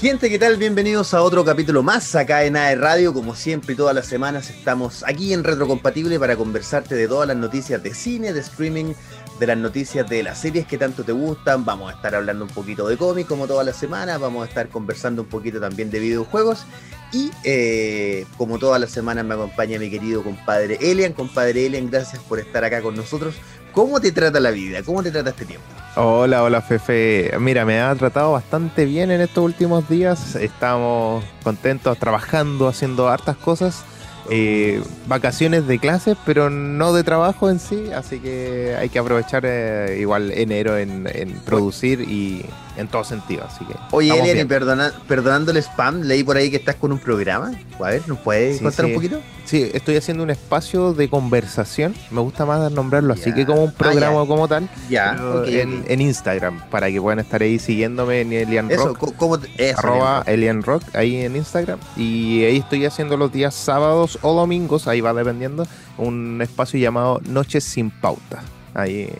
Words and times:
Gente, 0.00 0.30
¿qué 0.30 0.38
tal? 0.38 0.56
Bienvenidos 0.56 1.12
a 1.12 1.20
otro 1.20 1.44
capítulo 1.44 1.82
más 1.82 2.14
acá 2.14 2.44
en 2.44 2.56
AE 2.56 2.74
Radio. 2.74 3.12
Como 3.12 3.34
siempre 3.34 3.74
y 3.74 3.76
todas 3.76 3.94
las 3.94 4.06
semanas 4.06 4.48
estamos 4.48 5.04
aquí 5.06 5.34
en 5.34 5.44
Retrocompatible 5.44 6.18
para 6.18 6.36
conversarte 6.36 6.94
de 6.94 7.06
todas 7.06 7.28
las 7.28 7.36
noticias 7.36 7.82
de 7.82 7.92
cine, 7.92 8.32
de 8.32 8.40
streaming, 8.40 8.94
de 9.38 9.46
las 9.46 9.58
noticias 9.58 10.08
de 10.08 10.22
las 10.22 10.40
series 10.40 10.66
que 10.66 10.78
tanto 10.78 11.04
te 11.04 11.12
gustan. 11.12 11.66
Vamos 11.66 11.92
a 11.92 11.96
estar 11.96 12.14
hablando 12.14 12.46
un 12.46 12.50
poquito 12.50 12.88
de 12.88 12.96
cómics 12.96 13.28
como 13.28 13.46
todas 13.46 13.66
las 13.66 13.76
semanas. 13.76 14.18
Vamos 14.18 14.46
a 14.46 14.48
estar 14.48 14.70
conversando 14.70 15.20
un 15.20 15.28
poquito 15.28 15.60
también 15.60 15.90
de 15.90 16.00
videojuegos. 16.00 16.64
Y 17.12 17.30
eh, 17.44 18.24
como 18.38 18.58
todas 18.58 18.80
las 18.80 18.90
semanas 18.90 19.26
me 19.26 19.34
acompaña 19.34 19.78
mi 19.78 19.90
querido 19.90 20.24
compadre 20.24 20.78
Elian. 20.80 21.12
Compadre 21.12 21.66
Elian, 21.66 21.90
gracias 21.90 22.22
por 22.22 22.38
estar 22.38 22.64
acá 22.64 22.80
con 22.80 22.96
nosotros. 22.96 23.34
¿Cómo 23.72 24.00
te 24.00 24.12
trata 24.12 24.40
la 24.40 24.50
vida? 24.50 24.82
¿Cómo 24.82 25.02
te 25.02 25.10
trata 25.10 25.30
este 25.30 25.44
tiempo? 25.44 25.66
Hola, 25.96 26.42
hola 26.42 26.60
Fefe. 26.60 27.32
Mira, 27.38 27.64
me 27.64 27.80
ha 27.80 27.94
tratado 27.94 28.32
bastante 28.32 28.84
bien 28.84 29.10
en 29.10 29.20
estos 29.20 29.44
últimos 29.44 29.88
días. 29.88 30.36
Estamos 30.36 31.24
contentos 31.42 31.98
trabajando, 31.98 32.68
haciendo 32.68 33.08
hartas 33.08 33.36
cosas. 33.36 33.84
Eh, 34.28 34.80
vacaciones 35.06 35.66
de 35.66 35.78
clases, 35.80 36.16
pero 36.24 36.50
no 36.50 36.92
de 36.92 37.02
trabajo 37.02 37.50
en 37.50 37.58
sí, 37.58 37.90
así 37.92 38.20
que 38.20 38.76
hay 38.78 38.88
que 38.88 39.00
aprovechar 39.00 39.44
eh, 39.44 39.98
igual 39.98 40.30
enero 40.30 40.76
en, 40.76 41.08
en 41.12 41.32
producir 41.40 42.02
y 42.02 42.44
en 42.80 42.88
todo 42.88 43.04
sentido. 43.04 43.44
Así 43.46 43.64
que 43.64 43.74
Oye, 43.92 44.12
Elian, 44.30 44.48
perdona, 44.48 44.92
perdonando 45.06 45.50
el 45.52 45.58
spam, 45.58 46.02
leí 46.02 46.24
por 46.24 46.36
ahí 46.36 46.50
que 46.50 46.56
estás 46.56 46.76
con 46.76 46.92
un 46.92 46.98
programa. 46.98 47.52
A 47.78 47.82
ver, 47.90 48.02
¿nos 48.08 48.18
puedes 48.18 48.58
Sí, 48.58 48.64
contar 48.64 48.84
sí. 48.86 48.90
un 48.90 48.94
poquito? 48.96 49.20
Sí, 49.44 49.68
estoy 49.74 49.96
haciendo 49.96 50.22
un 50.22 50.30
espacio 50.30 50.92
de 50.92 51.08
conversación. 51.08 51.94
Me 52.10 52.20
gusta 52.20 52.46
más 52.46 52.70
nombrarlo 52.70 53.14
así 53.14 53.32
que 53.34 53.44
como 53.46 53.64
un 53.64 53.70
Ah, 53.70 53.74
programa 53.76 54.24
como 54.26 54.46
tal. 54.46 54.68
Ya, 54.88 55.16
ok, 55.20 55.46
en, 55.48 56.00
Instagram, 56.00 56.60
para 56.70 56.88
que 56.90 57.00
puedan 57.00 57.18
estar 57.18 57.42
ahí 57.42 57.58
siguiéndome 57.58 58.20
en 58.20 58.32
Elian 58.32 58.70
Eso, 58.70 58.88
Rock. 58.94 59.14
¿cómo 59.16 59.38
te- 59.38 59.48
eso, 59.70 59.78
arroba 59.80 60.22
Elian. 60.26 60.62
Rock 60.62 60.82
ahí 60.94 61.16
en 61.16 61.34
Instagram 61.36 61.78
y 61.96 62.44
ahí 62.44 62.58
estoy 62.58 62.84
haciendo 62.86 63.16
los 63.16 63.32
días 63.32 63.54
sábados 63.54 64.18
o 64.22 64.34
domingos, 64.34 64.86
ahí 64.86 65.00
va 65.00 65.12
dependiendo, 65.12 65.66
un 65.98 66.40
espacio 66.42 66.78
llamado 66.78 67.20
Noches 67.26 67.64
sin 67.64 67.90
Pauta. 67.90 68.42
Ahí. 68.74 69.10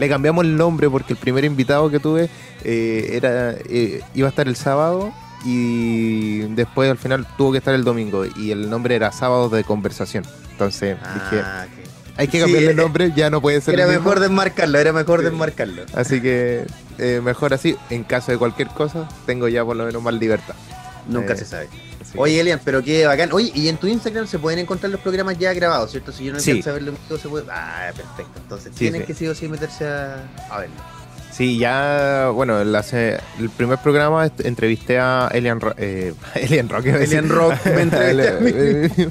Le 0.00 0.08
cambiamos 0.08 0.44
el 0.44 0.56
nombre 0.56 0.88
porque 0.90 1.12
el 1.12 1.18
primer 1.18 1.44
invitado 1.44 1.90
que 1.90 2.00
tuve 2.00 2.28
eh, 2.64 3.10
era 3.12 3.52
eh, 3.68 4.00
iba 4.14 4.26
a 4.28 4.30
estar 4.30 4.48
el 4.48 4.56
sábado 4.56 5.12
y 5.44 6.38
después 6.54 6.90
al 6.90 6.98
final 6.98 7.26
tuvo 7.36 7.52
que 7.52 7.58
estar 7.58 7.74
el 7.74 7.84
domingo 7.84 8.24
y 8.24 8.50
el 8.50 8.68
nombre 8.70 8.94
era 8.96 9.12
Sábados 9.12 9.52
de 9.52 9.62
Conversación. 9.62 10.24
Entonces 10.52 10.96
dije, 11.14 11.42
Ah, 11.44 11.66
ok. 11.66 11.88
hay 12.18 12.28
que 12.28 12.38
Sí, 12.38 12.42
cambiarle 12.44 12.70
el 12.70 12.78
eh, 12.78 12.82
nombre, 12.82 13.12
ya 13.14 13.30
no 13.30 13.40
puede 13.40 13.60
ser 13.60 13.74
Era 13.74 13.84
el 13.84 13.90
mismo. 13.90 14.04
mejor 14.04 14.20
desmarcarlo, 14.20 14.78
era 14.78 14.92
mejor 14.92 15.20
Sí. 15.20 15.24
desmarcarlo. 15.26 15.82
Así 15.94 16.20
que 16.20 16.64
eh, 16.98 17.20
mejor 17.22 17.52
así, 17.54 17.76
en 17.90 18.02
caso 18.04 18.32
de 18.32 18.38
cualquier 18.38 18.68
cosa, 18.68 19.08
tengo 19.26 19.48
ya 19.48 19.64
por 19.64 19.76
lo 19.76 19.84
menos 19.84 20.02
más 20.02 20.14
libertad. 20.14 20.54
Nunca 21.08 21.36
se 21.36 21.44
sabe. 21.44 21.68
Oye, 22.16 22.40
Elian, 22.40 22.60
pero 22.64 22.82
qué 22.82 23.06
bacán. 23.06 23.30
Oye, 23.32 23.52
y 23.54 23.68
en 23.68 23.76
tu 23.76 23.86
Instagram 23.86 24.26
se 24.26 24.38
pueden 24.38 24.58
encontrar 24.58 24.90
los 24.90 25.00
programas 25.00 25.38
ya 25.38 25.52
grabados, 25.52 25.90
¿cierto? 25.90 26.12
Si 26.12 26.24
yo 26.24 26.32
no 26.32 26.38
verlo 26.40 26.90
en 26.90 26.96
vivo, 27.08 27.18
se 27.18 27.28
puede. 27.28 27.46
Ah, 27.50 27.90
perfecto. 27.94 28.32
Entonces 28.42 28.72
tienen 28.72 29.04
que 29.04 29.14
sí 29.14 29.26
o 29.26 29.34
sí 29.34 29.48
meterse 29.48 29.86
a, 29.86 30.28
a 30.50 30.58
verlo. 30.60 30.74
Sí, 31.30 31.58
ya, 31.58 32.30
bueno, 32.34 32.60
el 32.60 33.50
primer 33.56 33.78
programa 33.78 34.30
entrevisté 34.38 34.98
a 34.98 35.30
Elian, 35.32 35.60
eh, 35.76 36.12
Elian 36.34 36.68
Rock. 36.68 36.86
Elian 36.86 37.28
Rock, 37.28 37.54
me 37.66 37.82
entrevisté 37.82 38.28
a 38.28 38.40
mí. 38.40 39.10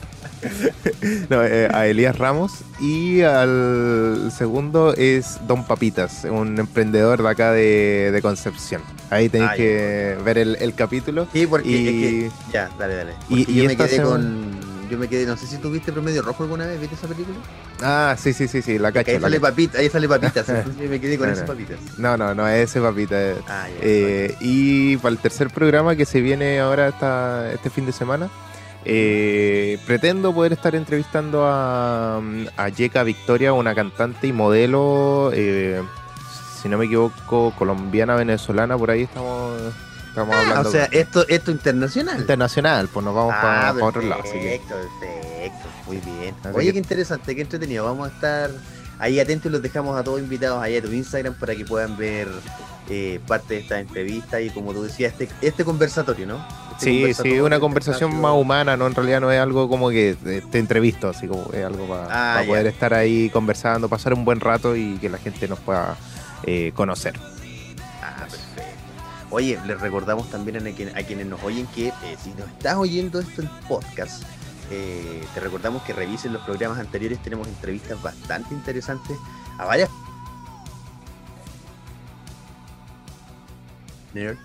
No, 1.30 1.44
eh, 1.44 1.68
a 1.74 1.88
Elías 1.88 2.18
Ramos 2.18 2.52
y 2.80 3.22
al 3.22 4.32
segundo 4.36 4.94
es 4.96 5.40
Don 5.48 5.66
Papitas, 5.66 6.26
un 6.30 6.58
emprendedor 6.60 7.22
de 7.24 7.30
acá 7.30 7.52
de, 7.52 8.10
de 8.12 8.22
Concepción. 8.22 8.82
Ahí 9.10 9.30
tenéis 9.30 9.52
Ah, 9.54 9.56
que 9.56 10.18
ver 10.24 10.38
el, 10.38 10.56
el 10.60 10.74
capítulo. 10.76 11.28
Sí, 11.34 11.48
porque 11.48 11.70
Y- 11.70 11.88
es 11.88 12.32
que. 12.34 12.52
Ya, 12.54 12.70
dale, 12.78 12.96
dale. 12.96 13.12
y- 13.30 13.40
Porque 13.46 13.52
y 13.52 13.56
yo 13.56 13.64
me 13.66 13.76
quedé 13.78 13.88
semana- 13.90 14.10
con. 14.12 14.70
Yo 14.90 14.98
me 14.98 15.08
quedé, 15.08 15.28
no 15.28 15.38
sé 15.38 15.46
si 15.46 15.58
tú 15.58 15.70
viste 15.70 15.92
Promedio 15.92 16.24
Rojo 16.24 16.42
alguna 16.42 16.66
vez, 16.66 16.80
¿viste 16.82 16.96
esa 16.96 17.06
película? 17.08 17.38
Ah, 17.80 18.16
sí, 18.18 18.34
sí, 18.34 18.48
sí, 18.48 18.64
sí, 18.64 18.80
la 18.80 18.92
cacho. 18.92 19.12
ahí 19.12 19.18
la 19.18 19.22
sale 19.22 19.40
papita, 19.40 19.78
ahí 19.78 19.88
sale 19.88 20.10
papitas, 20.10 20.50
entonces 20.50 20.82
yo 20.82 20.90
me 20.90 21.00
quedé 21.00 21.16
con 21.20 21.28
No, 21.28 21.34
esas 21.34 21.46
papitas. 21.48 21.78
No, 22.00 22.18
no, 22.18 22.34
no 22.34 22.48
es 22.48 22.72
ese 22.72 22.82
Papita. 22.82 23.16
Ah, 23.48 23.68
ya. 23.68 23.76
Eh, 23.84 24.36
y 24.42 24.98
para 24.98 25.12
el 25.12 25.20
tercer 25.20 25.52
programa 25.52 25.96
que 25.96 26.06
se 26.06 26.22
viene 26.22 26.60
ahora 26.60 26.88
esta, 26.88 27.52
este 27.54 27.70
fin 27.70 27.86
de 27.86 27.92
semana, 27.92 28.30
eh, 28.86 29.80
pretendo 29.86 30.34
poder 30.34 30.54
estar 30.54 30.74
entrevistando 30.76 31.46
a, 31.46 32.22
a 32.58 32.70
Yeka 32.70 33.04
Victoria, 33.04 33.54
una 33.54 33.76
cantante 33.76 34.28
y 34.28 34.34
modelo, 34.34 35.32
eh, 35.34 35.82
si 36.62 36.70
no 36.70 36.78
me 36.78 36.86
equivoco, 36.86 37.54
colombiana, 37.58 38.16
venezolana, 38.16 38.78
por 38.78 38.92
ahí 38.92 39.04
estamos, 39.04 39.62
estamos 40.08 40.36
Ah, 40.36 40.40
hablando. 40.42 40.70
o 40.70 40.72
sea, 40.72 40.86
esto, 40.92 41.26
esto 41.28 41.52
internacional. 41.52 42.20
internacional, 42.20 42.88
pues 42.92 43.06
nos 43.06 43.16
vamos 43.16 43.34
Ah, 43.38 43.72
para 43.74 43.86
otro 43.86 44.02
lado. 44.02 44.24
Perfecto, 44.24 44.76
perfecto. 45.00 45.68
Muy 45.88 45.98
bien. 45.98 46.36
Así 46.44 46.56
Oye, 46.56 46.68
que- 46.68 46.74
qué 46.74 46.80
interesante, 46.80 47.36
qué 47.36 47.42
entretenido. 47.42 47.86
Vamos 47.86 48.10
a 48.10 48.14
estar 48.14 48.52
ahí 49.00 49.20
atentos 49.20 49.50
y 49.50 49.54
los 49.54 49.62
dejamos 49.62 49.98
a 49.98 50.04
todos 50.04 50.20
invitados 50.20 50.62
ahí 50.62 50.76
a 50.78 50.82
tu 50.82 50.92
Instagram 50.92 51.34
para 51.36 51.56
que 51.56 51.66
puedan 51.66 51.96
ver 51.98 52.28
eh, 52.90 53.20
parte 53.28 53.54
de 53.56 53.60
esta 53.62 53.80
entrevista 53.80 54.42
y 54.42 54.50
como 54.50 54.74
tú 54.74 54.84
decías, 54.84 55.14
este, 55.20 55.30
este 55.46 55.64
conversatorio, 55.64 56.26
¿no? 56.28 56.38
Este 56.72 56.86
Sí, 56.86 56.92
sí, 56.92 57.00
conversatorio, 57.02 57.46
una 57.46 57.56
este 57.56 57.62
conversación 57.62 58.22
más 58.22 58.34
humana, 58.34 58.78
¿no? 58.78 58.88
En 58.88 58.96
realidad 58.96 59.22
no 59.22 59.32
es 59.32 59.40
algo 59.40 59.68
como 59.70 59.90
que 59.90 60.16
te 60.52 60.58
entrevisto, 60.60 61.10
así 61.10 61.28
como 61.28 61.50
es 61.54 61.64
algo 61.66 61.88
para 61.88 62.40
Ah, 62.40 62.44
poder 62.46 62.68
estar 62.68 62.94
ahí 62.94 63.30
conversando, 63.30 63.90
pasar 63.90 64.14
un 64.14 64.26
buen 64.26 64.40
rato 64.40 64.76
y 64.76 64.98
que 64.98 65.10
la 65.10 65.18
gente 65.18 65.48
nos 65.48 65.60
pueda 65.60 65.96
eh, 66.44 66.72
conocer. 66.74 67.14
Ah, 68.02 68.22
perfecto. 68.22 68.64
Oye, 69.32 69.60
les 69.68 69.80
recordamos 69.80 70.30
también 70.32 70.58
a, 70.58 70.72
quien- 70.72 70.98
a 70.98 71.04
quienes 71.04 71.28
nos 71.28 71.44
oyen 71.44 71.68
que 71.68 71.90
eh, 71.90 71.94
si 72.24 72.30
nos 72.32 72.48
estás 72.50 72.76
oyendo 72.78 73.20
esto 73.20 73.42
en 73.44 73.50
podcast, 73.68 74.24
eh, 74.72 75.24
te 75.34 75.40
recordamos 75.40 75.84
que 75.84 75.94
revisen 75.94 76.32
los 76.34 76.42
programas 76.44 76.80
anteriores. 76.80 77.22
Tenemos 77.22 77.48
entrevistas 77.48 78.02
bastante 78.02 78.54
interesantes 78.56 79.18
a 79.60 79.66
varias. 79.66 79.90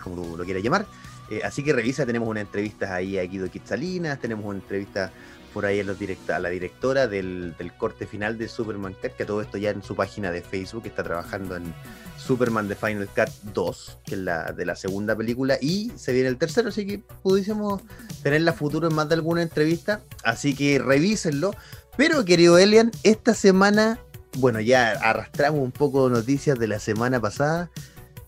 Como 0.02 0.16
tú 0.16 0.36
lo 0.36 0.44
quieras 0.44 0.62
llamar. 0.62 0.86
Eh, 1.30 1.41
así 1.42 1.62
que 1.62 1.72
revisa, 1.72 2.04
tenemos 2.04 2.28
una 2.28 2.41
entrevista 2.41 2.94
ahí 2.94 3.19
a 3.19 3.22
Guido 3.25 3.50
Quetzalinas, 3.50 4.19
tenemos 4.20 4.44
una 4.44 4.58
entrevista 4.58 5.10
por 5.54 5.64
ahí 5.64 5.78
a, 5.80 5.84
los 5.84 5.98
directa, 5.98 6.36
a 6.36 6.41
la 6.41 6.48
directora 6.48 7.06
del, 7.06 7.54
corte 7.78 8.06
final 8.06 8.36
de 8.36 8.48
Superman 8.48 8.94
Cat, 9.00 9.14
que 9.14 9.24
todo 9.24 9.41
esto 9.41 9.56
ya 9.56 9.70
en 9.70 9.84
su 9.84 9.94
página 9.94 10.32
de 10.32 10.42
Facebook 10.42 10.82
está 10.84 11.04
trabajando 11.04 11.54
en 11.54 11.72
Superman 12.19 12.66
The 12.66 12.74
Final 12.74 13.08
Cut 13.08 13.30
2, 13.54 13.98
que 14.04 14.14
es 14.16 14.20
la 14.20 14.50
de 14.50 14.66
la 14.66 14.74
segunda 14.74 15.14
película, 15.16 15.56
y 15.60 15.92
se 15.94 16.12
viene 16.12 16.28
el 16.28 16.38
tercero, 16.38 16.70
así 16.70 16.84
que 16.84 16.98
pudiésemos 17.22 17.82
tener 18.24 18.42
la 18.42 18.53
futuro 18.53 18.88
en 18.88 18.94
más 18.94 19.08
de 19.08 19.14
alguna 19.14 19.42
entrevista, 19.42 20.00
así 20.24 20.56
que 20.56 20.80
revísenlo. 20.80 21.54
Pero 21.97 22.24
querido 22.24 22.58
Elian, 22.58 22.91
esta 23.04 23.32
semana, 23.32 24.00
bueno, 24.38 24.60
ya 24.60 24.91
arrastramos 24.91 25.60
un 25.60 25.70
poco 25.70 26.10
noticias 26.10 26.58
de 26.58 26.66
la 26.66 26.80
semana 26.80 27.20
pasada. 27.20 27.70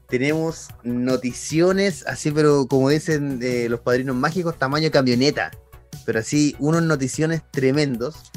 Tenemos 0.08 0.68
noticiones, 0.84 2.04
así, 2.06 2.30
pero 2.30 2.66
como 2.66 2.88
dicen 2.90 3.40
eh, 3.42 3.66
los 3.68 3.80
padrinos 3.80 4.14
mágicos, 4.14 4.58
tamaño 4.58 4.90
camioneta. 4.90 5.50
Pero 6.04 6.20
así, 6.20 6.54
unos 6.58 6.82
noticiones 6.82 7.42
tremendos. 7.50 8.30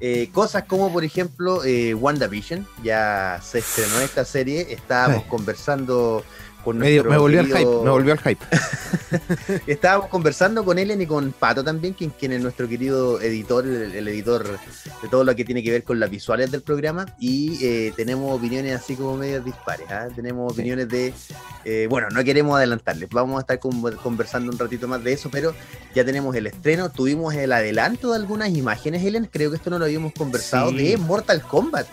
Eh, 0.00 0.28
cosas 0.32 0.64
como, 0.64 0.92
por 0.92 1.04
ejemplo, 1.04 1.64
eh, 1.64 1.94
WandaVision. 1.94 2.66
Ya 2.84 3.40
se 3.42 3.58
estrenó 3.58 4.00
esta 4.00 4.24
serie. 4.24 4.68
Estábamos 4.70 5.24
Ay. 5.24 5.30
conversando 5.30 6.24
con 6.66 6.78
Me, 6.78 6.90
dio- 6.90 7.04
nuestro 7.04 7.10
me 7.12 7.18
volvió 7.18 7.40
al 7.40 7.46
querido- 7.46 7.58
hype, 7.78 7.84
me 7.84 7.90
volvió 7.90 8.12
al 8.12 8.18
hype. 8.18 8.44
Estábamos 9.68 10.08
conversando 10.08 10.64
con 10.64 10.78
Ellen 10.78 11.00
y 11.00 11.06
con 11.06 11.32
Pato 11.32 11.62
también, 11.62 11.94
quien, 11.94 12.10
quien 12.10 12.32
es 12.32 12.42
nuestro 12.42 12.68
querido 12.68 13.20
editor, 13.20 13.64
el, 13.66 13.94
el 13.94 14.08
editor 14.08 14.44
de 14.44 15.08
todo 15.08 15.22
lo 15.24 15.34
que 15.36 15.44
tiene 15.44 15.62
que 15.62 15.70
ver 15.70 15.84
con 15.84 16.00
las 16.00 16.10
visuales 16.10 16.50
del 16.50 16.62
programa. 16.62 17.06
Y 17.20 17.64
eh, 17.64 17.92
tenemos 17.96 18.36
opiniones 18.36 18.74
así 18.74 18.96
como 18.96 19.16
medias 19.16 19.44
dispares. 19.44 19.88
¿ah? 19.90 20.08
Tenemos 20.14 20.52
opiniones 20.52 20.88
de. 20.88 21.14
eh, 21.64 21.86
bueno, 21.88 22.08
no 22.10 22.24
queremos 22.24 22.56
adelantarles. 22.56 23.08
Vamos 23.10 23.38
a 23.38 23.40
estar 23.42 23.58
con- 23.60 23.80
conversando 24.02 24.50
un 24.50 24.58
ratito 24.58 24.88
más 24.88 25.02
de 25.04 25.12
eso, 25.12 25.28
pero 25.30 25.54
ya 25.94 26.04
tenemos 26.04 26.34
el 26.34 26.48
estreno. 26.48 26.90
Tuvimos 26.90 27.32
el 27.34 27.52
adelanto 27.52 28.10
de 28.10 28.16
algunas 28.16 28.48
imágenes, 28.50 29.04
Ellen. 29.04 29.28
Creo 29.32 29.50
que 29.50 29.56
esto 29.56 29.70
no 29.70 29.78
lo 29.78 29.84
habíamos 29.84 30.12
conversado 30.12 30.70
Sí. 30.70 30.76
de 30.78 30.96
Mortal 30.96 31.42
Kombat. 31.42 31.86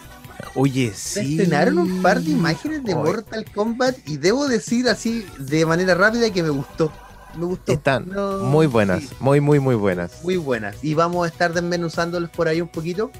Oye, 0.56 0.94
sí. 0.96 1.38
estrenaron 1.38 1.78
un 1.78 2.02
par 2.02 2.22
de 2.22 2.32
imágenes 2.32 2.84
de 2.84 2.96
Mortal 2.96 3.46
Kombat 3.54 3.98
y 4.08 4.18
debo 4.18 4.48
decir 4.48 4.88
así 4.88 5.26
de 5.40 5.66
manera 5.66 5.96
rápida 5.96 6.32
que 6.32 6.44
me 6.44 6.50
gustó. 6.50 6.92
Me 7.38 7.46
gustó. 7.46 7.72
Están 7.72 8.10
No, 8.10 8.40
muy 8.40 8.68
buenas, 8.68 9.02
sí, 9.04 9.10
muy, 9.20 9.42
muy, 9.42 9.60
muy 9.60 9.76
buenas. 9.76 10.24
muy 10.24 10.38
buenas. 10.38 10.76
Y 10.84 10.94
vamos 10.94 11.26
a 11.26 11.30
estar 11.30 11.54
desmenuzándolos 11.54 12.30
por 12.30 12.48
ahí 12.48 12.62
un 12.62 12.68
poquito. 12.70 13.12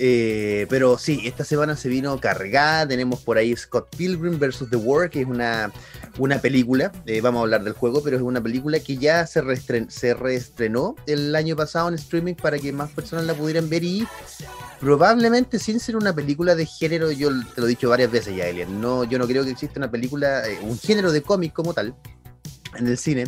Eh, 0.00 0.66
pero 0.70 0.96
sí, 0.96 1.22
esta 1.24 1.44
semana 1.44 1.76
se 1.76 1.88
vino 1.88 2.18
cargada. 2.20 2.86
Tenemos 2.86 3.20
por 3.20 3.36
ahí 3.36 3.54
Scott 3.56 3.88
Pilgrim 3.96 4.38
vs. 4.38 4.66
The 4.70 4.76
War, 4.76 5.10
que 5.10 5.22
es 5.22 5.26
una, 5.26 5.72
una 6.18 6.38
película. 6.40 6.92
eh, 7.06 7.20
vamos 7.20 7.40
a 7.40 7.42
hablar 7.42 7.64
del 7.64 7.72
juego, 7.72 8.02
pero 8.02 8.16
es 8.16 8.22
una 8.22 8.40
película 8.40 8.78
que 8.80 8.96
ya 8.96 9.26
se, 9.26 9.42
reestren- 9.42 9.90
se 9.90 10.14
reestrenó 10.14 10.94
el 11.06 11.34
año 11.34 11.56
pasado 11.56 11.88
en 11.88 11.94
streaming 11.94 12.34
para 12.34 12.58
que 12.58 12.72
más 12.72 12.90
personas 12.90 13.24
la 13.26 13.34
pudieran 13.34 13.68
ver. 13.68 13.82
Y 13.84 14.06
probablemente 14.80 15.58
sin 15.58 15.80
ser 15.80 15.96
una 15.96 16.14
película 16.14 16.54
de 16.54 16.66
género, 16.66 17.10
yo 17.10 17.30
te 17.54 17.60
lo 17.60 17.66
he 17.66 17.70
dicho 17.70 17.88
varias 17.88 18.10
veces 18.10 18.36
ya, 18.36 18.46
Elian. 18.46 18.80
No, 18.80 19.04
yo 19.04 19.18
no 19.18 19.26
creo 19.26 19.44
que 19.44 19.50
exista 19.50 19.80
una 19.80 19.90
película, 19.90 20.46
eh, 20.48 20.58
un 20.62 20.78
género 20.78 21.10
de 21.12 21.22
cómic 21.22 21.52
como 21.52 21.74
tal 21.74 21.94
en 22.78 22.88
el 22.88 22.98
cine 22.98 23.26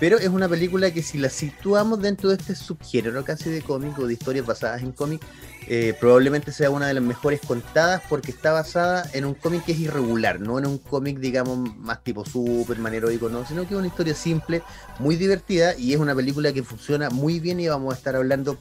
pero 0.00 0.18
es 0.18 0.28
una 0.28 0.48
película 0.48 0.90
que 0.90 1.02
si 1.02 1.18
la 1.18 1.28
situamos 1.28 2.00
dentro 2.00 2.30
de 2.30 2.36
este 2.36 2.54
subgénero 2.54 3.22
casi 3.22 3.50
de 3.50 3.60
cómic 3.60 3.98
o 3.98 4.06
de 4.06 4.14
historias 4.14 4.46
basadas 4.46 4.80
en 4.80 4.92
cómic, 4.92 5.20
eh, 5.68 5.94
probablemente 6.00 6.52
sea 6.52 6.70
una 6.70 6.86
de 6.86 6.94
las 6.94 7.02
mejores 7.02 7.38
contadas 7.46 8.02
porque 8.08 8.30
está 8.30 8.50
basada 8.50 9.06
en 9.12 9.26
un 9.26 9.34
cómic 9.34 9.62
que 9.66 9.72
es 9.72 9.78
irregular, 9.78 10.40
no 10.40 10.58
en 10.58 10.66
un 10.66 10.78
cómic, 10.78 11.18
digamos, 11.18 11.76
más 11.76 12.02
tipo 12.02 12.24
Superman 12.24 12.94
heroico, 12.94 13.28
no, 13.28 13.46
sino 13.46 13.68
que 13.68 13.74
es 13.74 13.78
una 13.78 13.88
historia 13.88 14.14
simple, 14.14 14.62
muy 14.98 15.16
divertida 15.16 15.76
y 15.76 15.92
es 15.92 16.00
una 16.00 16.14
película 16.14 16.50
que 16.54 16.62
funciona 16.62 17.10
muy 17.10 17.38
bien 17.38 17.60
y 17.60 17.68
vamos 17.68 17.92
a 17.92 17.98
estar 17.98 18.16
hablando 18.16 18.56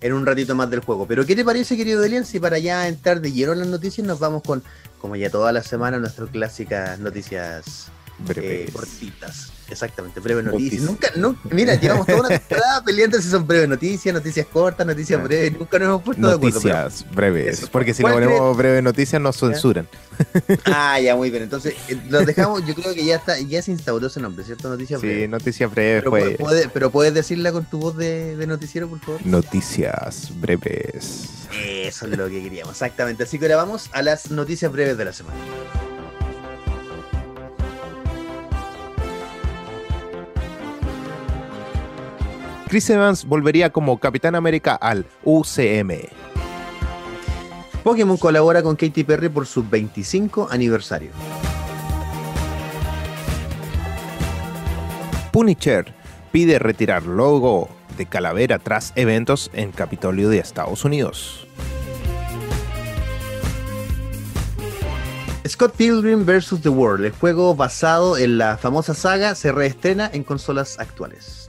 en 0.00 0.12
un 0.12 0.26
ratito 0.26 0.56
más 0.56 0.70
del 0.70 0.80
juego. 0.80 1.06
Pero 1.06 1.24
¿qué 1.24 1.36
te 1.36 1.44
parece, 1.44 1.76
querido 1.76 2.00
Delian, 2.00 2.26
si 2.26 2.40
para 2.40 2.58
ya 2.58 2.88
entrar 2.88 3.20
de 3.20 3.30
lleno 3.30 3.52
en 3.52 3.60
las 3.60 3.68
noticias 3.68 4.04
nos 4.04 4.18
vamos 4.18 4.42
con, 4.42 4.64
como 4.98 5.14
ya 5.14 5.30
toda 5.30 5.52
la 5.52 5.62
semana, 5.62 6.00
nuestras 6.00 6.30
clásicas 6.30 6.98
noticias 6.98 7.92
eh, 8.36 8.68
cortitas? 8.72 9.52
Exactamente, 9.70 10.18
breves 10.20 10.44
noticias. 10.44 10.82
Nunca, 10.82 11.10
no, 11.16 11.36
mira, 11.50 11.74
llevamos 11.76 12.06
toda 12.06 12.20
una 12.20 12.28
temporada 12.28 12.82
peleando 12.84 13.20
si 13.20 13.28
son 13.28 13.46
breves 13.46 13.68
noticias, 13.68 14.12
noticias 14.12 14.46
cortas, 14.46 14.86
noticias 14.86 15.22
breves. 15.22 15.56
Nunca 15.56 15.78
nos 15.78 15.88
hemos 15.88 16.02
puesto 16.02 16.26
de 16.26 16.34
acuerdo. 16.34 16.58
Noticias 16.58 17.06
breves. 17.12 17.68
porque 17.70 17.94
si 17.94 18.02
le 18.02 18.10
ponemos 18.10 18.56
breves 18.56 18.82
noticias 18.82 19.22
nos 19.22 19.36
censuran. 19.36 19.88
Ah, 20.64 20.98
ya, 21.00 21.14
muy 21.16 21.30
bien. 21.30 21.44
Entonces, 21.44 21.74
eh, 21.88 21.98
los 22.08 22.26
dejamos, 22.26 22.66
yo 22.66 22.74
creo 22.74 22.94
que 22.94 23.04
ya 23.04 23.16
está, 23.16 23.38
ya 23.38 23.62
se 23.62 23.70
instauró 23.70 24.08
ese 24.08 24.20
nombre, 24.20 24.44
¿cierto? 24.44 24.68
Noticias 24.68 25.00
breves. 25.00 25.22
Sí, 25.22 25.28
noticias 25.28 25.70
breves. 25.70 26.02
Pero, 26.02 26.10
pues. 26.10 26.36
puede, 26.36 26.68
pero 26.68 26.90
puedes 26.90 27.14
decirla 27.14 27.52
con 27.52 27.64
tu 27.64 27.78
voz 27.78 27.96
de, 27.96 28.36
de 28.36 28.46
noticiero, 28.46 28.88
por 28.88 28.98
favor. 29.00 29.24
Noticias 29.24 30.32
breves. 30.40 31.28
Eso 31.52 32.06
es 32.06 32.16
lo 32.16 32.28
que 32.28 32.42
queríamos, 32.42 32.72
exactamente. 32.72 33.22
Así 33.22 33.38
que 33.38 33.46
ahora 33.46 33.56
vamos 33.56 33.88
a 33.92 34.02
las 34.02 34.30
noticias 34.30 34.70
breves 34.70 34.96
de 34.98 35.04
la 35.04 35.12
semana. 35.12 35.36
Chris 42.70 42.88
Evans 42.88 43.24
volvería 43.24 43.70
como 43.70 43.98
Capitán 43.98 44.36
América 44.36 44.76
al 44.76 45.04
UCM. 45.24 46.06
Pokémon 47.82 48.16
colabora 48.16 48.62
con 48.62 48.76
Katy 48.76 49.02
Perry 49.02 49.28
por 49.28 49.44
su 49.44 49.68
25 49.68 50.46
aniversario. 50.52 51.10
Punisher 55.32 55.92
pide 56.30 56.60
retirar 56.60 57.02
logo 57.02 57.68
de 57.98 58.06
calavera 58.06 58.60
tras 58.60 58.92
eventos 58.94 59.50
en 59.52 59.72
Capitolio 59.72 60.28
de 60.28 60.38
Estados 60.38 60.84
Unidos. 60.84 61.48
Scott 65.44 65.74
Pilgrim 65.74 66.24
vs. 66.24 66.60
The 66.62 66.68
World, 66.68 67.06
el 67.06 67.12
juego 67.12 67.56
basado 67.56 68.16
en 68.16 68.38
la 68.38 68.56
famosa 68.56 68.94
saga, 68.94 69.34
se 69.34 69.50
reestrena 69.50 70.08
en 70.12 70.22
consolas 70.22 70.78
actuales. 70.78 71.39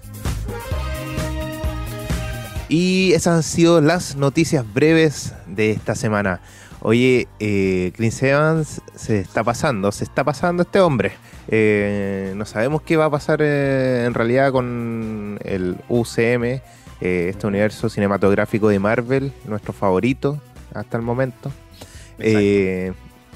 Y 2.71 3.11
esas 3.11 3.35
han 3.35 3.43
sido 3.43 3.81
las 3.81 4.15
noticias 4.15 4.63
breves 4.73 5.33
de 5.45 5.71
esta 5.71 5.93
semana. 5.93 6.39
Oye, 6.79 7.27
eh, 7.41 7.91
Chris 7.97 8.23
Evans 8.23 8.81
se 8.95 9.19
está 9.19 9.43
pasando, 9.43 9.91
se 9.91 10.05
está 10.05 10.23
pasando 10.23 10.63
este 10.63 10.79
hombre. 10.79 11.11
Eh, 11.49 12.31
no 12.37 12.45
sabemos 12.45 12.81
qué 12.81 12.95
va 12.95 13.05
a 13.05 13.09
pasar 13.09 13.41
eh, 13.41 14.05
en 14.05 14.13
realidad 14.13 14.53
con 14.53 15.37
el 15.43 15.75
UCM, 15.89 16.43
eh, 16.45 16.61
este 17.01 17.45
universo 17.45 17.89
cinematográfico 17.89 18.69
de 18.69 18.79
Marvel, 18.79 19.33
nuestro 19.43 19.73
favorito 19.73 20.41
hasta 20.73 20.95
el 20.95 21.03
momento 21.03 21.51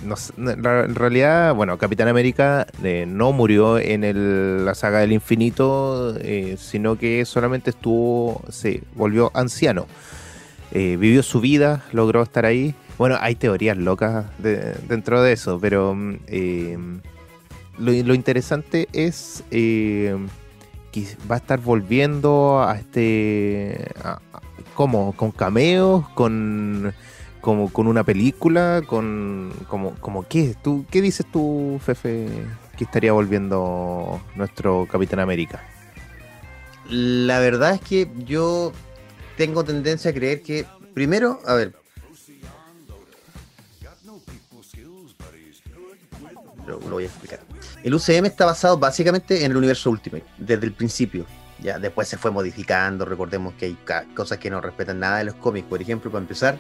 en 0.04 0.96
realidad, 0.96 1.56
bueno, 1.56 1.78
Capitán 1.78 2.08
América 2.08 2.68
eh, 2.84 3.06
no 3.08 3.32
murió 3.32 3.80
en 3.80 4.66
la 4.66 4.76
saga 4.76 5.00
del 5.00 5.12
infinito, 5.12 6.16
eh, 6.20 6.58
sino 6.60 6.98
que 6.98 7.26
solamente 7.26 7.72
estuvo, 7.72 8.44
se 8.50 8.84
volvió 8.96 9.32
anciano. 9.34 9.88
Eh, 10.72 10.98
vivió 11.00 11.24
su 11.24 11.40
vida, 11.42 11.86
logró 11.92 12.24
estar 12.24 12.46
ahí. 12.46 12.76
Bueno, 12.98 13.18
hay 13.20 13.36
teorías 13.36 13.78
locas 13.78 14.26
dentro 14.40 15.22
de 15.22 15.34
eso, 15.34 15.60
pero 15.60 15.96
mm, 15.96 17.00
lo, 17.80 18.14
interesante 18.14 18.88
es 18.94 19.44
que 19.50 20.16
va 21.30 21.36
a 21.36 21.40
estar 21.40 21.60
volviendo 21.60 22.64
a 22.64 22.78
este... 22.78 23.92
como 24.76 25.14
con 25.14 25.32
cameos, 25.32 26.08
con 26.10 26.94
como 27.46 27.72
con 27.72 27.86
una 27.86 28.04
película, 28.04 28.82
con 28.88 29.54
como, 29.68 29.94
como 30.00 30.28
qué, 30.28 30.56
tú, 30.64 30.84
¿qué 30.90 31.00
dices 31.00 31.28
tú, 31.32 31.80
Fefe, 31.80 32.28
que 32.76 32.86
estaría 32.86 33.14
volviendo 33.14 34.20
nuestro 34.36 34.88
Capitán 34.92 35.20
América? 35.20 35.64
La 36.90 37.38
verdad 37.38 37.76
es 37.76 37.82
que 37.82 38.10
yo 38.26 38.72
tengo 39.38 39.64
tendencia 39.64 40.10
a 40.10 40.14
creer 40.16 40.42
que, 40.42 40.66
primero, 40.96 41.40
a 41.46 41.54
ver, 41.54 41.76
lo, 46.66 46.80
lo 46.80 46.90
voy 46.90 47.04
a 47.04 47.08
explicar. 47.08 47.42
El 47.84 47.94
UCM 47.94 48.26
está 48.26 48.46
basado 48.46 48.80
básicamente 48.80 49.46
en 49.46 49.52
el 49.52 49.58
universo 49.58 49.92
Ultimate, 49.92 50.26
desde 50.40 50.66
el 50.66 50.74
principio. 50.74 51.28
Ya 51.62 51.78
después 51.78 52.08
se 52.08 52.18
fue 52.18 52.32
modificando, 52.32 53.06
recordemos 53.06 53.54
que 53.54 53.66
hay 53.68 53.78
cosas 54.16 54.40
que 54.40 54.50
no 54.50 54.62
respetan 54.62 55.00
nada 55.00 55.20
de 55.20 55.26
los 55.26 55.36
cómics, 55.36 55.68
por 55.68 55.80
ejemplo, 55.80 56.10
para 56.10 56.24
empezar, 56.24 56.58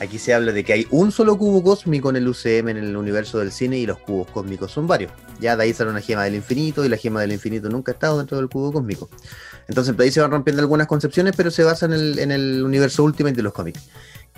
Aquí 0.00 0.18
se 0.18 0.32
habla 0.32 0.52
de 0.52 0.62
que 0.62 0.72
hay 0.72 0.86
un 0.90 1.10
solo 1.10 1.36
cubo 1.36 1.62
cósmico 1.62 2.10
en 2.10 2.16
el 2.16 2.28
UCM, 2.28 2.68
en 2.68 2.76
el 2.76 2.96
universo 2.96 3.38
del 3.38 3.50
cine, 3.50 3.78
y 3.78 3.86
los 3.86 3.98
cubos 3.98 4.30
cósmicos 4.30 4.70
son 4.70 4.86
varios. 4.86 5.10
Ya 5.40 5.56
de 5.56 5.64
ahí 5.64 5.74
sale 5.74 5.90
una 5.90 6.00
gema 6.00 6.22
del 6.24 6.36
infinito, 6.36 6.84
y 6.84 6.88
la 6.88 6.96
gema 6.96 7.20
del 7.20 7.32
infinito 7.32 7.68
nunca 7.68 7.90
ha 7.90 7.94
estado 7.94 8.18
dentro 8.18 8.36
del 8.36 8.48
cubo 8.48 8.72
cósmico. 8.72 9.08
Entonces, 9.66 9.96
de 9.96 10.04
ahí 10.04 10.12
se 10.12 10.20
van 10.20 10.30
rompiendo 10.30 10.62
algunas 10.62 10.86
concepciones, 10.86 11.34
pero 11.36 11.50
se 11.50 11.64
basa 11.64 11.86
en 11.86 11.94
el, 11.94 12.18
en 12.20 12.30
el 12.30 12.62
universo 12.62 13.02
Ultimate 13.02 13.34
de 13.34 13.42
los 13.42 13.52
cómics. 13.52 13.88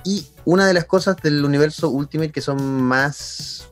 Y 0.03 0.27
una 0.47 0.67
de 0.67 0.73
las 0.73 0.87
cosas 0.87 1.17
del 1.23 1.45
universo 1.45 1.91
Ultimate 1.91 2.33
que 2.33 2.41
son 2.41 2.83
más, 2.83 3.69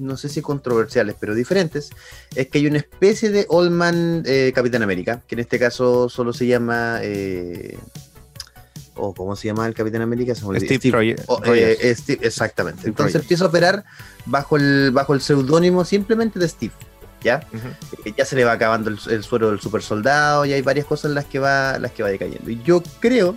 no 0.00 0.16
sé 0.16 0.28
si 0.28 0.42
controversiales, 0.42 1.14
pero 1.20 1.36
diferentes, 1.36 1.90
es 2.34 2.48
que 2.48 2.58
hay 2.58 2.66
una 2.66 2.78
especie 2.78 3.30
de 3.30 3.46
Old 3.48 3.70
Man 3.70 4.24
eh, 4.26 4.50
Capitán 4.52 4.82
América, 4.82 5.22
que 5.28 5.36
en 5.36 5.40
este 5.40 5.60
caso 5.60 6.08
solo 6.08 6.32
se 6.32 6.48
llama... 6.48 6.98
Eh, 7.02 7.78
o 9.00 9.14
cómo 9.14 9.36
se 9.36 9.48
llama 9.48 9.66
el 9.66 9.74
Capitán 9.74 10.02
América, 10.02 10.34
Steve, 10.34 11.16
eh, 11.46 11.96
exactamente. 12.20 12.86
Entonces 12.86 13.20
empieza 13.20 13.44
a 13.44 13.48
operar 13.48 13.84
bajo 14.26 14.56
el, 14.56 14.90
bajo 14.92 15.14
el 15.14 15.20
seudónimo 15.20 15.84
simplemente 15.84 16.38
de 16.38 16.48
Steve. 16.48 16.72
¿Ya? 17.22 17.46
Eh, 18.04 18.14
ya 18.16 18.24
se 18.24 18.34
le 18.34 18.44
va 18.44 18.52
acabando 18.52 18.88
el, 18.88 19.22
suero 19.22 19.50
del 19.50 19.60
super 19.60 19.82
soldado, 19.82 20.46
y 20.46 20.54
hay 20.54 20.62
varias 20.62 20.86
cosas 20.86 21.10
en 21.10 21.14
las 21.14 21.26
que 21.26 21.38
va, 21.38 21.78
las 21.78 21.92
que 21.92 22.02
va 22.02 22.08
decayendo. 22.08 22.50
Y 22.50 22.62
yo 22.62 22.82
creo 23.00 23.36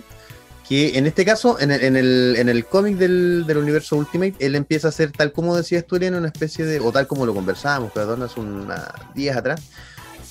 que 0.68 0.96
en 0.96 1.06
este 1.06 1.24
caso, 1.24 1.60
en 1.60 1.70
el, 1.70 1.84
en 1.84 1.96
el, 1.96 2.36
en 2.38 2.48
el 2.48 2.64
cómic 2.64 2.96
del, 2.96 3.44
del, 3.46 3.58
universo 3.58 3.96
Ultimate, 3.96 4.34
él 4.38 4.54
empieza 4.54 4.88
a 4.88 4.92
ser, 4.92 5.12
tal 5.12 5.32
como 5.32 5.54
decía 5.54 5.84
en 5.90 6.14
una 6.14 6.28
especie 6.28 6.64
de, 6.64 6.80
o 6.80 6.90
tal 6.90 7.06
como 7.06 7.26
lo 7.26 7.34
conversábamos, 7.34 7.92
perdón, 7.92 8.22
hace 8.22 8.40
unos 8.40 8.66
días 9.14 9.36
atrás, 9.36 9.60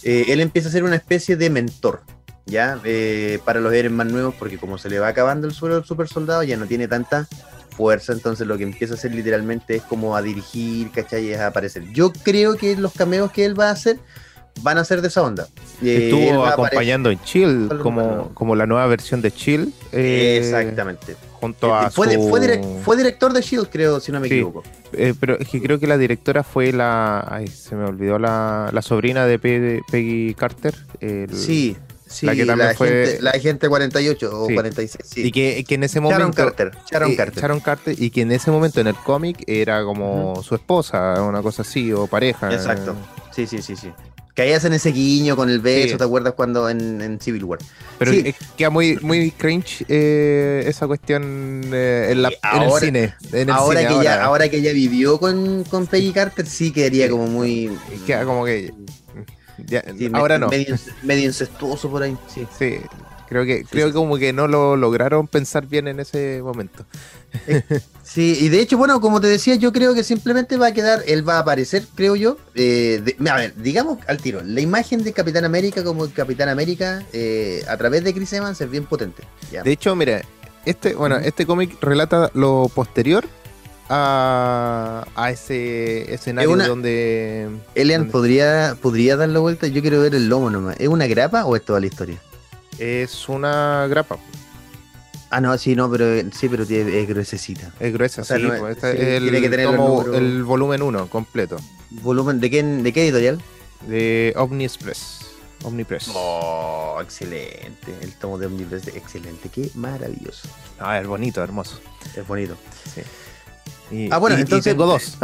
eh, 0.02 0.26
él 0.30 0.42
empieza 0.42 0.70
a 0.70 0.72
ser 0.72 0.84
una 0.84 0.96
especie 0.96 1.38
de 1.38 1.50
mentor, 1.50 2.02
ya 2.46 2.80
eh, 2.84 3.40
para 3.46 3.60
los 3.60 3.74
héroes 3.74 3.94
más 3.94 4.08
nuevos, 4.08 4.36
porque 4.38 4.58
como 4.58 4.78
se 4.78 4.90
le 4.90 5.00
va 5.00 5.08
acabando 5.10 5.48
el 5.48 5.54
suelo 5.54 5.76
del 5.76 5.86
super 5.86 6.08
soldado, 6.08 6.44
ya 6.44 6.58
no 6.58 6.66
tiene 6.66 6.88
tanta 6.88 7.28
fuerza, 7.76 8.14
entonces 8.14 8.46
lo 8.46 8.58
que 8.58 8.64
empieza 8.64 8.94
a 8.94 8.98
hacer 8.98 9.14
literalmente 9.14 9.76
es 9.76 9.82
como 9.84 10.16
a 10.16 10.22
dirigir, 10.22 10.92
¿cachai? 10.92 11.30
Y 11.30 11.34
a 11.34 11.48
aparecer. 11.48 11.84
Yo 11.92 12.12
creo 12.12 12.56
que 12.56 12.76
los 12.76 12.94
cameos 12.94 13.32
que 13.32 13.46
él 13.46 13.60
va 13.60 13.70
a 13.70 13.72
hacer 13.72 13.98
van 14.62 14.78
a 14.78 14.86
ser 14.86 15.02
de 15.02 15.08
esa 15.08 15.24
onda. 15.24 15.48
Eh, 15.82 16.10
Estuvo 16.12 16.46
acompañando 16.46 17.10
en 17.10 17.20
Chill, 17.24 17.70
como, 17.82 18.32
como 18.36 18.56
la 18.56 18.68
nueva 18.68 18.86
versión 18.88 19.22
de 19.22 19.32
Chill. 19.32 19.74
Eh, 19.92 20.38
Exactamente. 20.40 21.16
Junto 21.40 21.74
a 21.76 21.90
fue, 21.90 22.18
fue, 22.84 22.96
director 22.96 23.34
de 23.34 23.42
Shield, 23.42 23.68
creo, 23.70 24.00
si 24.00 24.12
no 24.14 24.20
me 24.22 24.28
equivoco. 24.28 24.64
pero 25.20 25.38
es 25.38 25.50
que 25.50 25.62
creo 25.62 25.78
que 25.78 25.88
la 25.88 25.98
directora 25.98 26.44
fue 26.44 26.72
la. 26.72 27.26
Ay, 27.30 27.48
se 27.48 27.76
me 27.76 27.86
olvidó 27.86 28.18
la, 28.20 28.70
la 28.72 28.82
sobrina 28.82 29.26
de 29.26 29.40
Peggy 29.40 30.36
Carter. 30.36 30.76
sí, 31.34 31.76
Sí, 32.14 32.28
la 32.28 32.36
que 32.36 32.46
también 32.46 32.76
fue. 32.76 33.18
la 33.22 33.32
gente 33.32 33.68
48 33.68 34.44
o 34.44 34.46
46. 34.46 34.98
Sí. 35.04 35.22
Y 35.24 35.32
que, 35.32 35.64
que, 35.68 35.76
en 35.76 35.84
ese 35.84 36.00
momento. 36.00 36.20
Sharon 36.20 36.34
Carter. 36.34 36.72
Sharon 36.90 37.12
eh, 37.12 37.16
Carter. 37.16 37.42
Sharon 37.42 37.60
Carter. 37.60 37.96
Y 37.98 38.12
que 38.12 38.22
en 38.22 38.32
ese 38.32 38.52
momento 38.52 38.80
en 38.80 38.88
el 38.88 38.96
cómic 38.96 39.44
era 39.48 39.84
como 39.84 40.42
su 40.44 40.54
esposa, 40.54 41.22
una 41.24 41.42
cosa 41.42 41.64
así, 41.64 41.92
o 41.92 42.06
pareja. 42.06 42.54
Exacto. 42.54 42.96
Sí, 43.36 43.48
sí, 43.48 43.64
sí, 43.64 43.76
sí. 43.76 43.92
Que 44.36 44.44
ahí 44.44 44.54
hacen 44.54 44.74
ese 44.74 44.92
guiño 44.92 45.36
con 45.36 45.50
el 45.50 45.60
beso, 45.60 45.98
¿te 45.98 46.04
acuerdas 46.04 46.34
cuando 46.34 46.68
en, 46.68 47.20
Civil 47.20 47.44
War? 47.44 47.60
Pero 48.00 48.12
queda 48.58 48.70
muy, 48.72 48.98
muy 48.98 49.30
cringe 49.32 49.86
eh, 49.88 50.64
esa 50.66 50.88
cuestión 50.88 51.62
eh, 51.72 52.10
en, 52.12 52.22
la, 52.24 52.30
el 52.30 52.80
cine. 52.80 53.14
ahora, 53.52 53.88
que 53.88 54.04
Ya, 54.04 54.24
ahora 54.24 54.50
que 54.50 54.58
ella 54.58 54.74
vivió 54.74 55.20
con, 55.20 55.64
con 55.66 55.86
Peggy 55.86 56.12
Carter, 56.14 56.48
sí 56.48 56.72
quedaría 56.72 57.10
como 57.10 57.28
muy. 57.28 57.72
Queda 58.08 58.26
como 58.26 58.46
que 58.46 58.74
ahora 60.14 60.38
no. 60.38 60.50
Medio, 61.04 61.26
incestuoso 61.26 61.90
por 61.90 62.04
ahí. 62.04 62.18
Sí, 62.28 62.48
sí 62.58 62.78
Creo 63.28 63.46
que, 63.46 63.66
creo 63.66 63.88
que 63.88 63.94
como 63.94 64.18
que 64.18 64.32
no 64.32 64.48
lo 64.48 64.76
lograron 64.76 65.28
pensar 65.28 65.66
bien 65.66 65.88
en 65.88 66.00
ese 66.00 66.42
momento. 66.44 66.86
Sí, 68.04 68.38
y 68.42 68.50
de 68.50 68.60
hecho, 68.60 68.78
bueno, 68.78 69.02
como 69.02 69.22
te 69.22 69.28
decía, 69.28 69.56
yo 69.56 69.74
creo 69.74 69.96
que 69.96 70.04
simplemente 70.04 70.58
va 70.58 70.68
a 70.68 70.74
quedar, 70.74 71.02
él 71.08 71.28
va 71.28 71.38
a 71.38 71.40
aparecer, 71.40 71.84
creo 71.96 72.16
yo. 72.16 72.38
Eh, 72.54 73.02
a 73.28 73.36
ver, 73.38 73.56
digamos 73.56 73.98
al 74.08 74.20
tiro, 74.20 74.42
la 74.44 74.62
imagen 74.62 75.04
de 75.04 75.14
Capitán 75.14 75.46
América 75.46 75.84
como 75.84 76.08
Capitán 76.12 76.50
América 76.50 77.02
eh, 77.12 77.64
a 77.68 77.76
través 77.78 78.04
de 78.04 78.14
Chris 78.14 78.32
Evans 78.34 78.60
es 78.62 78.70
bien 78.70 78.86
potente. 78.86 79.24
De 79.64 79.72
hecho, 79.72 79.96
mira, 79.96 80.22
este, 80.66 80.94
bueno, 80.94 81.16
este 81.18 81.48
cómic 81.48 81.82
relata 81.82 82.30
lo 82.36 82.70
posterior 82.76 83.26
a, 83.90 85.06
a 85.16 85.32
ese 85.32 86.14
escenario 86.14 86.56
donde. 86.56 87.50
Elian, 87.76 88.10
¿podría, 88.10 88.78
¿podría 88.82 89.18
dar 89.18 89.30
la 89.30 89.40
vuelta? 89.40 89.68
Yo 89.68 89.82
quiero 89.82 90.02
ver 90.02 90.16
el 90.16 90.30
lomo 90.30 90.50
nomás. 90.50 90.76
¿Es 90.80 90.88
una 90.88 91.08
grapa 91.08 91.46
o 91.46 91.56
es 91.56 91.64
toda 91.64 91.80
la 91.80 91.88
historia? 91.88 92.18
Es 92.80 93.30
una 93.30 93.88
grapa. 93.88 94.18
Ah, 95.30 95.42
no, 95.42 95.58
sí, 95.58 95.76
no, 95.76 95.90
pero 95.90 96.30
sí, 96.32 96.48
pero 96.48 96.66
tiene, 96.66 97.00
es 97.02 97.08
gruesecita. 97.08 97.74
Es 97.80 97.92
gruesa, 97.92 98.24
sí. 98.24 98.34
Pues, 98.60 98.84
el, 98.84 99.24
tiene 99.24 99.42
que 99.42 99.50
tener 99.50 99.68
el, 99.68 100.44
volumen 100.44 100.82
1 100.82 101.10
completo. 101.10 101.58
¿Volumen 101.90 102.40
de 102.40 102.52
qué, 102.52 102.62
de 102.62 102.94
qué 102.94 103.04
editorial? 103.04 103.42
De 103.88 104.34
Omniexpress. 104.38 105.22
Omnipress. 105.64 106.12
Oh, 106.14 107.00
excelente. 107.02 107.96
El 108.02 108.14
tomo 108.14 108.38
de 108.38 108.46
Omnipress, 108.46 108.90
excelente. 108.90 109.50
Qué 109.50 109.70
maravilloso. 109.74 110.48
Ah, 110.80 111.00
es 111.00 111.08
bonito, 111.08 111.44
hermoso. 111.44 111.80
Es 112.16 112.28
bonito. 112.28 112.56
Sí. 112.94 113.02
Ah, 114.12 114.18
bueno, 114.18 114.38
entonces. 114.38 114.74
tengo 114.74 114.86
dos. 114.86 115.18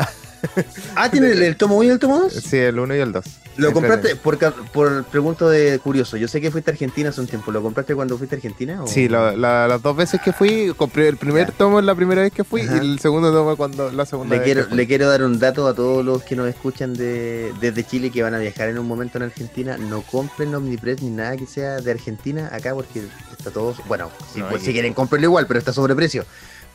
ah, 0.96 1.10
¿tiene 1.10 1.32
el, 1.32 1.56
tomo 1.56 1.78
1 1.78 1.84
y 1.86 1.90
el 1.90 2.00
tomo 2.00 2.20
2? 2.20 2.34
Sí, 2.34 2.58
el 2.58 2.80
1 2.80 2.96
y 2.96 3.00
el 3.00 3.12
2. 3.12 3.26
¿Lo 3.58 3.74
compraste? 3.74 4.16
Por, 4.16 4.38
por 4.72 5.04
pregunto 5.06 5.50
de 5.50 5.80
curioso. 5.80 6.16
Yo 6.16 6.28
sé 6.28 6.40
que 6.40 6.50
fuiste 6.50 6.72
a 6.72 6.74
Argentina 6.74 7.10
hace 7.10 7.20
un 7.20 7.28
tiempo. 7.28 7.52
¿Lo 7.52 7.62
compraste 7.62 7.94
cuando 7.94 8.18
fuiste 8.18 8.36
a 8.36 8.38
Argentina? 8.38 8.82
Sí, 8.86 9.10
las 9.10 9.82
dos 9.82 9.96
veces 9.96 10.22
que 10.22 10.32
fui, 10.32 10.74
compré 10.78 11.10
el 11.10 11.18
primer 11.18 11.52
tomo 11.52 11.82
la 11.82 11.96
primera 11.96 12.22
vez 12.22 12.32
que 12.32 12.44
fui 12.44 12.62
y 12.62 12.68
el 12.68 13.00
segundo 13.00 13.34
tomo 13.34 13.58
cuando 13.58 13.92
la 13.92 14.06
segunda 14.06 14.36
le 14.36 14.40
vez. 14.40 14.46
Quiero, 14.46 14.76
le 14.76 14.88
quiero 14.88 15.10
dar 15.10 15.24
un 15.24 15.40
dato 15.40 15.68
a 15.68 15.74
todos 15.74 16.06
los 16.06 16.24
que 16.24 16.36
nos 16.36 16.48
escuchan 16.48 16.94
de, 16.94 17.54
desde 17.60 17.84
Chile 17.84 18.12
que 18.12 18.24
van 18.24 18.34
a 18.34 18.40
viajar 18.40 18.70
en 18.70 18.80
un 18.80 18.88
momento 18.88 19.18
en 19.18 19.26
Argentina. 19.26 19.78
No 19.78 20.02
compren 20.04 20.56
Omnipress 20.56 21.02
ni 21.02 21.10
nada 21.10 21.36
que 21.36 21.46
sea 21.46 21.82
de 21.82 21.92
Argentina 21.92 22.50
acá 22.54 22.74
porque 22.74 23.04
está 23.38 23.52
todo. 23.52 23.76
Bueno, 23.88 24.10
si, 24.34 24.42
pues, 24.42 24.64
si 24.64 24.72
quieren, 24.72 24.94
comprarlo 24.94 25.28
igual, 25.28 25.48
pero 25.48 25.60
está 25.60 25.74
sobreprecio. 25.74 26.26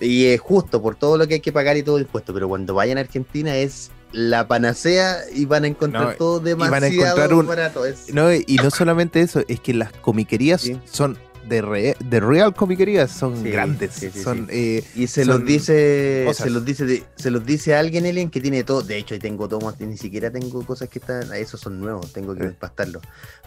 Y 0.01 0.27
es 0.27 0.41
justo 0.41 0.83
por 0.83 0.97
todo 0.97 1.17
lo 1.17 1.27
que 1.27 1.35
hay 1.35 1.41
que 1.41 1.53
pagar 1.53 1.77
y 1.77 1.83
todo 1.83 1.97
el 1.97 2.03
impuesto. 2.03 2.35
Pero 2.35 2.49
cuando 2.49 2.75
vayan 2.75 2.99
a 2.99 3.03
Argentina 3.03 3.57
es 3.57 3.91
la 4.13 4.47
panacea 4.47 5.19
y 5.35 5.45
van 5.45 5.65
a 5.65 5.67
encontrar 5.67 6.17
todo 6.17 6.41
demasiado 6.41 7.43
barato. 7.45 7.83
No, 8.13 8.33
y 8.33 8.59
no 8.63 8.71
solamente 8.71 9.21
eso, 9.21 9.43
es 9.49 9.61
que 9.61 9.75
las 9.75 9.93
comiquerías 9.93 10.71
son 10.85 11.19
de, 11.49 11.97
de 11.99 12.21
real 12.21 12.55
comiquerías 12.55 13.11
son 13.11 13.43
grandes. 13.43 13.93
son, 14.23 14.49
eh, 14.51 14.83
y 14.95 15.07
se 15.07 15.25
los 15.25 15.45
dice, 15.45 16.27
se 16.33 16.51
los 16.51 16.65
dice, 16.65 17.05
se 17.17 17.31
los 17.31 17.45
dice 17.45 17.75
a 17.75 17.81
alguien, 17.81 18.07
Alien, 18.07 18.31
que 18.31 18.41
tiene 18.41 18.65
todo. 18.65 18.83
De 18.83 18.97
hecho, 18.97 19.15
ahí 19.15 19.21
tengo 19.21 19.49
tomos, 19.49 19.79
ni 19.81 19.97
siquiera 19.97 20.31
tengo 20.31 20.65
cosas 20.65 20.89
que 20.89 20.99
están, 20.99 21.33
esos 21.35 21.61
son 21.61 21.81
nuevos, 21.81 22.13
tengo 22.13 22.35
que 22.35 22.45
despastarlos. 22.45 23.03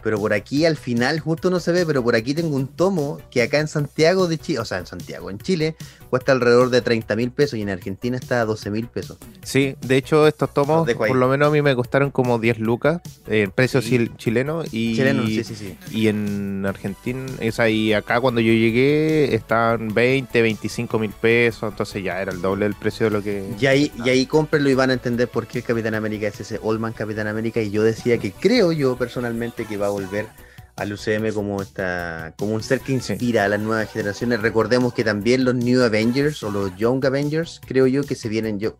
Pero 0.08 0.20
por 0.20 0.32
aquí 0.32 0.64
al 0.64 0.78
final, 0.78 1.20
justo 1.20 1.50
no 1.50 1.60
se 1.60 1.74
ve, 1.74 1.86
pero 1.86 2.02
por 2.02 2.16
aquí 2.16 2.34
tengo 2.34 2.56
un 2.56 2.70
tomo 2.70 3.20
que 3.30 3.42
acá 3.42 3.60
en 3.60 3.68
Santiago 3.68 4.30
de 4.30 4.38
Chile, 4.38 4.60
o 4.60 4.64
sea, 4.64 4.78
en 4.78 4.86
Santiago, 4.86 5.30
en 5.30 5.38
Chile, 5.38 5.76
cuesta 6.10 6.32
alrededor 6.32 6.70
de 6.70 6.82
30 6.82 7.14
mil 7.18 7.30
pesos 7.30 7.60
y 7.60 7.62
en 7.62 7.70
Argentina 7.70 8.16
está 8.16 8.40
a 8.40 8.46
12 8.46 8.70
mil 8.72 8.88
pesos. 8.88 9.18
Sí, 9.44 9.76
de 9.82 9.98
hecho, 9.98 10.26
estos 10.26 10.54
tomos, 10.54 10.90
por 10.94 11.14
lo 11.14 11.28
menos 11.28 11.50
a 11.50 11.52
mí 11.52 11.62
me 11.62 11.76
costaron 11.76 12.10
como 12.10 12.40
10 12.40 12.60
lucas, 12.60 13.02
en 13.28 13.52
precio 13.52 13.82
chileno 13.82 14.64
y, 14.72 14.96
chileno, 14.96 15.28
sí, 15.28 15.44
sí, 15.44 15.56
sí. 15.56 15.78
y 15.92 16.08
en 16.08 16.66
Argentina 16.66 17.26
es 17.42 17.60
ahí 17.60 17.92
acá 17.92 18.22
cuando 18.22 18.40
yo 18.40 18.54
llegué 18.54 19.36
estaban 19.36 19.94
20, 19.94 20.42
25 20.42 21.00
mil 21.00 21.12
pesos, 21.12 21.70
entonces 21.70 22.02
ya 22.02 22.22
era 22.22 22.32
el 22.32 22.42
doble 22.42 22.64
del 22.64 22.76
precio 22.76 23.08
de 23.08 23.10
lo 23.10 23.22
que... 23.22 23.46
Y 23.60 23.66
ahí, 23.66 23.92
y 24.06 24.08
ahí 24.08 24.26
cómprenlo 24.26 24.70
y 24.70 24.74
van 24.74 24.90
a 24.90 24.94
entender 24.94 25.28
por 25.28 25.48
qué 25.48 25.58
el 25.58 25.66
Capitán 25.66 25.96
América 25.96 26.28
es 26.28 26.40
ese 26.40 26.62
Oldman 26.64 26.94
Capitán 26.94 27.28
América 27.28 27.62
y 27.62 27.72
yo 27.72 27.84
decía 27.84 28.18
que 28.18 28.32
creo 28.32 28.72
yo 28.72 28.96
personalmente 28.96 29.66
que 29.66 29.76
va 29.76 29.88
a 29.88 29.97
volver 29.98 30.27
al 30.75 30.94
UCM 30.94 31.34
como 31.34 31.62
esta, 31.62 32.34
como 32.38 32.54
un 32.54 32.62
ser 32.62 32.82
que 32.82 32.94
inspira 32.94 33.46
a 33.46 33.48
las 33.48 33.60
nuevas 33.60 33.92
generaciones. 33.92 34.42
Recordemos 34.42 34.94
que 34.94 35.04
también 35.04 35.44
los 35.44 35.56
New 35.56 35.82
Avengers 35.84 36.44
o 36.44 36.51
los 36.51 36.75
Young 36.77 37.04
Avengers, 37.04 37.60
creo 37.66 37.88
yo 37.88 38.04
que 38.04 38.16
se 38.16 38.30
vienen 38.30 38.60
yo. 38.60 38.77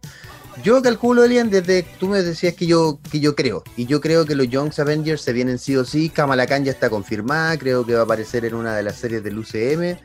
Yo 0.64 0.82
calculo, 0.82 1.24
Elian, 1.24 1.50
desde 1.50 1.84
tú 1.84 2.08
me 2.08 2.24
decías 2.24 2.56
que 2.56 2.66
yo, 2.66 3.00
que 3.12 3.20
yo 3.20 3.36
creo. 3.36 3.64
Y 3.76 3.86
yo 3.86 4.02
creo 4.02 4.26
que 4.26 4.36
los 4.36 4.50
Young 4.50 4.72
Avengers 4.78 5.22
se 5.22 5.32
vienen 5.32 5.60
sí 5.60 5.76
o 5.76 5.86
sí. 5.86 6.10
Kamala 6.10 6.48
Khan 6.48 6.66
ya 6.66 6.72
está 6.72 6.90
confirmada. 6.90 7.58
Creo 7.58 7.86
que 7.86 7.94
va 7.94 8.02
a 8.02 8.04
aparecer 8.04 8.44
en 8.46 8.56
una 8.56 8.76
de 8.76 8.84
las 8.84 8.96
series 8.96 9.24
del 9.24 9.38
UCM. 9.38 9.98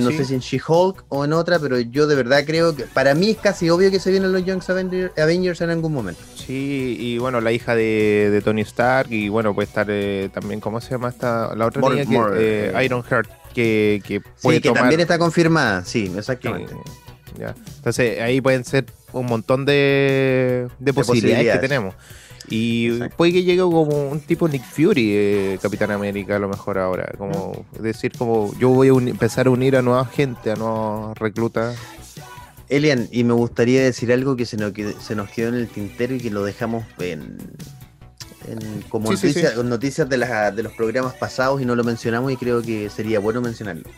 no 0.00 0.10
sé 0.10 0.24
si 0.24 0.34
en 0.34 0.40
She-Hulk 0.40 1.04
o 1.08 1.24
en 1.24 1.32
otra, 1.32 1.58
pero 1.58 1.78
yo 1.78 2.06
de 2.06 2.14
verdad 2.14 2.44
creo 2.46 2.74
que 2.74 2.84
para 2.84 3.14
mí 3.14 3.30
es 3.30 3.38
casi 3.38 3.68
obvio 3.68 3.90
que 3.90 4.00
se 4.00 4.10
vienen 4.10 4.32
los 4.32 4.44
Young 4.44 4.62
Avengers 5.16 5.60
en 5.60 5.70
algún 5.70 5.92
momento. 5.92 6.22
Sí, 6.34 6.96
y 6.98 7.18
bueno, 7.18 7.40
la 7.40 7.52
hija 7.52 7.74
de, 7.74 8.40
Tony 8.44 8.62
Stark. 8.62 9.12
Y 9.12 9.28
bueno, 9.28 9.54
puede 9.54 9.66
estar 9.66 9.86
eh, 9.90 10.30
también, 10.32 10.60
¿cómo 10.60 10.80
se 10.80 10.90
llama 10.90 11.10
esta? 11.10 11.54
La 11.54 11.66
otra 11.66 11.82
niña 11.82 12.04
que, 12.06 12.72
eh, 12.72 12.84
Iron 12.84 13.02
Heart. 13.02 13.30
Que, 13.50 14.00
que 14.06 14.20
puede 14.20 14.58
sí, 14.58 14.62
que 14.62 14.70
también 14.70 15.00
está 15.00 15.18
confirmada. 15.18 15.84
Sí, 15.84 16.12
exactamente. 16.16 16.72
Entonces 17.76 18.20
ahí 18.20 18.40
pueden 18.40 18.64
ser 18.64 18.86
un 19.12 19.26
montón 19.26 19.64
de, 19.64 20.68
posibilidades, 20.94 21.52
que 21.52 21.58
tenemos. 21.58 21.94
Y 22.48 22.98
puede 23.10 23.32
que 23.32 23.44
llegue 23.44 23.60
como 23.60 23.82
un 23.82 24.20
tipo 24.20 24.48
Nick 24.48 24.64
Fury, 24.64 25.12
eh, 25.14 25.58
Capitán 25.62 25.92
América, 25.92 26.36
a 26.36 26.38
lo 26.38 26.48
mejor 26.48 26.78
ahora. 26.78 27.12
Como 27.16 27.64
decir, 27.78 28.12
como 28.16 28.52
yo 28.58 28.70
voy 28.70 28.88
a 28.88 29.10
empezar 29.10 29.46
a 29.46 29.50
unir 29.50 29.76
a 29.76 29.82
nueva 29.82 30.04
gente, 30.06 30.50
a 30.50 30.56
nuevos 30.56 31.16
reclutas. 31.18 31.76
Elian, 32.68 33.08
y 33.10 33.24
me 33.24 33.34
gustaría 33.34 33.82
decir 33.82 34.12
algo 34.12 34.36
que 34.36 34.46
se 34.46 34.56
nos, 34.56 34.72
se 35.00 35.14
nos 35.14 35.28
quedó 35.30 35.48
en 35.48 35.56
el 35.56 35.68
tintero 35.68 36.14
y 36.14 36.20
que 36.20 36.30
lo 36.30 36.44
dejamos 36.44 36.84
en, 36.98 37.36
como 38.88 39.10
noticias, 39.10 40.08
de, 40.08 40.18
de 40.18 40.62
los 40.62 40.72
programas 40.72 41.14
pasados 41.14 41.60
y 41.60 41.64
no 41.64 41.74
lo 41.74 41.84
mencionamos 41.84 42.32
y 42.32 42.36
creo 42.36 42.62
que 42.62 42.90
sería 42.90 43.20
bueno 43.20 43.40
mencionarlo. 43.40 43.88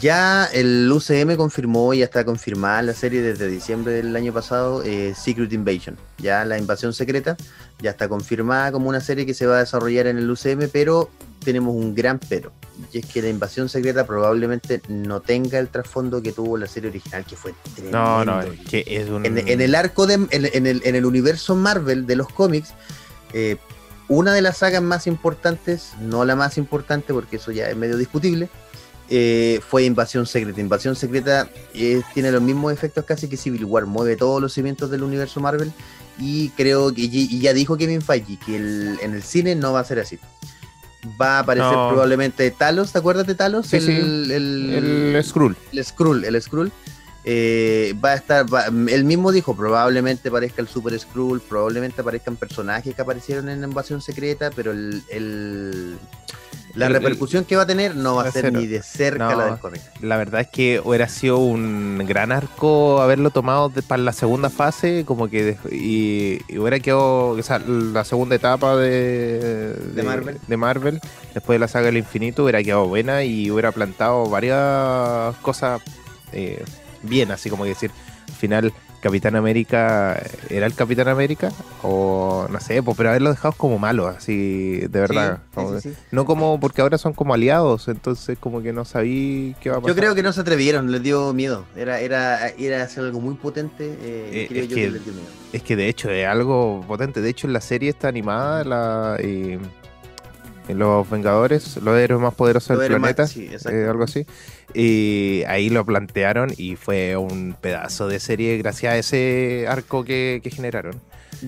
Ya 0.00 0.44
el 0.52 0.90
UCM 0.92 1.36
confirmó, 1.36 1.94
ya 1.94 2.04
está 2.04 2.24
confirmada 2.24 2.82
la 2.82 2.92
serie 2.92 3.22
desde 3.22 3.48
diciembre 3.48 3.92
del 3.92 4.14
año 4.14 4.34
pasado, 4.34 4.82
eh, 4.82 5.14
Secret 5.16 5.50
Invasion. 5.52 5.96
Ya 6.18 6.44
la 6.44 6.58
invasión 6.58 6.92
secreta 6.92 7.38
ya 7.80 7.90
está 7.90 8.06
confirmada 8.06 8.70
como 8.70 8.90
una 8.90 9.00
serie 9.00 9.24
que 9.24 9.32
se 9.32 9.46
va 9.46 9.56
a 9.56 9.60
desarrollar 9.60 10.06
en 10.06 10.18
el 10.18 10.30
UCM, 10.30 10.68
pero 10.70 11.08
tenemos 11.42 11.74
un 11.74 11.94
gran 11.94 12.18
pero. 12.28 12.52
Y 12.92 12.98
es 12.98 13.06
que 13.06 13.22
la 13.22 13.28
invasión 13.28 13.70
secreta 13.70 14.06
probablemente 14.06 14.82
no 14.88 15.20
tenga 15.20 15.58
el 15.58 15.68
trasfondo 15.68 16.22
que 16.22 16.32
tuvo 16.32 16.58
la 16.58 16.66
serie 16.66 16.90
original, 16.90 17.24
que 17.24 17.36
fue 17.36 17.54
tremendo. 17.74 17.98
No, 17.98 18.24
no, 18.24 18.40
que 18.68 18.84
es 18.86 19.08
un... 19.08 19.24
en, 19.24 19.60
el 19.60 19.74
arco 19.74 20.06
de. 20.06 20.14
En, 20.30 20.66
el, 20.66 20.82
en 20.84 20.94
el 20.96 21.06
universo 21.06 21.56
Marvel 21.56 22.06
de 22.06 22.16
los 22.16 22.28
cómics, 22.28 22.74
eh, 23.32 23.56
una 24.08 24.32
de 24.32 24.42
las 24.42 24.58
sagas 24.58 24.82
más 24.82 25.06
importantes, 25.06 25.92
no 26.00 26.24
la 26.24 26.36
más 26.36 26.58
importante 26.58 27.12
porque 27.14 27.36
eso 27.36 27.52
ya 27.52 27.68
es 27.68 27.76
medio 27.76 27.96
discutible, 27.96 28.48
eh, 29.10 29.60
fue 29.66 29.84
Invasión 29.84 30.26
Secreta. 30.26 30.60
Invasión 30.60 30.94
Secreta 30.94 31.48
eh, 31.74 32.02
tiene 32.12 32.30
los 32.30 32.42
mismos 32.42 32.72
efectos 32.72 33.04
casi 33.04 33.28
que 33.28 33.36
Civil 33.36 33.64
War, 33.64 33.86
mueve 33.86 34.16
todos 34.16 34.40
los 34.40 34.52
cimientos 34.52 34.90
del 34.90 35.02
universo 35.02 35.40
Marvel 35.40 35.72
y 36.18 36.50
creo 36.50 36.92
que 36.92 37.02
y 37.02 37.40
ya 37.40 37.52
dijo 37.52 37.76
Kevin 37.76 38.02
Feige 38.02 38.38
que 38.44 38.56
en 38.56 39.14
el 39.14 39.22
cine 39.22 39.54
no 39.54 39.72
va 39.72 39.80
a 39.80 39.84
ser 39.84 40.00
así. 40.00 40.18
Va 41.20 41.36
a 41.36 41.38
aparecer 41.40 41.72
probablemente 41.72 42.50
Talos, 42.50 42.92
¿te 42.92 42.98
acuerdas 42.98 43.26
de 43.26 43.34
Talos? 43.34 43.72
el, 43.72 44.30
El, 44.30 45.14
el, 45.14 45.24
Skrull. 45.24 45.56
El 45.72 45.84
Skrull, 45.84 46.24
el 46.24 46.42
Skrull. 46.42 46.72
Eh, 47.24 47.94
va 48.02 48.10
a 48.10 48.14
estar, 48.14 48.46
él 48.88 49.04
mismo 49.04 49.32
dijo, 49.32 49.54
probablemente 49.54 50.28
aparezca 50.28 50.62
el 50.62 50.68
Super 50.68 50.98
Skrull, 50.98 51.40
probablemente 51.40 52.00
aparezcan 52.00 52.36
personajes 52.36 52.94
que 52.94 53.02
aparecieron 53.02 53.48
en 53.48 53.62
Invasión 53.62 54.00
Secreta, 54.00 54.50
pero 54.54 54.72
el 54.72 55.98
la 56.74 56.88
repercusión 56.88 57.44
que 57.44 57.56
va 57.56 57.62
a 57.62 57.66
tener 57.66 57.96
no 57.96 58.16
va 58.16 58.24
a 58.24 58.32
ser 58.32 58.52
ni 58.52 58.66
de 58.66 58.82
cerca 58.82 59.34
la 59.34 59.46
del 59.46 59.58
cómic. 59.58 59.80
La 60.00 60.16
verdad 60.16 60.42
es 60.42 60.48
que 60.48 60.80
hubiera 60.84 61.08
sido 61.08 61.38
un 61.38 62.04
gran 62.06 62.32
arco 62.32 63.00
haberlo 63.00 63.30
tomado 63.30 63.70
para 63.86 64.02
la 64.02 64.12
segunda 64.12 64.50
fase, 64.50 65.04
como 65.04 65.28
que 65.28 65.56
y, 65.70 66.40
hubiera 66.58 66.78
quedado 66.80 67.30
o 67.30 67.42
sea, 67.42 67.58
la 67.58 68.04
segunda 68.04 68.34
etapa 68.34 68.76
de, 68.76 69.74
de, 69.94 70.02
Marvel. 70.02 70.38
de 70.46 70.56
Marvel, 70.56 71.00
después 71.34 71.56
de 71.56 71.60
la 71.60 71.68
saga 71.68 71.86
del 71.86 71.96
infinito, 71.96 72.44
hubiera 72.44 72.62
quedado 72.62 72.86
buena 72.86 73.24
y 73.24 73.50
hubiera 73.50 73.72
plantado 73.72 74.28
varias 74.28 75.36
cosas 75.36 75.80
eh, 76.32 76.62
bien, 77.02 77.30
así 77.30 77.50
como 77.50 77.64
decir, 77.64 77.90
al 78.28 78.34
final 78.34 78.72
Capitán 79.00 79.36
América 79.36 80.20
era 80.50 80.66
el 80.66 80.74
Capitán 80.74 81.08
América 81.08 81.50
o 81.82 82.46
no 82.50 82.60
sé, 82.60 82.82
pues, 82.82 82.96
pero 82.96 83.10
haberlo 83.10 83.30
dejado 83.30 83.54
como 83.56 83.78
malo, 83.78 84.08
así 84.08 84.80
de 84.80 85.00
verdad. 85.00 85.40
no 86.10 86.24
como 86.24 86.58
porque 86.58 86.80
ahora 86.80 86.98
son 86.98 87.12
como 87.12 87.34
aliados, 87.34 87.88
entonces 87.88 88.38
como 88.38 88.60
que 88.62 88.72
no 88.72 88.84
sabí 88.84 89.54
qué 89.60 89.70
va 89.70 89.76
a 89.76 89.80
pasar. 89.80 89.94
Yo 89.94 90.00
creo 90.00 90.14
que 90.14 90.22
no 90.22 90.32
se 90.32 90.40
atrevieron, 90.40 90.90
les 90.90 91.02
dio 91.02 91.32
miedo. 91.32 91.64
Era 91.76 92.00
era 92.00 92.48
era 92.48 92.82
hacer 92.82 93.04
algo 93.04 93.20
muy 93.20 93.34
potente, 93.34 93.84
eh, 93.86 94.48
eh, 94.50 94.60
es 94.62 94.68
que, 94.68 95.00
Es 95.52 95.62
que 95.62 95.76
de 95.76 95.88
hecho 95.88 96.10
es 96.10 96.26
algo 96.26 96.84
potente, 96.86 97.20
de 97.20 97.30
hecho 97.30 97.46
en 97.46 97.52
la 97.52 97.60
serie 97.60 97.90
está 97.90 98.08
animada 98.08 98.64
la 98.64 99.16
Los 100.74 101.08
Vengadores, 101.08 101.76
los 101.78 101.96
héroes 101.98 102.20
más 102.20 102.34
poderosos 102.34 102.70
Los 102.76 102.80
del 102.80 102.92
más- 103.00 103.14
planeta, 103.14 103.26
sí, 103.26 103.48
eh, 103.70 103.86
algo 103.88 104.04
así. 104.04 104.26
Y 104.74 105.42
ahí 105.46 105.70
lo 105.70 105.84
plantearon 105.84 106.50
y 106.56 106.76
fue 106.76 107.16
un 107.16 107.56
pedazo 107.60 108.06
de 108.08 108.20
serie 108.20 108.58
gracias 108.58 108.92
a 108.92 108.96
ese 108.98 109.66
arco 109.68 110.04
que, 110.04 110.40
que 110.42 110.50
generaron. 110.50 111.00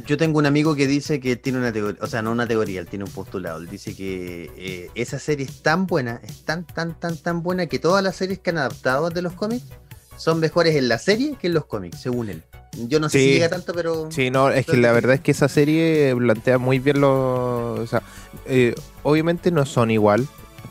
Yo 0.06 0.16
tengo 0.16 0.38
un 0.38 0.46
amigo 0.46 0.76
que 0.76 0.86
dice 0.86 1.18
que 1.18 1.34
tiene 1.36 1.58
una 1.58 1.72
teoría, 1.72 1.98
o 2.00 2.06
sea, 2.06 2.22
no 2.22 2.30
una 2.30 2.46
teoría, 2.46 2.80
él 2.80 2.86
tiene 2.86 3.04
un 3.04 3.10
postulado. 3.10 3.58
Él 3.58 3.68
dice 3.68 3.96
que 3.96 4.50
eh, 4.56 4.90
esa 4.94 5.18
serie 5.18 5.46
es 5.46 5.62
tan 5.62 5.86
buena, 5.86 6.20
es 6.22 6.44
tan, 6.44 6.64
tan, 6.64 6.98
tan, 6.98 7.16
tan 7.16 7.42
buena 7.42 7.66
que 7.66 7.78
todas 7.80 8.02
las 8.04 8.14
series 8.16 8.38
que 8.38 8.50
han 8.50 8.58
adaptado 8.58 9.10
de 9.10 9.20
los 9.22 9.32
cómics 9.32 9.64
son 10.16 10.38
mejores 10.38 10.76
en 10.76 10.88
la 10.88 10.98
serie 10.98 11.36
que 11.40 11.48
en 11.48 11.54
los 11.54 11.64
cómics, 11.66 12.00
según 12.00 12.28
él. 12.28 12.42
Yo 12.86 13.00
no 13.00 13.08
sé 13.08 13.18
Sí. 13.18 13.24
si 13.24 13.30
llega 13.34 13.48
tanto, 13.48 13.72
pero. 13.74 14.10
Sí, 14.10 14.30
no, 14.30 14.48
es 14.50 14.64
que 14.66 14.76
la 14.76 14.92
verdad 14.92 15.14
es 15.14 15.20
que 15.20 15.32
esa 15.32 15.48
serie 15.48 16.14
plantea 16.16 16.58
muy 16.58 16.78
bien 16.78 17.00
los... 17.00 17.10
O 17.80 17.86
sea, 17.86 18.02
eh, 18.46 18.74
obviamente 19.02 19.50
no 19.50 19.66
son 19.66 19.90
igual 19.90 20.26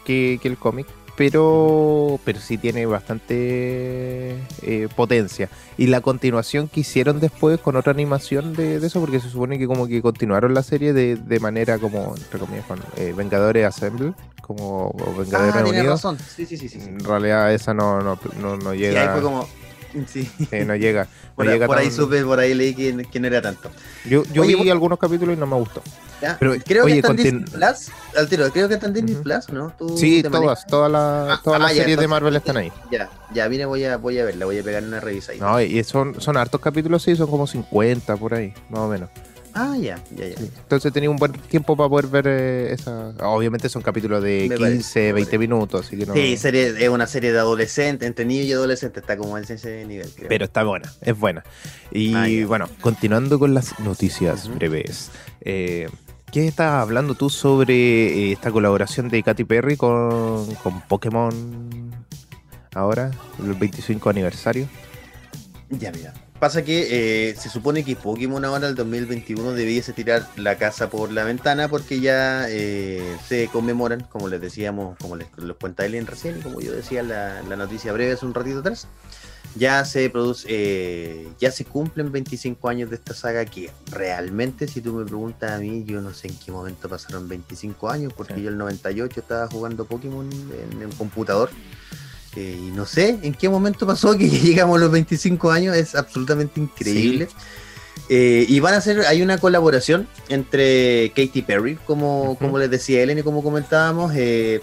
que, 0.06 0.40
que 0.42 0.48
el 0.48 0.58
cómic, 0.58 0.88
pero, 1.18 2.18
pero 2.24 2.40
sí 2.40 2.58
tiene 2.58 2.86
bastante 2.86 4.38
eh, 4.62 4.88
potencia. 4.96 5.50
Y 5.78 5.88
la 5.88 6.02
continuación 6.02 6.68
que 6.68 6.80
hicieron 6.82 7.20
después 7.20 7.60
con 7.60 7.76
otra 7.76 7.92
animación 7.92 8.54
de, 8.56 8.80
de 8.80 8.88
eso, 8.88 9.00
porque 9.00 9.20
se 9.20 9.30
supone 9.30 9.58
que 9.60 9.68
como 9.68 9.88
que 9.88 10.02
continuaron 10.02 10.54
la 10.54 10.64
serie 10.64 10.94
de, 10.94 11.16
de 11.16 11.40
manera 11.40 11.78
como, 11.78 12.16
entre 12.16 12.40
comillas, 12.40 12.66
con 12.66 12.80
eh, 12.98 13.14
Vengadores 13.16 13.66
Assemble, 13.66 14.14
como 14.42 14.94
Vengadores 15.18 15.54
Ah, 15.56 15.66
Unidos. 15.68 15.86
razón. 15.88 16.18
Sí, 16.20 16.46
sí, 16.46 16.58
sí. 16.58 16.70
sí. 16.70 16.80
En 16.80 17.00
realidad 17.04 17.54
esa 17.54 17.74
no, 17.74 18.02
no, 18.02 18.18
no, 18.40 18.58
no 18.58 18.72
Sí, 18.72 18.78
ahí 18.86 18.94
llega. 18.94 19.14
fue 19.14 19.22
como. 19.22 19.48
Sí. 20.08 20.24
sí, 20.38 20.48
no 20.66 20.76
llega. 20.76 21.04
no 21.06 21.36
Por, 21.36 21.46
llega 21.48 21.68
por 21.68 21.78
ahí 21.78 21.90
supe, 21.92 22.24
por 22.24 22.40
ahí 22.40 22.54
leí 22.54 22.74
que, 22.76 23.06
que 23.12 23.20
no 23.20 23.28
era 23.28 23.42
tanto. 23.42 23.70
Yo, 24.06 24.24
yo 24.32 24.42
Oye, 24.44 24.56
vi 24.56 24.62
vos- 24.64 24.70
algunos 24.72 25.00
capítulos 25.00 25.36
y 25.36 25.40
no 25.40 25.48
me 25.48 25.56
gustó. 25.56 25.82
¿ya? 26.22 26.38
Pero, 26.40 26.54
creo 26.66 26.86
oye, 26.86 26.94
que 26.96 27.00
está 27.00 27.12
en 27.12 27.18
Disney 27.18 27.44
Plus. 27.46 27.92
Al 28.18 28.28
tiro, 28.30 28.52
creo 28.52 28.68
que 28.68 28.74
está 28.76 28.88
en 28.88 28.94
Disney. 28.94 29.16
Plus, 29.16 29.50
¿no? 29.50 29.74
Tú 29.78 29.98
Sí, 29.98 30.22
todas, 30.24 30.68
todas 30.68 30.92
las 30.92 31.40
Ah, 31.40 31.42
todas 31.44 31.60
las 31.62 31.72
ah, 31.72 31.74
ya, 31.74 31.82
series 31.82 32.00
de 32.00 32.08
Marvel 32.08 32.36
están 32.36 32.58
ahí. 32.58 32.72
Ya, 32.92 33.10
ya, 33.34 33.48
mire, 33.50 33.66
voy 33.66 33.84
a, 33.86 33.98
voy 33.98 34.20
a 34.20 34.26
verla, 34.26 34.46
voy 34.46 34.60
a 34.60 34.64
pegar 34.64 34.84
una 34.84 35.00
revisa 35.00 35.32
ahí. 35.32 35.40
No, 35.40 35.60
y 35.62 35.84
son, 35.84 36.20
son 36.22 36.38
hartos 36.38 36.60
capítulos, 36.62 37.04
sí, 37.04 37.16
son 37.16 37.28
como 37.30 37.48
50 37.48 38.16
por 38.18 38.34
ahí, 38.34 38.54
más 38.70 38.80
o 38.82 38.88
menos. 38.88 39.10
Ah, 39.54 39.76
ya, 39.78 40.02
ya, 40.16 40.28
ya. 40.28 40.36
Entonces 40.40 40.94
tenía 40.94 41.10
un 41.10 41.16
buen 41.18 41.32
tiempo 41.34 41.76
para 41.76 41.90
poder 41.90 42.08
ver 42.08 42.26
eh, 42.28 42.74
esa. 42.74 43.10
Obviamente 43.22 43.68
son 43.70 43.82
capítulos 43.82 44.22
de 44.24 44.46
Me 44.50 44.56
15, 44.56 44.60
parece, 44.60 45.00
me 45.00 45.14
20 45.14 45.14
parece. 45.32 45.38
minutos, 45.40 45.86
así 45.86 45.98
que 45.98 46.06
no. 46.06 46.14
Sí, 46.14 46.38
serie, 46.38 46.76
es 46.84 46.90
una 46.90 47.08
serie 47.08 47.32
de 47.32 47.40
adolescentes, 47.40 48.08
entre 48.08 48.26
niños 48.26 48.46
y 48.46 48.54
adolescentes, 48.54 49.02
está 49.02 49.18
como 49.18 49.38
en 49.38 49.44
ese 49.44 49.86
nivel. 49.86 50.10
creo. 50.16 50.30
Pero 50.30 50.46
está 50.46 50.64
buena, 50.64 50.92
es 51.02 51.18
buena. 51.18 51.44
Y 51.92 52.14
Ah, 52.16 52.48
bueno, 52.48 52.70
continuando 52.82 53.40
con 53.40 53.54
las 53.54 53.80
noticias 53.80 54.48
breves. 54.54 55.10
Eh, 55.42 55.90
¿Qué 56.32 56.48
estabas 56.48 56.84
hablando 56.84 57.16
tú 57.16 57.32
sobre 57.32 57.74
eh, 57.74 58.32
esta 58.34 58.52
colaboración 58.52 59.10
de 59.10 59.24
Katy 59.24 59.46
Perry 59.46 59.78
con, 59.78 60.54
con 60.56 60.82
Pokémon 60.82 61.92
ahora, 62.76 63.10
el 63.44 63.56
25 63.56 64.12
aniversario? 64.12 64.68
Ya, 65.72 65.92
mira. 65.92 66.14
Pasa 66.40 66.64
que 66.64 67.30
eh, 67.30 67.36
se 67.36 67.50
supone 67.50 67.84
que 67.84 67.98
Pokémon 67.98 68.44
ahora, 68.46 68.70
el 68.70 68.76
2021, 68.76 69.52
debiese 69.52 69.92
tirar 69.92 70.26
la 70.38 70.58
casa 70.58 70.90
por 70.90 71.12
la 71.12 71.26
ventana 71.26 71.68
porque 71.68 72.00
ya 72.00 72.46
eh, 72.48 73.18
se 73.28 73.50
conmemoran, 73.52 74.02
como 74.10 74.30
les 74.30 74.40
decíamos, 74.40 74.98
como 75.00 75.18
les, 75.18 75.28
les 75.38 75.58
cuenta 75.58 75.86
Ellen 75.86 76.08
recién, 76.08 76.40
y 76.40 76.42
como 76.42 76.62
yo 76.62 76.72
decía 76.72 77.04
la, 77.04 77.42
la 77.42 77.58
noticia 77.58 77.92
breve 77.92 78.14
hace 78.14 78.26
un 78.26 78.34
ratito 78.34 78.60
atrás, 78.60 78.88
ya 79.56 79.84
se 79.84 80.10
produce, 80.10 80.46
eh, 80.48 81.28
ya 81.42 81.52
se 81.52 81.66
cumplen 81.66 82.10
25 82.10 82.70
años 82.70 82.90
de 82.90 82.96
esta 82.96 83.14
saga 83.14 83.44
que 83.44 83.70
realmente, 83.92 84.66
si 84.70 84.80
tú 84.80 84.94
me 84.94 85.04
preguntas 85.04 85.52
a 85.52 85.58
mí, 85.58 85.84
yo 85.86 86.00
no 86.00 86.14
sé 86.14 86.30
en 86.30 86.38
qué 86.38 86.54
momento 86.54 86.88
pasaron 86.88 87.28
25 87.28 87.90
años, 87.90 88.14
porque 88.14 88.36
Sí. 88.36 88.44
yo 88.44 88.50
el 88.50 88.58
98 88.58 89.20
estaba 89.20 89.48
jugando 89.48 89.84
Pokémon 89.84 90.30
en 90.32 90.82
el 90.82 90.90
computador. 90.96 91.50
Eh, 92.36 92.60
y 92.60 92.72
no 92.72 92.86
sé 92.86 93.18
en 93.24 93.34
qué 93.34 93.50
momento 93.50 93.88
pasó 93.88 94.18
que 94.18 94.30
llegamos 94.30 94.78
a 94.78 94.82
los 94.82 94.92
25 94.92 95.52
años, 95.52 95.76
es 95.76 95.96
absolutamente 95.96 96.60
increíble. 96.60 97.28
Eh, 98.08 98.46
y 98.48 98.60
van 98.60 98.74
a 98.74 98.78
hacer, 98.78 99.02
hay 99.02 99.22
una 99.22 99.38
colaboración 99.38 100.08
entre 100.30 101.12
Katy 101.16 101.44
Perry, 101.44 101.76
como, 101.86 102.38
como 102.40 102.58
les 102.58 102.72
decía 102.72 103.04
Ellen 103.04 103.20
y 103.20 103.24
como 103.24 103.44
comentábamos, 103.44 104.14
eh, 104.16 104.62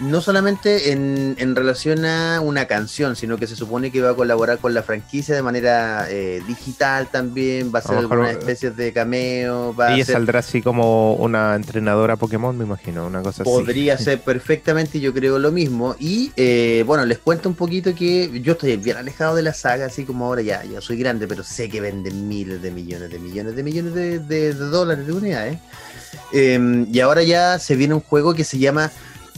no 0.00 0.20
solamente 0.20 0.90
en, 0.92 1.34
en 1.38 1.54
relación 1.54 2.04
a 2.06 2.40
una 2.40 2.66
canción, 2.66 3.14
sino 3.14 3.36
que 3.36 3.46
se 3.46 3.56
supone 3.56 3.90
que 3.92 4.00
va 4.00 4.10
a 4.10 4.14
colaborar 4.14 4.58
con 4.58 4.72
la 4.74 4.82
franquicia 4.82 5.34
de 5.34 5.42
manera 5.42 6.06
eh, 6.08 6.42
digital 6.46 7.08
también, 7.10 7.70
va 7.72 7.78
a 7.78 7.82
hacer 7.82 7.92
A 7.92 7.94
lo 7.96 8.08
mejor, 8.08 8.18
algunas 8.18 8.36
eh, 8.36 8.38
especies 8.40 8.76
de 8.76 8.92
cameo, 8.92 9.74
va 9.74 9.88
a 9.94 10.04
saldrá 10.04 10.38
así 10.38 10.62
como 10.62 11.14
una 11.16 11.54
entrenadora 11.54 12.16
Pokémon, 12.16 12.56
me 12.56 12.64
imagino, 12.64 13.06
una 13.06 13.22
cosa 13.22 13.42
así. 13.42 13.50
Podría 13.50 13.98
ser 13.98 14.20
perfectamente, 14.24 14.98
yo 14.98 15.12
creo 15.12 15.38
lo 15.38 15.52
mismo. 15.52 15.94
Y 16.00 16.32
eh, 16.36 16.84
bueno, 16.86 17.04
les 17.04 17.18
cuento 17.18 17.48
un 17.48 17.54
poquito 17.54 17.94
que 17.94 18.40
yo 18.40 18.52
estoy 18.52 18.76
bien 18.78 18.96
alejado 18.96 19.36
de 19.36 19.42
la 19.42 19.52
saga, 19.52 19.86
así 19.86 20.04
como 20.04 20.26
ahora 20.26 20.42
ya, 20.42 20.64
ya 20.64 20.80
soy 20.80 20.96
grande, 20.96 21.26
pero 21.28 21.44
sé 21.44 21.68
que 21.68 21.80
venden 21.80 22.28
miles 22.28 22.62
de 22.62 22.70
millones 22.70 23.10
de 23.10 23.18
millones 23.18 23.54
de 23.56 23.62
millones 23.62 23.94
de, 23.94 24.18
de- 24.18 24.54
de 24.54 24.54
dólares 24.54 25.06
de 25.06 25.12
unidades. 25.12 25.58
Eh, 26.32 26.86
y 26.90 27.00
ahora 27.00 27.22
ya 27.22 27.58
se 27.58 27.76
viene 27.76 27.94
un 27.94 28.00
juego 28.00 28.34
que 28.34 28.44
se 28.44 28.58
llama 28.58 28.90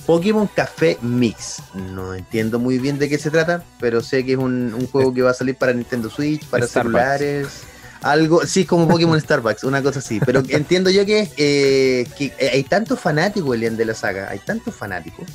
Pokémon 0.06 0.46
Café 0.54 0.98
Mix. 1.02 1.62
No 1.74 2.14
entiendo 2.14 2.58
muy 2.58 2.78
bien 2.78 2.98
de 2.98 3.08
qué 3.08 3.18
se 3.18 3.30
trata, 3.30 3.62
pero 3.80 4.02
sé 4.02 4.24
que 4.24 4.32
es 4.32 4.38
un, 4.38 4.74
un 4.74 4.86
juego 4.86 5.12
que 5.14 5.22
va 5.22 5.30
a 5.30 5.34
salir 5.34 5.56
para 5.56 5.72
Nintendo 5.72 6.10
Switch, 6.10 6.44
para 6.46 6.66
Starbucks. 6.66 6.92
celulares. 6.94 7.48
Algo, 8.02 8.44
sí, 8.46 8.66
como 8.66 8.86
Pokémon 8.86 9.18
Starbucks, 9.18 9.64
una 9.64 9.82
cosa 9.82 10.00
así. 10.00 10.20
Pero 10.26 10.42
entiendo 10.48 10.90
yo 10.90 11.06
que, 11.06 11.30
eh, 11.38 12.06
que 12.18 12.32
hay 12.52 12.62
tantos 12.64 13.00
fanáticos, 13.00 13.54
Elian, 13.56 13.76
de 13.78 13.86
la 13.86 13.94
saga, 13.94 14.28
hay 14.30 14.40
tantos 14.40 14.74
fanáticos. 14.74 15.26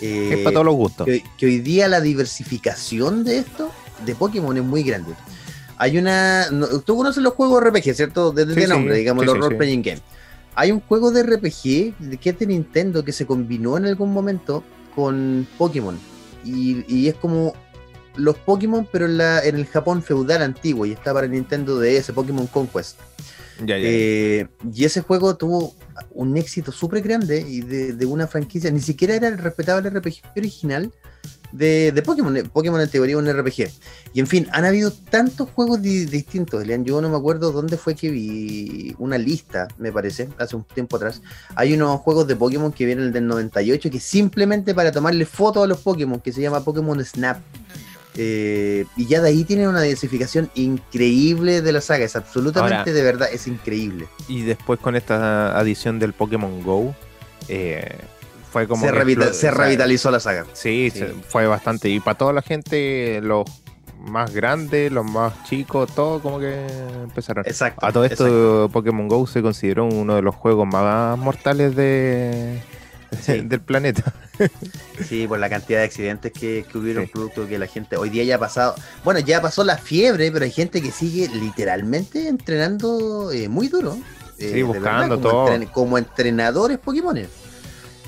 eh, 0.00 0.30
Es 0.32 0.38
para 0.38 0.54
todos 0.54 0.66
los 0.66 0.74
gustos. 0.76 1.04
que, 1.06 1.22
que 1.36 1.46
hoy 1.46 1.58
día 1.60 1.86
la 1.88 2.00
diversificación 2.00 3.22
de 3.24 3.38
esto, 3.38 3.70
de 4.06 4.14
Pokémon, 4.14 4.56
es 4.56 4.64
muy 4.64 4.82
grande. 4.82 5.12
Hay 5.76 5.98
una. 5.98 6.50
no- 6.50 6.80
tú 6.80 6.96
conoces 6.96 7.22
los 7.22 7.34
juegos 7.34 7.62
RPG, 7.64 7.94
¿cierto? 7.94 8.32
Desde 8.32 8.54
Sí, 8.54 8.62
el 8.62 8.68
nombre, 8.70 8.94
sí, 8.94 9.00
digamos, 9.00 9.22
sí, 9.22 9.26
los 9.26 9.34
sí, 9.34 9.40
role 9.40 9.54
sí. 9.54 9.58
playing 9.58 9.82
game. 9.82 10.00
Hay 10.54 10.72
un 10.72 10.80
juego 10.80 11.10
de 11.10 11.22
RPG 11.22 11.94
de- 11.98 12.18
que 12.20 12.30
es 12.30 12.38
de 12.38 12.46
Nintendo 12.46 13.04
que 13.04 13.12
se 13.12 13.26
combinó 13.26 13.76
en 13.76 13.86
algún 13.86 14.12
momento 14.12 14.62
con 14.94 15.46
Pokémon. 15.58 15.98
Y, 16.44 16.84
y 16.92 17.08
es 17.08 17.14
como 17.14 17.54
los 18.16 18.36
Pokémon, 18.38 18.86
pero 18.90 19.06
en, 19.06 19.18
la, 19.18 19.44
en 19.44 19.56
el 19.56 19.66
Japón 19.66 20.02
feudal 20.02 20.42
antiguo. 20.42 20.84
Y 20.86 20.92
está 20.92 21.12
para 21.14 21.26
Nintendo 21.26 21.78
DS, 21.78 22.12
Pokémon 22.12 22.46
Conquest. 22.48 22.98
Ya, 23.60 23.76
ya. 23.78 23.84
Eh, 23.84 24.48
y 24.74 24.84
ese 24.84 25.02
juego 25.02 25.36
tuvo 25.36 25.74
un 26.12 26.36
éxito 26.36 26.72
súper 26.72 27.02
grande 27.02 27.44
y 27.46 27.60
de, 27.60 27.92
de 27.92 28.06
una 28.06 28.26
franquicia, 28.26 28.70
ni 28.70 28.80
siquiera 28.80 29.14
era 29.14 29.28
el 29.28 29.36
respetable 29.36 29.90
RPG 29.90 30.22
original 30.36 30.90
de, 31.52 31.92
de 31.92 32.02
Pokémon. 32.02 32.36
Eh, 32.36 32.44
Pokémon 32.44 32.80
en 32.80 32.88
teoría 32.88 33.16
un 33.18 33.26
RPG. 33.30 33.68
Y 34.12 34.20
en 34.20 34.26
fin, 34.26 34.46
han 34.52 34.64
habido 34.64 34.90
tantos 34.92 35.48
juegos 35.50 35.80
di- 35.82 36.04
distintos. 36.06 36.62
Elian. 36.62 36.84
Yo 36.84 37.00
no 37.00 37.08
me 37.08 37.16
acuerdo 37.16 37.52
dónde 37.52 37.76
fue 37.76 37.94
que 37.94 38.10
vi 38.10 38.94
una 38.98 39.18
lista, 39.18 39.68
me 39.78 39.92
parece, 39.92 40.28
hace 40.38 40.56
un 40.56 40.64
tiempo 40.64 40.96
atrás. 40.96 41.22
Hay 41.54 41.72
unos 41.74 42.00
juegos 42.00 42.26
de 42.26 42.36
Pokémon 42.36 42.72
que 42.72 42.86
vienen 42.86 43.12
del 43.12 43.26
98 43.26 43.90
que 43.90 44.00
simplemente 44.00 44.74
para 44.74 44.92
tomarle 44.92 45.26
fotos 45.26 45.64
a 45.64 45.66
los 45.66 45.78
Pokémon, 45.78 46.20
que 46.20 46.32
se 46.32 46.40
llama 46.40 46.64
Pokémon 46.64 47.04
Snap. 47.04 47.38
Eh, 48.16 48.84
y 48.96 49.06
ya 49.06 49.20
de 49.22 49.28
ahí 49.28 49.44
tienen 49.44 49.68
una 49.68 49.82
diversificación 49.82 50.50
increíble 50.56 51.62
de 51.62 51.72
la 51.72 51.80
saga. 51.80 52.04
Es 52.04 52.16
absolutamente 52.16 52.76
Ahora- 52.78 52.92
de 52.92 53.02
verdad, 53.02 53.28
es 53.32 53.46
increíble. 53.46 54.08
Y 54.28 54.42
después 54.42 54.80
con 54.80 54.96
esta 54.96 55.56
adición 55.58 55.98
del 56.00 56.12
Pokémon 56.12 56.62
Go, 56.62 56.94
eh, 57.48 57.98
fue 58.50 58.66
como. 58.68 58.84
se, 58.84 58.92
revita- 58.92 59.50
revitalizó 59.52 60.10
la 60.10 60.20
saga. 60.20 60.44
Sí, 60.52 60.90
Sí. 60.92 60.98
se- 61.00 61.14
fue 61.28 61.46
bastante. 61.46 61.88
Y 61.88 62.00
para 62.00 62.18
toda 62.18 62.32
la 62.32 62.42
gente, 62.42 63.20
los 63.22 63.44
más 63.98 64.32
grandes, 64.32 64.90
los 64.90 65.04
más 65.04 65.44
chicos, 65.44 65.94
todo 65.94 66.20
como 66.20 66.38
que 66.40 66.66
empezaron. 67.02 67.44
Exacto. 67.46 67.84
A 67.84 67.92
todo 67.92 68.04
esto, 68.04 68.26
exacto. 68.26 68.70
Pokémon 68.72 69.08
Go 69.08 69.26
se 69.26 69.42
consideró 69.42 69.84
uno 69.86 70.14
de 70.16 70.22
los 70.22 70.34
juegos 70.34 70.66
más 70.66 71.18
mortales 71.18 71.76
de, 71.76 72.62
Sí. 73.20 73.40
del 73.44 73.60
planeta. 73.60 74.14
Sí, 75.06 75.26
por 75.26 75.38
la 75.38 75.50
cantidad 75.50 75.80
de 75.80 75.84
accidentes 75.84 76.32
que, 76.32 76.64
que 76.70 76.78
hubieron, 76.78 77.04
Sí. 77.04 77.10
producto 77.12 77.46
que 77.46 77.58
la 77.58 77.66
gente 77.66 77.96
hoy 77.98 78.08
día 78.08 78.24
ya 78.24 78.36
ha 78.36 78.38
pasado. 78.38 78.74
Bueno, 79.04 79.20
ya 79.20 79.42
pasó 79.42 79.64
la 79.64 79.76
fiebre, 79.76 80.30
pero 80.32 80.44
hay 80.46 80.50
gente 80.50 80.80
que 80.80 80.90
sigue 80.90 81.28
literalmente 81.28 82.26
entrenando 82.28 83.30
eh, 83.32 83.48
muy 83.50 83.68
duro. 83.68 83.98
eh, 84.38 84.52
Sí, 84.54 84.62
buscando 84.62 85.16
como 85.20 85.28
todo. 85.28 85.48
entren- 85.48 85.70
como 85.70 85.98
entrenadores 85.98 86.78
Pokémon. 86.78 87.18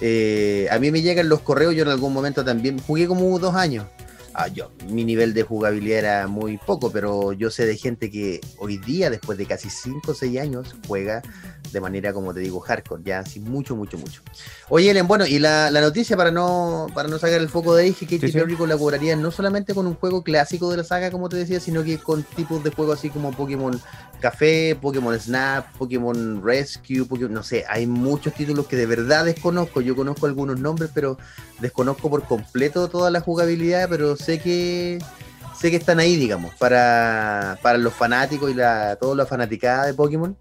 Eh, 0.04 0.66
a 0.68 0.80
mí 0.80 0.90
me 0.90 1.00
llegan 1.00 1.28
los 1.28 1.42
correos, 1.42 1.76
yo 1.76 1.84
en 1.84 1.88
algún 1.88 2.12
momento 2.12 2.44
también 2.44 2.80
jugué 2.80 3.06
como 3.06 3.38
dos 3.38 3.54
años. 3.54 3.86
Ah, 4.34 4.48
yo, 4.48 4.70
mi 4.88 5.04
nivel 5.04 5.34
de 5.34 5.42
jugabilidad 5.42 5.98
era 5.98 6.26
muy 6.26 6.56
poco, 6.56 6.90
pero 6.90 7.32
yo 7.32 7.50
sé 7.50 7.66
de 7.66 7.76
gente 7.76 8.10
que 8.10 8.40
hoy 8.58 8.78
día, 8.78 9.10
después 9.10 9.36
de 9.36 9.46
casi 9.46 9.68
5 9.68 10.12
o 10.12 10.14
6 10.14 10.40
años, 10.40 10.74
juega 10.88 11.22
de 11.70 11.80
manera, 11.80 12.12
como 12.12 12.32
te 12.32 12.40
digo, 12.40 12.60
hardcore, 12.60 13.02
ya 13.04 13.20
así 13.20 13.40
mucho, 13.40 13.76
mucho, 13.76 13.98
mucho. 13.98 14.22
Oye, 14.68 14.90
Ellen, 14.90 15.06
bueno, 15.06 15.26
y 15.26 15.38
la, 15.38 15.70
noticia 15.70 16.16
para 16.16 16.30
no, 16.30 16.86
para 16.94 17.08
no 17.08 17.18
sacar 17.18 17.40
el 17.40 17.48
foco 17.48 17.74
de 17.74 17.84
ahí, 17.84 17.92
que 17.92 18.06
Katy 18.06 18.32
Perry 18.32 18.54
colaboraría 18.54 19.16
no 19.16 19.30
solamente 19.30 19.74
con 19.74 19.86
un 19.86 19.94
juego 19.94 20.22
clásico 20.22 20.70
de 20.70 20.78
la 20.78 20.84
saga, 20.84 21.10
como 21.10 21.28
te 21.28 21.36
decía, 21.36 21.60
sino 21.60 21.82
que 21.84 21.98
con 21.98 22.22
tipos 22.22 22.62
de 22.64 22.70
juegos 22.70 22.98
así 22.98 23.10
como 23.10 23.32
Pokémon 23.32 23.80
Café, 24.22 24.78
Pokémon 24.80 25.18
Snap, 25.18 25.76
Pokémon 25.76 26.42
Rescue, 26.42 27.04
Pokémon, 27.04 27.34
no 27.34 27.42
sé, 27.42 27.64
hay 27.68 27.86
muchos 27.86 28.32
títulos 28.32 28.66
que 28.66 28.76
de 28.76 28.86
verdad 28.86 29.24
desconozco. 29.24 29.80
Yo 29.80 29.96
conozco 29.96 30.26
algunos 30.26 30.60
nombres, 30.60 30.90
pero 30.94 31.18
desconozco 31.60 32.08
por 32.08 32.22
completo 32.24 32.88
toda 32.88 33.10
la 33.10 33.20
jugabilidad, 33.20 33.88
pero 33.90 34.16
sé 34.22 34.38
que 34.38 34.98
sé 35.58 35.70
que 35.70 35.76
están 35.76 36.00
ahí, 36.00 36.16
digamos, 36.16 36.54
para, 36.54 37.58
para 37.62 37.78
los 37.78 37.92
fanáticos 37.92 38.50
y 38.50 38.54
la, 38.54 38.96
toda 38.96 39.14
la 39.14 39.26
fanaticada 39.26 39.86
de 39.86 39.94
Pokémon. 39.94 40.36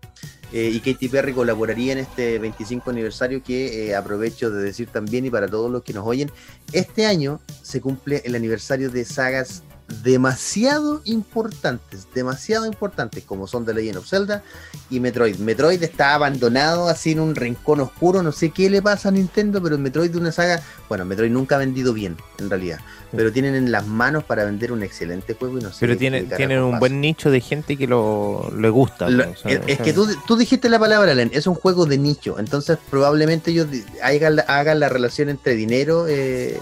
Eh, 0.54 0.70
y 0.74 0.80
Katy 0.82 1.08
Perry 1.08 1.34
colaboraría 1.34 1.94
en 1.94 2.00
este 2.00 2.38
25 2.38 2.90
aniversario 2.90 3.42
que 3.42 3.88
eh, 3.88 3.96
aprovecho 3.96 4.52
de 4.52 4.62
decir 4.62 4.90
también 4.90 5.26
y 5.26 5.30
para 5.30 5.48
todos 5.48 5.72
los 5.72 5.82
que 5.82 5.94
nos 5.94 6.06
oyen, 6.06 6.30
este 6.74 7.06
año 7.06 7.40
se 7.62 7.80
cumple 7.80 8.22
el 8.26 8.36
aniversario 8.36 8.90
de 8.90 9.06
sagas 9.06 9.64
demasiado 10.04 11.02
importantes, 11.06 12.08
demasiado 12.14 12.66
importantes, 12.66 13.24
como 13.24 13.48
son 13.48 13.66
The 13.66 13.74
Legend 13.74 13.98
of 13.98 14.08
Zelda 14.08 14.44
y 14.90 15.00
Metroid. 15.00 15.38
Metroid 15.38 15.84
está 15.84 16.14
abandonado 16.14 16.88
así 16.88 17.12
en 17.12 17.20
un 17.20 17.36
rincón 17.36 17.82
oscuro, 17.82 18.24
no 18.24 18.32
sé 18.32 18.52
qué 18.52 18.70
le 18.70 18.82
pasa 18.82 19.10
a 19.10 19.12
Nintendo, 19.12 19.62
pero 19.62 19.78
Metroid 19.78 20.12
de 20.12 20.18
una 20.18 20.32
saga, 20.32 20.62
bueno, 20.90 21.06
Metroid 21.06 21.32
nunca 21.32 21.56
ha 21.56 21.60
vendido 21.60 21.94
bien, 21.94 22.18
en 22.40 22.50
realidad, 22.50 22.80
pero 23.16 23.32
tienen 23.32 23.56
en 23.56 23.72
las 23.72 23.86
manos 23.86 24.24
para 24.24 24.46
vender 24.46 24.72
un 24.72 24.84
excelente 24.84 25.34
juego 25.34 25.60
y 25.60 25.62
no 25.62 25.72
sé. 25.72 25.78
Pero 25.82 25.98
tienen, 25.98 26.30
tienen 26.30 26.60
un 26.60 26.80
buen 26.80 27.02
nicho 27.02 27.30
de 27.30 27.42
gente 27.42 27.78
que 27.78 27.88
lo 27.88 28.52
le 28.58 28.70
gusta. 28.70 29.08
es, 29.46 29.80
que 29.80 29.94
tú, 29.94 30.08
tú, 30.26 30.36
dijiste 30.36 30.70
la 30.70 30.80
palabra, 30.80 31.14
Len, 31.14 31.32
es 31.34 31.48
un 31.48 31.56
juego 31.56 31.86
de 31.86 31.98
nicho, 31.98 32.40
entonces 32.40 32.78
probablemente 32.90 33.52
ellos 33.52 33.68
hagan, 34.02 34.42
hagan 34.48 34.80
la 34.80 34.90
relación 34.90 35.30
entre 35.30 35.56
dinero... 35.56 36.08
Eh, 36.08 36.60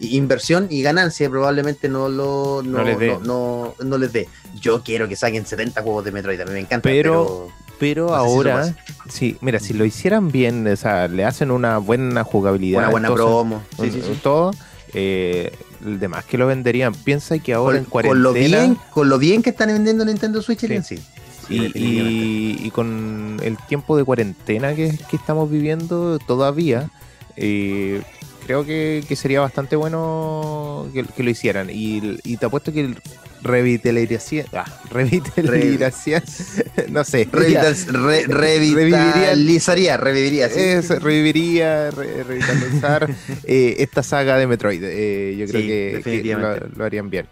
inversión 0.00 0.66
y 0.70 0.82
ganancia 0.82 1.30
probablemente 1.30 1.88
no 1.88 2.08
lo 2.08 2.62
no, 2.62 2.82
les 2.82 2.98
dé. 2.98 3.18
No, 3.22 3.74
les 3.98 4.12
dé. 4.12 4.28
Yo 4.60 4.82
quiero 4.82 5.08
que 5.08 5.16
saquen 5.16 5.46
70 5.46 5.82
juegos 5.82 6.04
de 6.04 6.12
Metroid, 6.12 6.40
a 6.40 6.44
mí 6.44 6.52
me 6.52 6.60
encanta. 6.60 6.88
Pero, 6.88 7.48
pero, 7.78 8.14
ahora, 8.14 8.74
sí, 9.08 9.36
mira, 9.40 9.60
si 9.60 9.72
lo 9.72 9.84
hicieran 9.84 10.30
bien, 10.30 10.66
o 10.66 10.76
sea, 10.76 11.08
le 11.08 11.24
hacen 11.24 11.50
una 11.50 11.78
buena 11.78 12.24
jugabilidad. 12.24 12.82
Una 12.82 12.90
buena 12.90 13.14
promo. 13.14 13.62
Sí, 13.80 13.90
sí, 13.90 14.02
sí. 14.02 14.18
Todo. 14.22 14.52
Eh, 14.92 15.52
el 15.84 15.98
demás 15.98 16.24
que 16.24 16.38
lo 16.38 16.46
venderían. 16.46 16.94
Piensa 16.94 17.38
que 17.38 17.52
ahora 17.52 17.78
en 17.78 17.84
cuarentena. 17.84 18.14
Con 18.14 18.22
lo, 18.22 18.32
bien, 18.32 18.78
con 18.90 19.08
lo 19.08 19.18
bien 19.18 19.42
que 19.42 19.50
están 19.50 19.68
vendiendo 19.68 20.04
Nintendo 20.04 20.40
Switch 20.40 20.60
sí. 20.60 20.72
en 20.72 20.84
sí. 20.84 21.02
y, 21.48 22.56
y, 22.64 22.70
con 22.70 23.38
el 23.42 23.56
tiempo 23.68 23.96
de 23.96 24.04
cuarentena 24.04 24.74
que, 24.74 24.96
que 25.10 25.16
estamos 25.16 25.50
viviendo 25.50 26.18
todavía, 26.20 26.90
eh, 27.36 28.02
creo 28.44 28.64
que, 28.64 29.04
sería 29.16 29.40
bastante 29.40 29.76
bueno 29.76 30.88
que, 30.92 31.22
lo 31.22 31.30
hicieran. 31.30 31.68
Y, 31.70 32.36
te 32.36 32.46
apuesto 32.46 32.72
que 32.72 32.80
el 32.80 32.96
revitalización. 33.42 34.46
Ah, 34.52 34.64
revitalización. 34.90 36.22
no 36.90 37.04
sé. 37.04 37.28
revitalizaría, 37.32 39.96
reviviría. 39.96 40.48
reviviría, 40.98 41.90
revitalizar 41.90 43.10
eh, 43.44 43.76
esta 43.78 44.02
saga 44.02 44.38
de 44.38 44.46
Metroid. 44.46 44.82
Eh, 44.84 45.36
yo 45.38 45.46
creo 45.46 46.02
que, 46.02 46.36
lo, 46.76 46.84
harían 46.84 47.10
bien. 47.10 47.26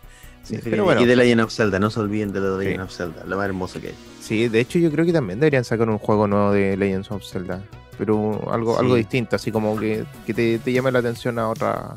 pero 0.64 0.84
bueno. 0.84 1.00
Y 1.00 1.06
de 1.06 1.16
Legend 1.16 1.42
of 1.42 1.52
Zelda, 1.52 1.78
no 1.78 1.90
se 1.90 2.00
olviden 2.00 2.32
de 2.32 2.40
The 2.40 2.64
Legend 2.64 2.82
of 2.82 2.94
Zelda, 2.94 3.24
lo 3.26 3.36
más 3.36 3.46
hermoso 3.46 3.80
que 3.80 3.88
hay. 3.88 3.94
Sí, 4.20 4.48
de 4.48 4.60
hecho 4.60 4.78
yo 4.78 4.90
creo 4.90 5.04
que 5.04 5.12
también 5.12 5.40
deberían 5.40 5.64
sacar 5.64 5.88
un 5.88 5.98
juego 5.98 6.28
nuevo 6.28 6.52
de 6.52 6.76
Legends 6.76 7.10
of 7.10 7.24
Zelda 7.24 7.62
pero 7.98 8.50
algo, 8.50 8.78
algo 8.78 8.94
distinto, 8.94 9.36
así 9.36 9.50
como 9.50 9.78
que, 9.78 10.04
te, 10.34 10.72
llame 10.72 10.92
la 10.92 11.00
atención 11.00 11.38
a 11.38 11.48
otra, 11.48 11.94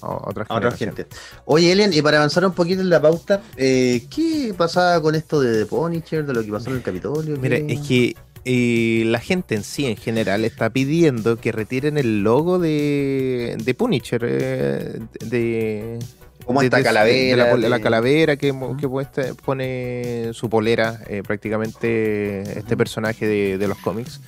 a 0.00 0.28
otra, 0.28 0.70
gente. 0.72 1.06
Oye, 1.44 1.72
Elian, 1.72 1.92
y 1.92 2.02
para 2.02 2.18
avanzar 2.18 2.44
un 2.44 2.52
poquito 2.52 2.80
en 2.80 2.90
la 2.90 3.00
pauta, 3.00 3.42
eh, 3.56 4.04
¿qué 4.14 4.54
pasaba 4.56 5.00
con 5.00 5.14
esto 5.14 5.40
de 5.40 5.60
The 5.60 5.66
Punisher, 5.66 6.26
de 6.26 6.34
lo 6.34 6.44
que 6.44 6.50
pasó 6.50 6.70
en 6.70 6.76
el 6.76 6.82
Capitolio? 6.82 7.36
Mira, 7.38 7.56
es 7.56 7.80
que 7.80 8.16
eh, 8.44 9.04
la 9.06 9.20
gente 9.20 9.54
en 9.54 9.64
sí, 9.64 9.86
en 9.86 9.96
general, 9.96 10.44
está 10.44 10.70
pidiendo 10.70 11.36
que 11.36 11.52
retiren 11.52 11.98
el 11.98 12.22
logo 12.22 12.58
de, 12.58 13.56
de 13.62 13.74
Punisher, 13.74 14.22
eh, 14.24 15.00
de... 15.24 15.98
Como 16.44 16.62
esta 16.62 16.80
calavera. 16.80 17.56
De 17.56 17.68
la, 17.68 17.80
calavera 17.80 18.36
que, 18.36 18.54
que 18.78 19.34
pone 19.44 20.30
su 20.32 20.48
polera, 20.48 21.00
prácticamente 21.26 22.42
este 22.56 22.76
personaje 22.76 23.26
de, 23.26 23.58
de 23.58 23.66
los 23.66 23.78
cómics. 23.78 24.20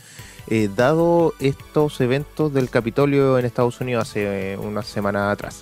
Eh, 0.51 0.71
dado 0.75 1.35
estos 1.41 2.01
eventos 2.01 2.55
del 2.55 2.71
Capitolio 2.71 3.39
en 3.39 3.45
Estados 3.45 3.81
Unidos 3.81 4.09
hace 4.09 4.53
eh, 4.53 4.57
una 4.57 4.83
semana 4.83 5.31
atrás. 5.31 5.61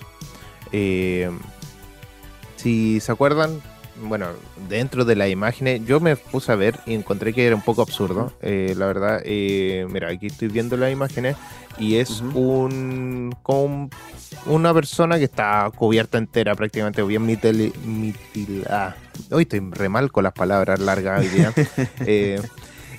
Eh, 0.71 1.29
si 2.55 2.99
se 3.01 3.11
acuerdan, 3.11 3.61
bueno, 4.03 4.27
dentro 4.69 5.03
de 5.03 5.15
las 5.15 5.29
imágenes, 5.29 5.85
yo 5.85 5.99
me 5.99 6.15
puse 6.15 6.51
a 6.51 6.55
ver 6.55 6.79
y 6.85 6.93
encontré 6.93 7.33
que 7.33 7.45
era 7.45 7.55
un 7.55 7.61
poco 7.61 7.81
absurdo. 7.81 8.31
la 8.41 8.85
verdad, 8.85 9.23
mira, 9.25 10.09
aquí 10.09 10.27
estoy 10.27 10.47
viendo 10.47 10.77
las 10.77 10.91
imágenes 10.91 11.35
y 11.77 11.95
es 11.97 12.21
un 12.21 13.35
con 13.43 13.89
una 14.45 14.73
persona 14.73 15.17
que 15.17 15.25
está 15.25 15.69
cubierta 15.75 16.17
entera 16.17 16.55
prácticamente 16.55 17.03
bien 17.03 17.25
mitil, 17.25 17.73
ah, 18.69 18.95
hoy 19.31 19.43
estoy 19.43 19.61
re 19.71 19.89
mal 19.89 20.11
con 20.11 20.23
las 20.23 20.33
palabras 20.33 20.79
largas 20.79 21.21
hoy 21.21 21.27
día. 21.27 21.53
Eh, 22.05 22.41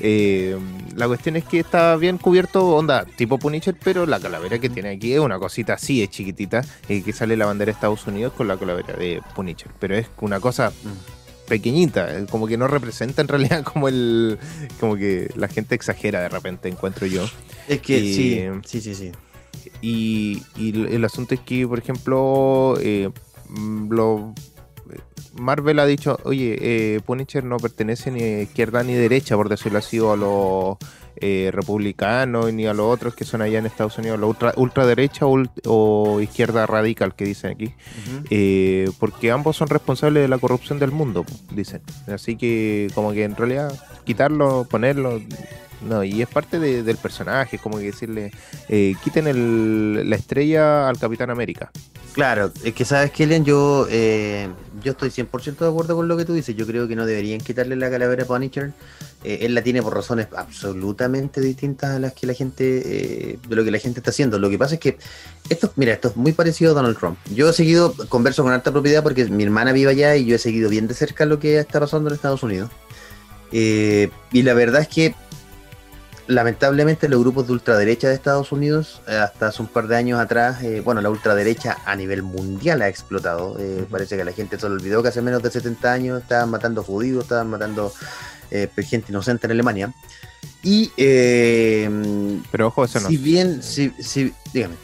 la 0.01 1.07
cuestión 1.07 1.37
es 1.37 1.45
que 1.45 1.61
está 1.61 1.97
bien 1.97 2.19
cubierto, 2.19 2.69
onda 2.69 3.05
tipo 3.05 3.39
Punisher, 3.39 3.75
pero 3.83 4.07
la 4.07 4.21
calavera 4.21 4.59
que 4.59 4.71
tiene 4.71 4.91
aquí 4.91 5.13
es 5.13 5.21
una 5.21 5.39
cosita 5.39 5.75
así, 5.75 6.03
es 6.03 6.11
chiquitita, 6.11 6.63
y 6.89 7.03
que 7.03 7.13
sale 7.13 7.37
la 7.37 7.47
bandera 7.47 7.67
de 7.67 7.75
Estados 7.75 8.07
Unidos 8.07 8.33
con 8.33 8.49
la 8.49 8.57
calavera 8.57 8.95
de 8.95 9.21
Punisher. 9.35 9.71
Pero 9.79 9.97
es 9.97 10.09
una 10.21 10.41
cosa 10.41 10.73
pequeñita, 11.49 12.17
eh, 12.17 12.27
como 12.31 12.47
que 12.47 12.57
no 12.57 12.69
representa 12.69 13.23
en 13.23 13.29
realidad 13.29 13.65
como 13.73 13.89
el. 13.89 14.39
como 14.79 14.97
que 14.97 15.31
la 15.35 15.49
gente 15.49 15.75
exagera 15.75 16.21
de 16.21 16.29
repente, 16.29 16.69
encuentro 16.69 17.07
yo. 17.07 17.25
Es 17.67 17.81
que 17.81 18.01
sí, 18.01 18.47
sí, 18.65 18.81
sí, 18.81 18.95
sí. 18.95 19.13
Y, 19.81 20.43
el 20.57 21.05
asunto 21.05 21.35
es 21.35 21.41
que, 21.41 21.67
por 21.67 21.79
ejemplo, 21.79 22.77
eh, 22.81 23.11
lo 23.91 24.35
Marvel 25.39 25.79
ha 25.79 25.87
dicho, 25.87 26.19
oye, 26.25 26.57
eh, 26.61 27.01
Punisher 27.05 27.45
no 27.45 27.59
pertenece 27.59 28.11
ni 28.11 28.23
a 28.23 28.43
izquierda 28.43 28.83
ni 28.83 28.95
derecha, 28.95 29.37
por 29.37 29.49
decirlo 29.49 29.79
así, 29.79 29.99
o 30.01 30.13
a 30.13 30.17
los 30.17 30.77
eh, 31.21 31.51
republicanos 31.53 32.53
ni 32.53 32.67
a 32.67 32.75
los 32.75 32.87
otros 32.87 33.15
que 33.15 33.25
son 33.25 33.43
allá 33.43 33.59
en 33.59 33.67
Estados 33.67 33.99
Unidos, 33.99 34.21
la 34.21 34.27
ultra, 34.27 34.53
ultraderecha 34.57 35.27
o, 35.27 36.21
izquierda 36.21 36.67
radical 36.67 37.15
que 37.15 37.25
dicen 37.25 37.53
aquí, 37.53 37.75
eh, 38.31 38.91
porque 39.01 39.31
ambos 39.31 39.57
son 39.57 39.69
responsables 39.69 40.23
de 40.23 40.29
la 40.29 40.39
corrupción 40.39 40.79
del 40.79 40.93
mundo, 40.93 41.25
dicen. 41.51 41.83
Así 42.07 42.37
que 42.37 42.89
como 42.95 43.13
que 43.13 43.25
en 43.25 43.35
realidad 43.35 43.73
quitarlo, 44.05 44.67
ponerlo, 44.71 45.21
no, 45.81 46.03
y 46.03 46.23
es 46.23 46.29
parte 46.29 46.59
del 46.59 46.97
personaje, 46.97 47.59
como 47.59 47.79
que 47.79 47.85
decirle, 47.85 48.33
eh, 48.69 48.95
quiten 49.03 50.09
la 50.09 50.17
estrella 50.17 50.89
al 50.89 50.99
Capitán 50.99 51.31
América. 51.31 51.71
Claro, 52.13 52.51
es 52.65 52.75
que 52.75 52.85
sabes, 52.85 53.13
Kellen, 53.13 53.45
yo, 53.45 53.87
eh, 53.91 54.49
yo 54.83 54.93
estoy 54.93 55.11
100% 55.11 55.59
de 55.59 55.71
acuerdo 55.71 55.95
con 55.95 56.09
lo 56.09 56.17
que 56.17 56.25
tú 56.25 56.33
dices. 56.33 56.57
Yo 56.57 56.67
creo 56.67 56.89
que 56.89 56.97
no 56.97 57.07
deberían 57.07 57.41
quitarle 57.41 57.77
la 57.77 57.91
calavera 57.91 58.25
a 58.25 58.27
Punisher. 58.27 58.73
Eh, 59.23 59.41
él 59.43 59.55
la 59.55 59.63
tiene 59.63 59.83
por 59.83 59.95
razones 59.95 60.27
absolutamente 60.37 61.41
distintas 61.41 61.91
a 61.91 61.99
las 62.01 62.15
que 62.15 62.27
la 62.27 62.35
gente, 62.35 62.65
de 62.65 63.57
lo 63.57 63.63
que 63.63 63.71
la 63.71 63.79
gente 63.79 64.01
está 64.01 64.11
haciendo. 64.11 64.41
Lo 64.41 64.51
que 64.51 64.59
pasa 64.59 64.75
es 64.75 64.81
que 64.81 64.99
esto, 65.49 65.73
mira, 65.77 65.93
esto 65.93 66.09
es 66.09 66.17
muy 66.17 66.33
parecido 66.33 66.73
a 66.73 66.75
Donald 66.75 66.99
Trump. 66.99 67.19
Yo 67.33 67.51
he 67.51 67.53
seguido, 67.53 67.95
converso 68.09 68.43
con 68.43 68.53
alta 68.53 68.73
propiedad 68.73 69.05
porque 69.05 69.27
mi 69.27 69.45
hermana 69.45 69.71
vive 69.71 69.93
allá 69.93 70.17
y 70.17 70.25
yo 70.25 70.35
he 70.35 70.39
seguido 70.39 70.71
bien 70.71 70.89
de 70.89 70.95
cerca 70.95 71.25
lo 71.25 71.39
que 71.39 71.59
está 71.59 71.79
pasando 71.79 72.09
en 72.09 72.17
Estados 72.17 72.43
Unidos. 72.43 72.71
y 73.53 74.43
la 74.43 74.55
verdad 74.55 74.83
es 74.83 74.89
que 74.89 75.15
lamentablemente 76.29 77.09
los 77.09 77.21
grupos 77.21 77.47
de 77.47 77.55
ultraderecha 77.55 78.09
de 78.09 78.15
Estados 78.15 78.53
Unidos, 78.53 79.01
eh, 79.09 79.17
hasta 79.17 79.49
hace 79.49 79.63
un 79.63 79.69
par 79.69 79.89
de 79.89 79.97
años 79.97 80.21
atrás, 80.21 80.63
eh, 80.63 80.81
bueno, 80.85 81.01
la 81.01 81.11
ultraderecha 81.11 81.79
a 81.87 81.97
nivel 81.97 82.23
mundial 82.23 82.83
ha 82.83 82.89
explotado. 82.89 83.57
Eh, 83.59 83.87
parece 83.91 84.17
que 84.17 84.25
la 84.25 84.33
gente 84.33 84.61
se 84.61 84.69
lo 84.69 84.75
olvidó 84.75 85.03
que 85.03 85.09
hace 85.09 85.23
menos 85.23 85.43
de 85.43 85.51
70 85.51 85.91
años 85.91 86.23
estaban 86.23 86.51
matando 86.51 86.85
judíos, 86.85 87.25
estaban 87.25 87.49
matando 87.49 87.93
gente 88.51 89.07
inocente 89.11 89.47
en 89.47 89.51
Alemania. 89.53 89.93
Y... 90.63 90.91
Pero 90.97 92.69
ojo, 92.69 92.85
eso 92.85 93.01
no. 93.01 93.09
Si 93.09 93.17
bien, 93.17 93.63
si, 93.63 93.91
si, 93.99 94.33
dígame. 94.53 94.75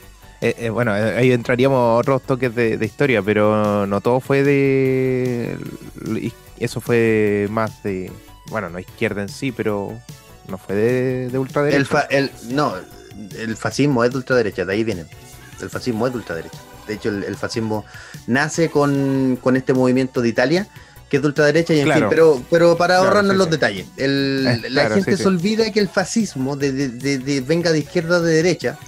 bueno, 0.71 0.93
ahí 0.93 1.33
entraríamos 1.33 2.01
otros 2.01 2.23
toques 2.23 2.55
de, 2.55 2.79
de, 2.79 2.87
historia, 2.87 3.23
pero 3.23 3.87
no 3.87 4.01
todo 4.01 4.21
fue 4.21 4.43
de... 4.43 5.59
Eso 6.59 6.81
fue 6.81 7.49
más 7.51 7.83
de... 7.83 8.11
Bueno, 8.47 8.69
no 8.71 8.79
izquierda 8.79 9.23
en 9.23 9.31
sí, 9.31 9.53
pero 9.53 9.99
no 10.49 10.59
fue 10.59 10.75
de, 10.75 11.39
ultraderecha. 11.39 12.01
El, 12.11 12.31
no, 12.51 12.75
el 13.39 13.57
fascismo 13.57 14.05
es 14.05 14.11
de 14.11 14.19
ultraderecha, 14.19 14.65
de 14.65 14.73
ahí 14.73 14.85
viene. 14.85 15.07
El 15.61 15.71
fascismo 15.71 16.07
es 16.07 16.13
de 16.13 16.19
ultraderecha. 16.19 16.59
De 16.87 16.95
hecho, 16.95 17.09
el, 17.09 17.37
fascismo 17.37 17.85
nace 18.27 18.69
con, 18.69 19.39
este 19.55 19.73
movimiento 19.73 20.21
de 20.21 20.29
Italia, 20.29 20.69
que 21.09 21.17
es 21.17 21.23
de 21.23 21.29
ultraderecha, 21.29 21.73
y 21.73 21.81
en 21.81 21.93
fin, 21.93 22.05
pero, 22.11 22.43
pero 22.51 22.77
para 22.77 22.99
ahorrarnos 22.99 23.37
los 23.37 23.49
detalles. 23.49 23.87
Eh, 23.97 24.61
la 24.69 24.91
gente 24.91 25.17
se 25.17 25.27
olvida 25.27 25.71
que 25.73 25.81
el 25.81 25.89
fascismo 25.89 26.57
de, 26.57 27.43
venga 27.47 27.73
de 27.73 27.79
izquierda 27.79 28.19
o 28.19 28.23
de 28.23 28.35
derecha, 28.35 28.79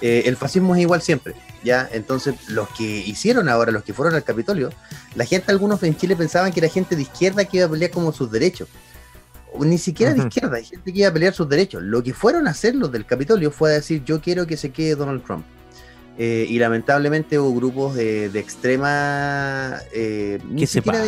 eh, 0.00 0.22
el 0.26 0.36
fascismo 0.36 0.74
es 0.76 0.82
igual 0.82 1.02
siempre. 1.02 1.34
¿ya? 1.62 1.88
Entonces, 1.92 2.34
los 2.48 2.68
que 2.70 2.84
hicieron 2.84 3.48
ahora, 3.48 3.72
los 3.72 3.82
que 3.82 3.92
fueron 3.92 4.14
al 4.14 4.24
Capitolio, 4.24 4.70
la 5.14 5.24
gente, 5.24 5.50
algunos 5.50 5.82
en 5.82 5.96
Chile 5.96 6.16
pensaban 6.16 6.52
que 6.52 6.60
era 6.60 6.68
gente 6.68 6.96
de 6.96 7.02
izquierda 7.02 7.44
que 7.44 7.58
iba 7.58 7.66
a 7.66 7.70
pelear 7.70 7.90
como 7.90 8.12
sus 8.12 8.30
derechos. 8.30 8.68
Ni 9.58 9.78
siquiera 9.78 10.14
de 10.14 10.20
izquierda, 10.20 10.56
hay 10.56 10.64
gente 10.64 10.92
que 10.92 10.98
iba 10.98 11.08
a 11.08 11.12
pelear 11.12 11.34
sus 11.34 11.48
derechos. 11.48 11.82
Lo 11.82 12.02
que 12.02 12.14
fueron 12.14 12.46
a 12.46 12.50
hacer 12.50 12.74
los 12.74 12.92
del 12.92 13.06
Capitolio 13.06 13.50
fue 13.50 13.70
a 13.70 13.74
decir, 13.74 14.04
yo 14.04 14.20
quiero 14.20 14.46
que 14.46 14.56
se 14.56 14.70
quede 14.70 14.94
Donald 14.94 15.24
Trump. 15.24 15.44
Eh, 16.18 16.46
y 16.48 16.58
lamentablemente 16.58 17.38
hubo 17.38 17.54
grupos 17.54 17.94
de, 17.94 18.26
extrema... 18.34 19.80
Eh, 19.92 20.38
ni 20.48 20.66
siquiera 20.66 21.00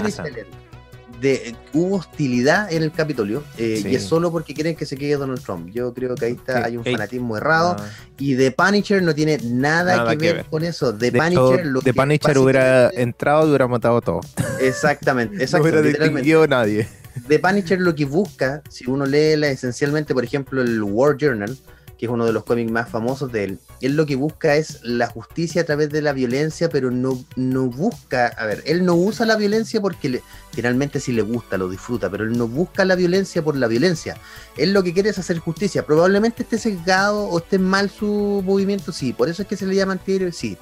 de, 1.23 1.55
hubo 1.73 1.97
hostilidad 1.97 2.71
en 2.73 2.83
el 2.83 2.91
Capitolio 2.91 3.45
eh, 3.57 3.83
y 3.87 3.95
es 3.95 4.03
solo 4.03 4.33
porque 4.33 4.55
quieren 4.55 4.75
que 4.75 4.85
se 4.85 4.97
quede 4.97 5.17
Donald 5.17 5.41
Trump. 5.41 5.71
Yo 5.71 5.95
creo 5.95 6.15
que 6.17 6.27
ahí 6.27 6.33
está, 6.33 6.65
hay 6.65 6.77
un 6.77 6.85
fanatismo 6.85 7.37
errado 7.37 7.77
y 8.19 8.35
The 8.37 8.51
Punisher 8.51 9.03
no 9.03 9.15
tiene 9.15 9.39
nada, 9.45 10.17
que, 10.17 10.33
ver 10.33 10.45
con 10.47 10.65
eso. 10.65 10.93
The 10.93 11.13
Punisher, 11.13 11.67
lo 11.67 11.81
Punisher 11.81 12.39
hubiera 12.39 12.91
entrado 12.91 13.47
y 13.47 13.49
hubiera 13.51 13.69
matado 13.69 13.99
a 13.99 14.01
todos. 14.01 14.27
Exactamente, 14.61 15.47
no 15.53 15.63
hubiera 15.63 15.81
distinguido 15.81 16.43
a 16.43 16.47
nadie. 16.49 16.89
The 17.29 17.39
Punisher 17.39 17.81
lo 17.81 17.95
que 17.95 18.05
busca, 18.05 18.63
si 18.69 18.89
uno 18.91 19.07
lee 19.07 19.45
esencialmente, 19.45 20.15
por 20.15 20.25
ejemplo, 20.25 20.63
el 20.63 20.83
War 20.83 21.17
Journal, 21.17 21.57
que 21.99 22.07
es 22.07 22.13
uno 22.13 22.27
de 22.27 22.33
los 22.33 22.43
cómics 22.45 22.73
más 22.73 22.89
famosos 22.89 23.31
de 23.31 23.45
él, 23.45 23.59
él 23.81 23.97
lo 23.97 24.07
que 24.07 24.17
busca 24.17 24.57
es 24.57 24.81
la 24.83 25.07
justicia 25.07 25.63
a 25.63 25.65
través 25.65 25.91
de 25.91 26.03
la 26.03 26.13
violencia, 26.13 26.69
pero 26.69 26.91
no, 26.91 27.25
no 27.37 27.67
busca, 27.67 28.27
a 28.27 28.47
ver, 28.47 28.63
él 28.67 28.85
no 28.85 28.95
usa 28.95 29.27
la 29.27 29.37
violencia 29.37 29.81
porque 29.81 30.21
finalmente 30.53 31.01
sí 31.01 31.13
le 31.13 31.23
gusta, 31.23 31.59
lo 31.59 31.69
disfruta, 31.69 32.11
pero 32.11 32.25
él 32.25 32.37
no 32.37 32.49
busca 32.49 32.85
la 32.85 32.97
violencia 32.97 33.43
por 33.43 33.57
la 33.57 33.69
violencia. 33.69 34.17
Él 34.57 34.73
lo 34.73 34.83
que 34.83 34.93
quiere 34.93 35.11
es 35.11 35.19
hacer 35.19 35.39
justicia. 35.39 35.87
Probablemente 35.87 36.43
esté 36.43 36.59
sesgado 36.59 37.25
o 37.25 37.39
esté 37.39 37.59
mal 37.59 37.91
su 37.91 38.43
movimiento, 38.45 38.91
sí, 38.93 39.13
por 39.13 39.29
eso 39.29 39.43
es 39.43 39.49
que 39.49 39.57
se 39.57 39.67
le 39.67 39.75
llama 39.75 39.93
antihéroe, 39.93 40.33
sí. 40.33 40.57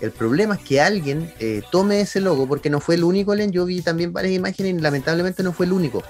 El 0.00 0.10
problema 0.10 0.56
es 0.56 0.60
que 0.60 0.80
alguien 0.80 1.32
eh, 1.38 1.62
tome 1.70 2.00
ese 2.00 2.20
logo, 2.20 2.46
porque 2.46 2.70
no 2.70 2.80
fue 2.80 2.96
el 2.96 3.04
único, 3.04 3.34
Len. 3.34 3.50
Yo 3.50 3.64
vi 3.64 3.80
también 3.80 4.12
varias 4.12 4.34
imágenes 4.34 4.74
y 4.74 4.78
lamentablemente 4.78 5.42
no 5.42 5.52
fue 5.52 5.66
el 5.66 5.72
único 5.72 6.02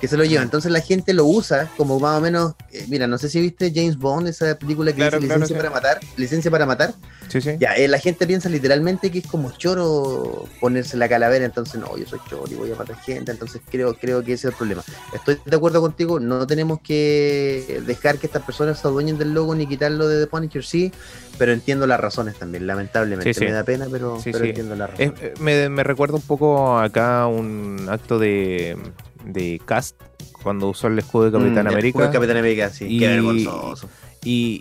que 0.00 0.08
se 0.08 0.16
lo 0.16 0.24
lleva. 0.24 0.42
Entonces 0.42 0.70
la 0.70 0.80
gente 0.80 1.12
lo 1.12 1.24
usa 1.24 1.70
como 1.76 1.98
más 1.98 2.18
o 2.18 2.20
menos. 2.20 2.54
Eh, 2.72 2.84
mira, 2.88 3.06
no 3.06 3.18
sé 3.18 3.28
si 3.28 3.40
viste 3.40 3.72
James 3.74 3.96
Bond, 3.96 4.28
esa 4.28 4.58
película 4.58 4.92
que 4.92 5.04
dice 5.04 5.20
licencia 5.20 5.56
para 5.56 5.70
matar. 5.70 6.00
Licencia 6.16 6.50
para 6.50 6.66
matar. 6.66 6.94
Sí, 7.28 7.40
sí. 7.40 7.56
Ya, 7.58 7.74
eh, 7.74 7.88
la 7.88 7.98
gente 7.98 8.26
piensa 8.26 8.48
literalmente 8.48 9.10
que 9.10 9.18
es 9.18 9.26
como 9.26 9.50
choro 9.52 10.46
ponerse 10.60 10.96
la 10.96 11.08
calavera. 11.08 11.44
Entonces, 11.44 11.80
no, 11.80 11.96
yo 11.96 12.06
soy 12.06 12.20
choro 12.28 12.44
y 12.50 12.54
voy 12.54 12.72
a 12.72 12.76
matar 12.76 12.96
gente. 12.96 13.32
Entonces, 13.32 13.62
creo, 13.70 13.94
creo 13.94 14.22
que 14.22 14.34
ese 14.34 14.48
es 14.48 14.52
el 14.52 14.58
problema. 14.58 14.82
Estoy 15.14 15.38
de 15.44 15.56
acuerdo 15.56 15.80
contigo. 15.80 16.20
No 16.20 16.46
tenemos 16.46 16.80
que 16.80 17.82
dejar 17.86 18.18
que 18.18 18.26
estas 18.26 18.42
personas 18.42 18.78
se 18.80 18.86
adueñen 18.86 19.18
del 19.18 19.32
logo 19.32 19.54
ni 19.54 19.66
quitarlo 19.66 20.08
de 20.08 20.20
The 20.20 20.26
Punisher, 20.26 20.64
sí. 20.64 20.92
Pero 21.38 21.52
entiendo 21.52 21.86
las 21.86 21.98
razones 21.98 22.36
también, 22.36 22.66
lamentablemente. 22.66 23.40
Me 23.40 23.52
da 23.52 23.64
pena, 23.64 23.86
pero, 23.90 24.18
entiendo 24.24 24.76
las 24.76 24.90
razones. 24.90 25.12
Eh, 25.20 25.34
me, 25.40 25.68
me 25.68 25.82
recuerda 25.82 26.14
un 26.14 26.22
poco 26.22 26.78
acá 26.78 27.26
un 27.26 27.88
acto 27.90 28.18
de 28.18 28.76
de 29.24 29.60
Cast 29.64 30.00
cuando 30.42 30.68
usó 30.68 30.88
el 30.88 30.98
escudo 30.98 31.30
de 31.30 31.32
Capitán 31.32 31.64
mm, 31.64 31.68
América. 31.68 32.10
Capitán 32.10 32.36
América, 32.36 32.70
sí, 32.70 32.86
y, 32.88 32.98
qué 32.98 33.08
vergonzoso. 33.08 33.88
Y, 34.22 34.60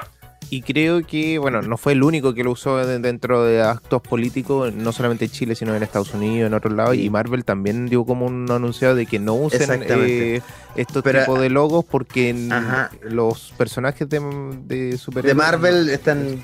y 0.49 0.61
creo 0.61 1.05
que, 1.05 1.39
bueno, 1.39 1.61
no 1.61 1.77
fue 1.77 1.93
el 1.93 2.03
único 2.03 2.33
que 2.33 2.43
lo 2.43 2.51
usó 2.51 2.85
dentro 2.85 3.43
de 3.43 3.61
actos 3.61 4.01
políticos, 4.01 4.73
no 4.73 4.91
solamente 4.91 5.25
en 5.25 5.31
Chile, 5.31 5.55
sino 5.55 5.75
en 5.75 5.83
Estados 5.83 6.13
Unidos, 6.13 6.47
en 6.47 6.53
otros 6.53 6.73
lados. 6.73 6.95
Y 6.95 7.09
Marvel 7.09 7.43
también 7.43 7.87
dio 7.87 8.05
como 8.05 8.25
un 8.25 8.49
anunciado 8.49 8.95
de 8.95 9.05
que 9.05 9.19
no 9.19 9.33
usen 9.33 9.83
eh, 9.87 10.41
estos 10.75 11.03
tipos 11.03 11.39
de 11.39 11.49
logos 11.49 11.85
porque 11.85 12.35
los 13.01 13.53
personajes 13.57 14.07
de, 14.09 14.19
de 14.65 14.99
De 15.23 15.33
Marvel 15.33 15.89
están 15.89 16.41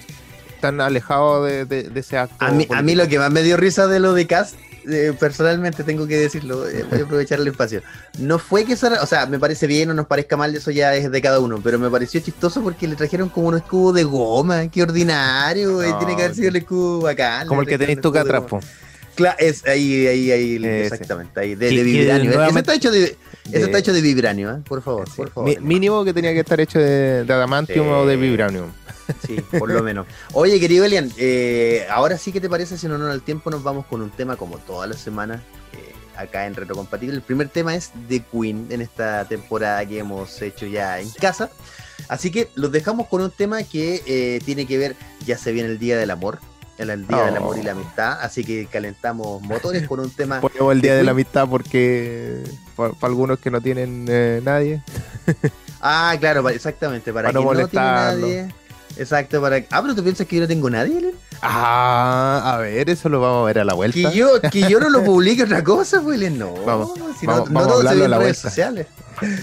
están 0.56 0.82
alejados 0.82 1.48
de, 1.48 1.92
ese 1.96 2.18
acto. 2.18 2.36
A 2.40 2.52
mí, 2.52 2.68
a 2.70 2.82
mí, 2.82 2.94
lo 2.94 3.08
que 3.08 3.18
más 3.18 3.32
me 3.32 3.44
dio 3.44 3.56
risa 3.56 3.88
de 3.88 4.02
lo 4.02 4.14
de 4.14 4.28
Cast 4.28 4.56
eh, 4.88 5.14
personalmente 5.20 5.84
tengo 5.84 6.08
que 6.08 6.18
decirlo, 6.18 6.68
eh, 6.68 6.86
voy 6.90 7.00
a 7.00 7.04
aprovechar 7.04 7.40
el 7.40 7.48
espacio. 7.48 7.82
No 8.20 8.40
fue 8.40 8.66
que 8.66 8.74
eso, 8.74 8.90
o 9.02 9.06
sea, 9.06 9.26
me 9.26 9.40
parece 9.40 9.68
bien 9.68 9.90
o 9.90 9.94
nos 9.94 10.08
parezca 10.08 10.38
mal, 10.38 10.56
eso 10.56 10.72
ya 10.72 10.96
es 10.96 11.12
de 11.12 11.22
cada 11.22 11.40
uno, 11.40 11.60
pero 11.64 11.80
me 11.80 11.90
pareció 11.90 12.20
chistoso 12.20 12.62
porque 12.62 12.88
le 12.88 12.96
trajeron 12.96 13.30
como 13.30 13.48
un 13.50 13.58
escudo 13.58 13.94
de 13.94 14.04
goma, 14.04 14.68
qué 14.70 14.84
ordinario, 14.84 15.80
tiene 15.98 16.16
que 16.16 16.24
haber 16.24 16.36
sido 16.36 16.50
el 16.50 16.56
escudo 16.58 17.02
bacán. 17.02 17.48
Como 17.48 17.62
el 17.62 17.68
que 17.68 17.78
tenéis 17.78 18.02
tú 18.02 18.12
que 18.12 18.20
atrás, 18.20 18.44
Claro, 19.16 19.36
es 19.38 19.66
ahí, 19.66 20.08
ahí, 20.08 20.32
ahí, 20.32 20.66
exactamente, 20.66 21.38
ahí, 21.42 21.56
de, 21.56 21.70
vibranio. 21.84 22.42
Eso 22.42 22.58
está 22.58 22.74
hecho 22.74 22.90
de, 22.90 23.18
eso 23.52 23.66
está 23.66 23.80
hecho 23.80 23.94
de 23.94 24.02
vibranio, 24.02 24.52
¿eh? 24.52 24.62
por 24.68 24.82
favor, 24.82 25.08
por 25.16 25.30
favor. 25.32 25.62
mínimo 25.62 26.04
que 26.04 26.14
tenía 26.14 26.34
que 26.34 26.40
estar 26.40 26.60
hecho 26.60 26.80
de, 26.80 27.26
adamantium 27.28 27.88
o 27.88 28.06
de 28.06 28.18
vibranio. 28.18 28.68
Sí, 29.26 29.42
por 29.58 29.72
lo 29.72 29.82
menos. 29.82 30.06
Oye, 30.34 30.60
querido 30.60 30.86
Elian, 30.86 31.12
eh, 31.18 31.88
ahora 31.90 32.16
sí 32.16 32.32
que 32.32 32.40
te 32.40 32.48
parece, 32.48 32.78
si 32.78 32.88
no 32.88 33.00
no 33.00 33.12
el 33.12 33.24
tiempo, 33.24 33.50
nos 33.50 33.64
vamos 33.64 33.88
con 33.88 34.04
un 34.04 34.12
tema 34.12 34.36
como 34.36 34.60
todas 34.60 34.88
las 34.88 35.00
semanas 35.00 35.42
eh, 35.74 35.94
acá 36.16 36.46
en 36.46 36.54
Retrocompatible. 36.54 37.16
El 37.16 37.24
primer 37.24 37.50
tema 37.50 37.74
es 37.74 37.92
The 38.08 38.24
Queen 38.32 38.68
en 38.70 38.82
esta 38.82 39.26
temporada 39.26 39.84
que 39.84 39.98
hemos 39.98 40.40
hecho 40.44 40.68
ya 40.68 41.00
en 41.00 41.10
casa. 41.10 41.50
Así 42.08 42.32
que 42.32 42.50
los 42.54 42.72
dejamos 42.72 43.08
con 43.08 43.22
un 43.22 43.32
tema 43.32 43.64
que 43.64 44.04
eh, 44.06 44.40
tiene 44.46 44.68
que 44.68 44.78
ver, 44.78 44.96
ya 45.26 45.40
se 45.40 45.52
viene 45.52 45.70
el 45.70 45.80
Día 45.80 45.98
del 45.98 46.12
Amor, 46.12 46.40
el 46.78 47.08
Día 47.08 47.26
del 47.26 47.38
Amor 47.38 47.58
y 47.58 47.64
la 47.64 47.74
Amistad, 47.74 48.20
así 48.22 48.44
que 48.44 48.66
calentamos 48.68 49.42
motores 49.42 49.88
con 49.88 50.00
un 50.00 50.10
tema. 50.10 50.40
Ponemos 50.40 50.72
el 50.72 50.82
Día 50.82 50.96
de, 50.96 51.04
la 51.04 51.12
Amistad 51.12 51.48
porque 51.50 52.44
para, 52.80 52.94
algunos 53.02 53.40
que 53.40 53.52
no 53.52 53.62
tienen 53.62 54.06
nadie. 54.44 54.82
ah, 55.82 56.16
claro, 56.20 56.48
exactamente, 56.50 57.14
para, 57.14 57.30
que 57.30 57.34
no, 57.34 57.54
no 57.54 57.70
nadie 57.72 58.50
Exacto, 59.00 59.42
para. 59.42 59.64
Ah, 59.72 59.82
pero 59.82 59.96
tú 59.96 60.04
piensas 60.04 60.28
que 60.28 60.36
yo 60.36 60.42
no 60.42 60.48
tengo 60.48 60.70
nadie, 60.70 61.14
Ah, 61.42 62.56
a 62.56 62.58
ver, 62.58 62.90
eso 62.90 63.08
lo 63.08 63.22
vamos 63.22 63.44
a 63.44 63.46
ver 63.46 63.60
a 63.60 63.64
la 63.64 63.74
vuelta. 63.74 63.98
Que 63.98 64.18
yo, 64.18 64.42
que 64.42 64.70
yo 64.70 64.80
no 64.82 64.90
lo 64.90 65.06
publique 65.06 65.44
otra 65.44 65.64
cosa, 65.64 66.02
pues, 66.02 66.20
No, 66.34 66.54
vamos, 66.66 66.92
si 67.18 67.26
no, 67.26 67.34
vamos, 67.34 67.50
no 67.50 67.68
todo 67.68 67.88
se 67.88 67.96
ve 67.96 68.04
en 68.04 68.12
redes 68.12 68.38
sociales. 68.38 68.88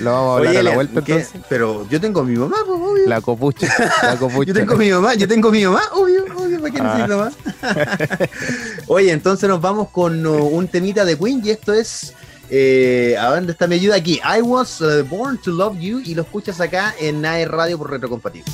Lo 0.01 0.13
vamos 0.13 0.33
a 0.33 0.37
hablar 0.37 0.57
a 0.57 0.63
la 0.63 0.75
vuelta 0.75 0.99
entonces. 0.99 1.31
Pero 1.49 1.89
yo 1.89 1.99
tengo 2.01 2.21
a 2.21 2.25
mi 2.25 2.37
mamá, 2.37 2.57
pues, 2.67 2.79
obvio. 2.79 3.09
La 3.09 3.23
copucha, 3.23 3.67
la 4.03 4.17
copucha. 4.19 4.49
yo 4.49 4.55
tengo 4.55 4.75
a 4.75 4.77
mi 4.77 4.91
mamá, 4.91 5.15
yo 5.15 5.27
tengo 5.27 5.49
a 5.49 5.53
mi 5.53 5.65
mamá, 5.65 5.83
obvio, 5.93 6.25
obvio, 6.37 6.61
¿para 6.61 6.75
qué 6.75 6.81
ah. 6.81 6.85
necesito 6.85 7.19
más? 7.19 8.29
Oye, 8.89 9.11
entonces 9.11 9.49
nos 9.49 9.63
vamos 9.63 9.89
con 9.89 10.27
uh, 10.27 10.45
un 10.49 10.69
temita 10.69 11.07
de 11.07 11.17
Queen 11.17 11.41
y 11.43 11.51
esto 11.51 11.73
es 11.73 12.13
eh, 12.51 13.17
¿A 13.19 13.35
dónde 13.35 13.53
está 13.53 13.67
mi 13.67 13.77
ayuda? 13.77 13.97
Aquí. 13.97 14.21
I 14.25 14.43
was 14.43 14.81
uh, 14.81 15.05
born 15.09 15.39
to 15.39 15.51
love 15.51 15.79
you 15.79 16.01
y 16.01 16.15
lo 16.15 16.23
escuchas 16.23 16.61
acá 16.61 16.95
en 17.01 17.21
NAE 17.21 17.47
Radio 17.47 17.79
por 17.79 17.91
Retrocompatible. 17.91 18.53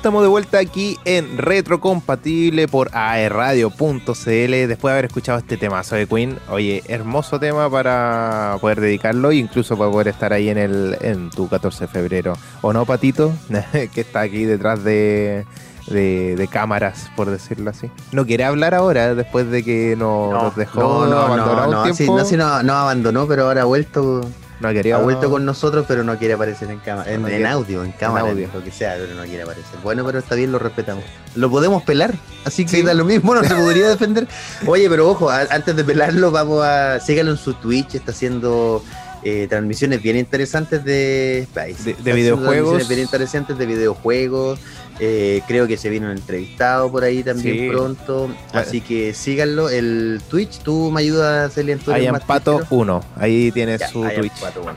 Estamos 0.00 0.22
de 0.22 0.28
vuelta 0.28 0.58
aquí 0.58 0.98
en 1.04 1.36
Retrocompatible 1.36 2.68
por 2.68 2.88
aerradio.cl 2.94 4.06
después 4.06 4.82
de 4.82 4.92
haber 4.92 5.04
escuchado 5.04 5.36
este 5.36 5.58
temazo 5.58 5.94
de 5.94 6.06
Queen. 6.06 6.38
Oye, 6.48 6.82
hermoso 6.88 7.38
tema 7.38 7.68
para 7.68 8.56
poder 8.62 8.80
dedicarlo 8.80 9.30
e 9.30 9.36
incluso 9.36 9.76
para 9.76 9.90
poder 9.90 10.08
estar 10.08 10.32
ahí 10.32 10.48
en 10.48 10.56
el 10.56 10.96
en 11.02 11.28
tu 11.28 11.50
14 11.50 11.84
de 11.84 11.88
febrero. 11.88 12.32
¿O 12.62 12.72
no, 12.72 12.86
Patito? 12.86 13.30
que 13.92 14.00
está 14.00 14.20
aquí 14.20 14.46
detrás 14.46 14.82
de, 14.84 15.44
de, 15.86 16.48
cámaras, 16.50 17.10
por 17.14 17.28
decirlo 17.28 17.68
así. 17.68 17.90
No 18.12 18.24
quiere 18.24 18.44
hablar 18.44 18.74
ahora, 18.74 19.14
después 19.14 19.50
de 19.50 19.62
que 19.62 19.96
nos 19.98 20.56
dejó 20.56 20.80
no, 20.80 21.36
no, 21.36 21.66
no, 21.66 21.94
Sí, 21.94 22.06
no, 22.38 22.62
no, 22.62 22.72
abandonó, 22.72 23.26
pero 23.26 23.44
ahora 23.44 23.62
ha 23.62 23.66
vuelto 23.66 24.22
no 24.60 24.68
ha 24.68 24.98
vuelto 24.98 25.30
con 25.30 25.44
nosotros, 25.44 25.86
pero 25.88 26.04
no 26.04 26.18
quiere 26.18 26.34
aparecer 26.34 26.70
en 26.70 26.78
cámara, 26.78 27.10
en, 27.10 27.46
audio, 27.46 27.82
en 27.82 27.92
cámara, 27.92 28.30
en 28.30 28.50
lo 28.52 28.62
que 28.62 28.70
sea, 28.70 28.96
pero 28.98 29.14
no 29.14 29.24
quiere 29.24 29.42
aparecer. 29.42 29.78
Bueno, 29.82 30.04
pero 30.04 30.18
está 30.18 30.34
bien, 30.34 30.52
lo 30.52 30.58
respetamos. 30.58 31.02
Lo 31.34 31.50
podemos 31.50 31.82
pelar, 31.82 32.14
así 32.44 32.66
que 32.66 32.82
da 32.82 32.92
lo 32.92 33.04
mismo, 33.04 33.34
no 33.34 33.42
se 33.42 33.54
podría 33.54 33.88
defender. 33.88 34.28
Oye, 34.66 34.88
pero 34.90 35.08
ojo, 35.08 35.30
antes 35.30 35.74
de 35.74 35.84
pelarlo, 35.84 36.30
vamos 36.30 36.64
a. 36.64 37.00
Síganlo 37.00 37.32
en 37.32 37.38
su 37.38 37.54
Twitch, 37.54 37.94
está 37.94 38.12
haciendo. 38.12 38.84
Eh, 39.22 39.48
transmisiones 39.50 40.00
bien 40.00 40.16
interesantes 40.16 40.82
de, 40.82 41.46
de, 41.54 41.94
de 41.94 42.12
videojuegos. 42.14 42.88
Bien 42.88 43.02
interesantes 43.02 43.58
de 43.58 43.66
videojuegos, 43.66 44.58
eh, 45.02 45.40
creo 45.46 45.66
que 45.66 45.78
se 45.78 45.88
viene 45.88 46.06
un 46.06 46.12
entrevistado 46.12 46.92
por 46.92 47.04
ahí 47.04 47.22
también 47.22 47.70
pronto. 47.72 48.28
Así 48.52 48.82
que 48.82 49.14
síganlo. 49.14 49.70
El 49.70 50.20
Twitch, 50.28 50.58
tú 50.58 50.90
me 50.90 51.00
ayudas, 51.00 51.54
Celia, 51.54 51.74
en 51.74 51.92
Ahí 51.92 52.06
en 52.06 52.14
Pato 52.26 52.60
1. 52.68 53.04
Ahí 53.16 53.50
tienes 53.50 53.80
su 53.90 54.02
Twitch. 54.02 54.32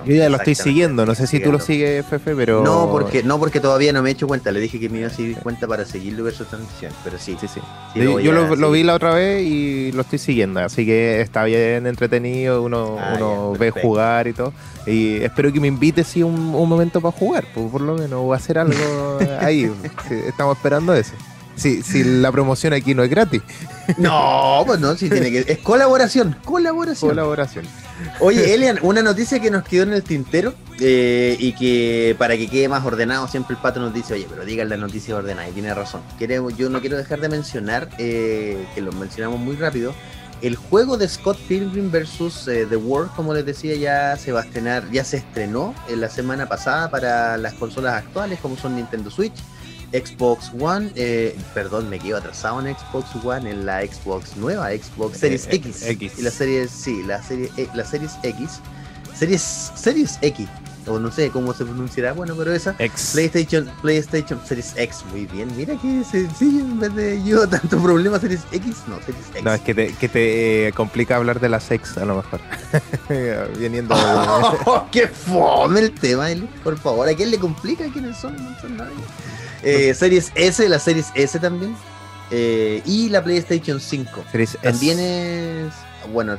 Yo 0.05 0.15
ya 0.15 0.29
lo 0.29 0.37
estoy 0.37 0.55
siguiendo. 0.55 1.05
No 1.05 1.13
sé 1.13 1.27
si 1.27 1.41
tú 1.41 1.51
lo 1.51 1.59
sigues, 1.59 2.05
Fefe, 2.05 2.35
pero. 2.35 2.63
No 2.63 2.89
porque, 2.89 3.21
no, 3.21 3.37
porque 3.37 3.59
todavía 3.59 3.91
no 3.91 4.01
me 4.01 4.09
he 4.09 4.13
hecho 4.13 4.27
cuenta. 4.27 4.51
Le 4.51 4.61
dije 4.61 4.79
que 4.79 4.87
me 4.87 4.99
iba 4.99 5.07
a 5.07 5.11
seguir 5.11 5.37
cuenta 5.37 5.67
para 5.67 5.83
seguirlo 5.83 6.23
ver 6.23 6.33
su 6.33 6.45
transmisión. 6.45 6.93
Pero 7.03 7.17
sí. 7.19 7.35
Sí, 7.41 7.47
sí. 7.47 7.59
yo 7.95 8.31
lo, 8.31 8.71
vi 8.71 8.83
la 8.83 8.93
otra 8.93 9.13
vez 9.13 9.43
y 9.43 9.91
lo 9.91 10.01
estoy 10.01 10.19
siguiendo. 10.19 10.61
Así 10.61 10.85
que 10.85 11.19
está 11.19 11.43
bien 11.43 11.85
entretenido. 11.85 12.61
Uno, 12.61 12.97
ah, 12.97 13.15
uno 13.17 13.53
ve 13.59 13.71
jugar 13.71 14.27
y 14.27 14.33
todo. 14.33 14.53
Y 14.85 15.17
espero 15.23 15.51
que 15.51 15.59
me 15.59 15.67
invite 15.67 16.03
sí, 16.03 16.23
un, 16.23 16.33
un 16.33 16.69
momento 16.69 16.99
para 17.01 17.15
jugar. 17.15 17.45
Por, 17.53 17.71
por 17.71 17.81
lo 17.81 17.95
menos, 17.95 18.19
o 18.21 18.33
hacer 18.33 18.57
algo 18.57 19.19
ahí. 19.39 19.71
estamos 20.27 20.57
esperando 20.57 20.93
eso. 20.93 21.13
Si, 21.55 21.83
si 21.83 22.03
la 22.03 22.31
promoción 22.31 22.73
aquí 22.73 22.95
no 22.95 23.03
es 23.03 23.09
gratis. 23.09 23.41
No, 23.97 24.63
pues 24.65 24.79
no, 24.79 24.95
sí 24.95 25.09
tiene 25.09 25.31
que. 25.31 25.45
Es 25.47 25.59
colaboración, 25.59 26.35
colaboración. 26.43 27.11
Colaboración. 27.11 27.65
Oye, 28.19 28.53
Elian, 28.53 28.79
una 28.81 29.03
noticia 29.03 29.39
que 29.39 29.51
nos 29.51 29.63
quedó 29.63 29.83
en 29.83 29.93
el 29.93 30.03
tintero 30.03 30.53
eh, 30.79 31.37
y 31.39 31.53
que 31.53 32.15
para 32.17 32.37
que 32.37 32.49
quede 32.49 32.67
más 32.67 32.83
ordenado, 32.85 33.27
siempre 33.27 33.55
el 33.55 33.61
pato 33.61 33.79
nos 33.79 33.93
dice, 33.93 34.15
oye, 34.15 34.25
pero 34.29 34.45
digan 34.45 34.69
la 34.69 34.77
noticia 34.77 35.15
ordenada, 35.15 35.47
y 35.47 35.51
tiene 35.51 35.73
razón. 35.73 36.01
Queremos, 36.17 36.57
yo 36.57 36.69
no 36.69 36.81
quiero 36.81 36.97
dejar 36.97 37.19
de 37.21 37.29
mencionar, 37.29 37.89
eh, 37.99 38.65
que 38.73 38.81
lo 38.81 38.91
mencionamos 38.93 39.39
muy 39.39 39.55
rápido, 39.55 39.93
el 40.43 40.57
juego 40.57 40.97
de 40.97 41.07
Scott 41.07 41.37
Pilgrim 41.47 41.89
vs. 41.89 42.47
Eh, 42.49 42.67
The 42.69 42.75
World, 42.75 43.11
como 43.15 43.33
les 43.33 43.45
decía, 43.45 43.75
ya 43.75 44.17
se 44.17 44.33
va 44.33 44.41
a 44.41 44.43
estrenar, 44.43 44.89
ya 44.91 45.03
se 45.03 45.17
estrenó 45.17 45.73
en 45.87 46.01
la 46.01 46.09
semana 46.09 46.47
pasada 46.47 46.91
para 46.91 47.37
las 47.37 47.53
consolas 47.53 47.95
actuales, 47.95 48.39
como 48.41 48.57
son 48.57 48.75
Nintendo 48.75 49.09
Switch, 49.09 49.33
Xbox 49.93 50.51
One, 50.59 50.91
eh, 50.95 51.37
perdón, 51.53 51.89
me 51.89 51.99
quedo 51.99 52.17
atrasado 52.17 52.59
en 52.59 52.75
Xbox 52.75 53.15
One, 53.23 53.49
en 53.49 53.65
la 53.65 53.81
Xbox 53.81 54.35
nueva, 54.35 54.69
Xbox 54.71 55.19
Series 55.19 55.47
eh, 55.47 55.55
X. 55.55 56.17
Y 56.17 56.21
la 56.21 56.31
serie, 56.31 56.67
sí, 56.67 57.03
la 57.03 57.21
serie, 57.21 57.49
eh, 57.57 57.69
la 57.73 57.85
Series 57.85 58.13
X. 58.23 58.59
Series, 59.15 59.71
Series 59.75 60.17
X, 60.21 60.47
o 60.87 60.99
no 60.99 61.11
sé 61.11 61.29
cómo 61.29 61.53
se 61.53 61.65
pronunciará, 61.65 62.13
bueno, 62.13 62.35
pero 62.37 62.53
esa. 62.53 62.75
PlayStation, 63.13 63.69
PlayStation 63.81 64.39
Series 64.45 64.73
X, 64.75 65.03
muy 65.11 65.25
bien. 65.25 65.55
Mira 65.55 65.75
que 65.75 66.03
sencillo, 66.03 66.59
en 66.59 66.79
vez 66.79 66.95
de 66.95 67.23
yo 67.23 67.47
tanto 67.49 67.81
problema 67.81 68.19
Series 68.19 68.41
X, 68.51 68.83
no, 68.87 68.99
Series 69.01 69.25
X. 69.31 69.43
No, 69.43 69.53
es 69.53 69.61
que 69.61 69.73
te, 69.73 69.93
que 69.93 70.09
te 70.09 70.73
complica 70.75 71.15
hablar 71.15 71.39
de 71.39 71.49
la 71.49 71.59
sex 71.59 71.97
a 71.97 72.05
lo 72.05 72.17
mejor. 72.17 72.39
Viniendo. 73.59 73.95
Oh, 73.95 74.87
¡Qué 74.91 75.07
fome 75.07 75.79
el 75.79 75.91
tema, 75.93 76.27
Por 76.63 76.77
favor, 76.77 77.07
¿a 77.07 77.13
quién 77.13 77.31
le 77.31 77.39
complica? 77.39 77.85
¿Quiénes 77.91 78.17
son? 78.17 78.35
No 78.35 78.59
son 78.59 78.77
nadie. 78.77 78.93
Eh, 79.63 79.93
series 79.93 80.31
S, 80.35 80.67
la 80.67 80.79
Series 80.79 81.07
S 81.15 81.39
también. 81.39 81.75
Eh, 82.31 82.81
y 82.85 83.09
la 83.09 83.23
PlayStation 83.23 83.79
5. 83.79 84.25
Series 84.31 84.57
también 84.61 84.99
es. 84.99 85.73
Bueno, 86.11 86.37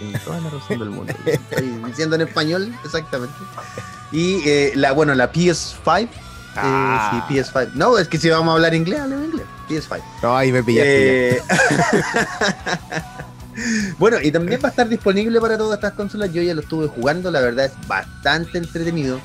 Tiene 0.00 0.18
toda 0.20 0.40
la 0.40 0.48
razón 0.48 0.78
del 0.78 0.90
mundo. 0.90 1.12
Estoy 1.26 1.66
diciendo 1.86 2.16
en 2.16 2.22
español, 2.22 2.74
exactamente. 2.84 3.34
Y 4.10 4.40
eh, 4.48 4.72
la, 4.74 4.92
bueno, 4.92 5.14
la 5.14 5.30
PS5. 5.30 6.08
Ah. 6.56 7.26
sí, 7.28 7.34
PS5. 7.34 7.74
No, 7.74 7.98
es 7.98 8.08
que 8.08 8.18
si 8.18 8.30
vamos 8.30 8.50
a 8.50 8.54
hablar 8.54 8.74
inglés, 8.74 8.98
hablemos 8.98 9.26
inglés. 9.26 9.46
PS5. 9.68 10.02
No, 10.22 10.36
ahí 10.36 10.50
me 10.52 10.64
pillaste. 10.64 11.36
Eh, 11.36 11.42
bueno, 13.98 14.16
y 14.22 14.32
también 14.32 14.58
va 14.64 14.68
a 14.68 14.70
estar 14.70 14.88
disponible 14.88 15.38
para 15.38 15.58
todas 15.58 15.76
estas 15.76 15.92
consolas. 15.92 16.32
Yo 16.32 16.40
ya 16.40 16.54
lo 16.54 16.62
estuve 16.62 16.88
jugando, 16.88 17.30
la 17.30 17.40
verdad 17.40 17.66
es 17.66 17.86
bastante 17.86 18.56
entretenido. 18.56 19.20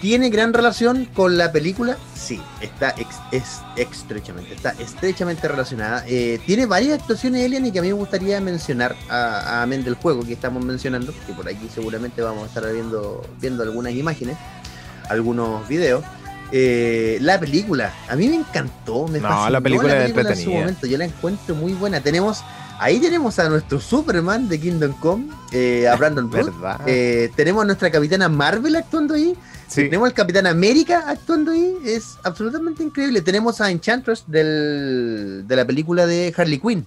¿Tiene 0.00 0.30
gran 0.30 0.54
relación 0.54 1.04
con 1.14 1.36
la 1.36 1.52
película? 1.52 1.96
Sí, 2.14 2.40
está 2.62 2.94
ex- 2.96 3.20
es 3.32 3.60
estrechamente, 3.76 4.54
está 4.54 4.70
estrechamente 4.78 5.46
relacionada. 5.46 6.04
Eh, 6.06 6.40
tiene 6.46 6.64
varias 6.66 7.00
actuaciones 7.00 7.44
Alien 7.44 7.66
y 7.66 7.72
que 7.72 7.80
a 7.80 7.82
mí 7.82 7.88
me 7.88 7.94
gustaría 7.94 8.40
mencionar 8.40 8.96
a, 9.10 9.40
a 9.58 9.62
amén 9.62 9.84
del 9.84 9.94
juego 9.94 10.24
que 10.24 10.32
estamos 10.32 10.64
mencionando, 10.64 11.12
que 11.26 11.32
por 11.34 11.46
aquí 11.48 11.68
seguramente 11.74 12.22
vamos 12.22 12.44
a 12.44 12.46
estar 12.46 12.72
viendo, 12.72 13.22
viendo 13.40 13.62
algunas 13.62 13.92
imágenes, 13.92 14.36
algunos 15.08 15.66
videos. 15.68 16.02
Eh, 16.52 17.18
la 17.20 17.38
película, 17.38 17.92
a 18.08 18.16
mí 18.16 18.26
me 18.28 18.36
encantó, 18.36 19.06
me 19.06 19.20
No, 19.20 19.28
fascinó 19.28 19.50
la 19.50 19.60
película 19.60 20.04
en 20.06 20.12
su 20.14 20.18
entretenida. 20.20 20.60
momento, 20.60 20.86
yo 20.86 20.98
la 20.98 21.04
encuentro 21.04 21.54
muy 21.54 21.74
buena. 21.74 22.00
Tenemos, 22.00 22.42
ahí 22.80 22.98
tenemos 22.98 23.38
a 23.38 23.48
nuestro 23.48 23.78
Superman 23.80 24.48
de 24.48 24.58
Kingdom 24.58 24.92
Come, 24.94 25.26
eh, 25.52 25.86
a 25.88 25.94
Brandon 25.96 26.30
Root. 26.32 26.52
Eh, 26.86 27.30
tenemos 27.36 27.62
a 27.62 27.66
nuestra 27.66 27.90
capitana 27.90 28.28
Marvel 28.28 28.74
actuando 28.76 29.14
ahí. 29.14 29.36
Sí. 29.70 29.84
Tenemos 29.84 30.08
al 30.08 30.14
Capitán 30.14 30.46
América 30.46 31.04
actuando 31.06 31.52
ahí. 31.52 31.76
Es 31.84 32.18
absolutamente 32.22 32.82
increíble. 32.82 33.22
Tenemos 33.22 33.60
a 33.60 33.70
Enchantress 33.70 34.24
del, 34.26 35.44
de 35.46 35.56
la 35.56 35.64
película 35.64 36.06
de 36.06 36.34
Harley 36.36 36.58
Quinn. 36.58 36.86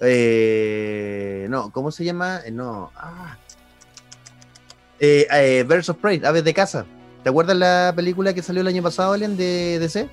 Eh, 0.00 1.46
no, 1.48 1.70
¿cómo 1.70 1.90
se 1.90 2.04
llama? 2.04 2.40
Eh, 2.44 2.50
no. 2.50 2.92
Ah. 2.94 3.36
Eh, 5.00 5.26
eh, 5.30 5.64
Birds 5.68 5.88
of 5.88 5.98
Prey, 5.98 6.22
Aves 6.24 6.44
de 6.44 6.54
Casa. 6.54 6.86
¿Te 7.22 7.30
acuerdas 7.30 7.56
la 7.56 7.92
película 7.96 8.32
que 8.32 8.42
salió 8.42 8.60
el 8.62 8.68
año 8.68 8.82
pasado, 8.82 9.12
Alien, 9.12 9.36
de 9.36 9.78
DC? 9.80 10.08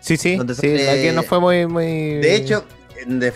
Sí, 0.00 0.16
sí, 0.16 0.36
donde 0.36 0.54
sí, 0.54 0.62
sale- 0.62 0.86
la 0.86 0.92
que 0.94 1.12
no 1.12 1.22
fue 1.22 1.38
muy, 1.38 1.66
muy... 1.66 1.84
De 2.16 2.34
hecho, 2.34 2.64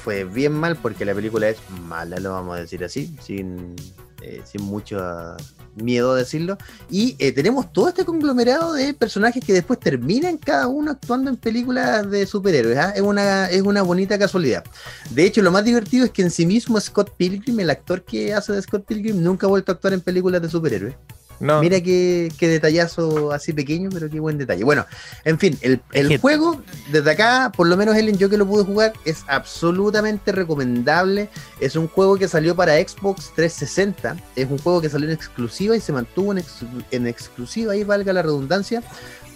fue 0.03 0.25
bien 0.25 0.53
mal 0.53 0.77
porque 0.77 1.05
la 1.05 1.15
película 1.15 1.49
es 1.49 1.59
mala, 1.87 2.19
lo 2.19 2.33
vamos 2.33 2.57
a 2.57 2.61
decir 2.61 2.83
así, 2.85 3.15
sin, 3.21 3.77
eh, 4.23 4.41
sin 4.45 4.63
mucho 4.63 5.37
miedo 5.77 6.13
a 6.13 6.17
decirlo. 6.17 6.59
Y 6.91 7.17
eh, 7.19 7.33
tenemos 7.33 7.73
todo 7.73 7.89
este 7.89 8.05
conglomerado 8.05 8.73
de 8.73 8.95
personajes 8.95 9.45
que 9.45 9.53
después 9.53 9.79
terminan 9.79 10.37
cada 10.39 10.67
uno 10.67 10.91
actuando 10.91 11.31
en 11.31 11.37
películas 11.37 12.11
de 12.11 12.27
superhéroes. 12.27 12.79
¿ah? 12.79 12.93
Es, 12.95 13.03
una, 13.03 13.49
es 13.51 13.63
una 13.63 13.83
bonita 13.83 14.19
casualidad. 14.19 14.65
De 15.11 15.25
hecho, 15.25 15.43
lo 15.43 15.51
más 15.51 15.65
divertido 15.65 16.05
es 16.05 16.11
que 16.11 16.23
en 16.23 16.31
sí 16.31 16.47
mismo 16.47 16.81
Scott 16.81 17.15
Pilgrim, 17.17 17.61
el 17.61 17.71
actor 17.71 18.03
que 18.03 18.35
hace 18.35 18.53
de 18.53 18.63
Scott 18.63 18.85
Pilgrim, 18.87 19.23
nunca 19.23 19.47
ha 19.47 19.51
vuelto 19.51 19.73
a 19.73 19.75
actuar 19.75 19.93
en 19.93 20.01
películas 20.01 20.43
de 20.43 20.49
superhéroes. 20.49 20.95
No, 21.41 21.61
Mira 21.61 21.81
qué, 21.81 22.33
qué 22.39 22.49
detallazo 22.49 23.33
así 23.33 23.53
pequeño, 23.53 23.91
pero 23.93 24.09
qué 24.09 24.19
buen 24.21 24.39
detalle. 24.39 24.65
Bueno, 24.65 24.87
en 25.25 25.39
fin, 25.39 25.59
el, 25.61 25.81
el 25.93 26.19
juego, 26.19 26.63
desde 26.91 27.11
acá, 27.11 27.53
por 27.57 27.67
lo 27.67 27.77
menos 27.77 27.97
Ellen, 27.97 28.17
yo 28.19 28.29
que 28.31 28.37
lo 28.39 28.47
pude 28.47 28.65
jugar, 28.65 28.93
es 29.05 29.25
absolutamente 29.29 30.33
recomendable. 30.33 31.29
Es 31.61 31.77
un 31.77 31.89
juego 31.89 32.17
que 32.17 32.29
salió 32.29 32.57
para 32.57 32.75
Xbox 32.75 33.33
360. 33.35 34.17
Es 34.37 34.51
un 34.51 34.59
juego 34.59 34.81
que 34.81 34.89
salió 34.89 35.07
en 35.09 35.15
exclusiva 35.15 35.77
y 35.77 35.81
se 35.81 35.93
mantuvo 35.93 36.33
en, 36.33 36.39
ex- 36.39 36.65
en 36.91 37.07
exclusiva, 37.07 37.73
ahí 37.73 37.85
valga 37.85 38.13
la 38.13 38.23
redundancia, 38.23 38.83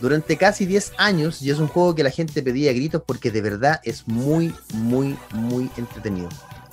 durante 0.01 0.37
casi 0.37 0.67
10 0.67 0.93
años. 0.99 1.43
Y 1.43 1.51
es 1.51 1.59
un 1.59 1.69
juego 1.69 1.95
que 1.95 2.03
la 2.03 2.11
gente 2.11 2.43
pedía 2.43 2.73
gritos 2.73 3.03
porque 3.05 3.31
de 3.31 3.43
verdad 3.43 3.81
es 3.85 4.07
muy, 4.09 4.55
muy, 4.75 5.19
muy 5.33 5.71
entretenido. 5.77 6.29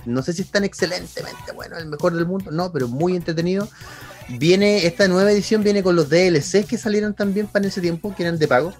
No 0.05 0.21
sé 0.21 0.31
si 0.31 0.41
es 0.43 0.49
tan 0.51 0.63
excelentemente 0.63 1.51
bueno, 1.53 1.77
el 1.77 1.87
mejor 1.87 2.13
del 2.13 2.25
mundo, 2.25 2.49
no, 2.51 2.71
pero 2.71 2.87
muy 2.87 3.15
entretenido. 3.17 3.67
Viene, 4.29 4.85
esta 4.85 5.07
nueva 5.07 5.31
edición 5.31 5.63
viene 5.63 5.83
con 5.83 5.95
los 5.95 6.09
DLCs 6.09 6.65
que 6.65 6.77
salieron 6.77 7.13
también 7.13 7.47
para 7.47 7.67
ese 7.67 7.81
tiempo, 7.81 8.13
que 8.15 8.23
eran 8.23 8.37
de 8.37 8.47
pago. 8.47 8.73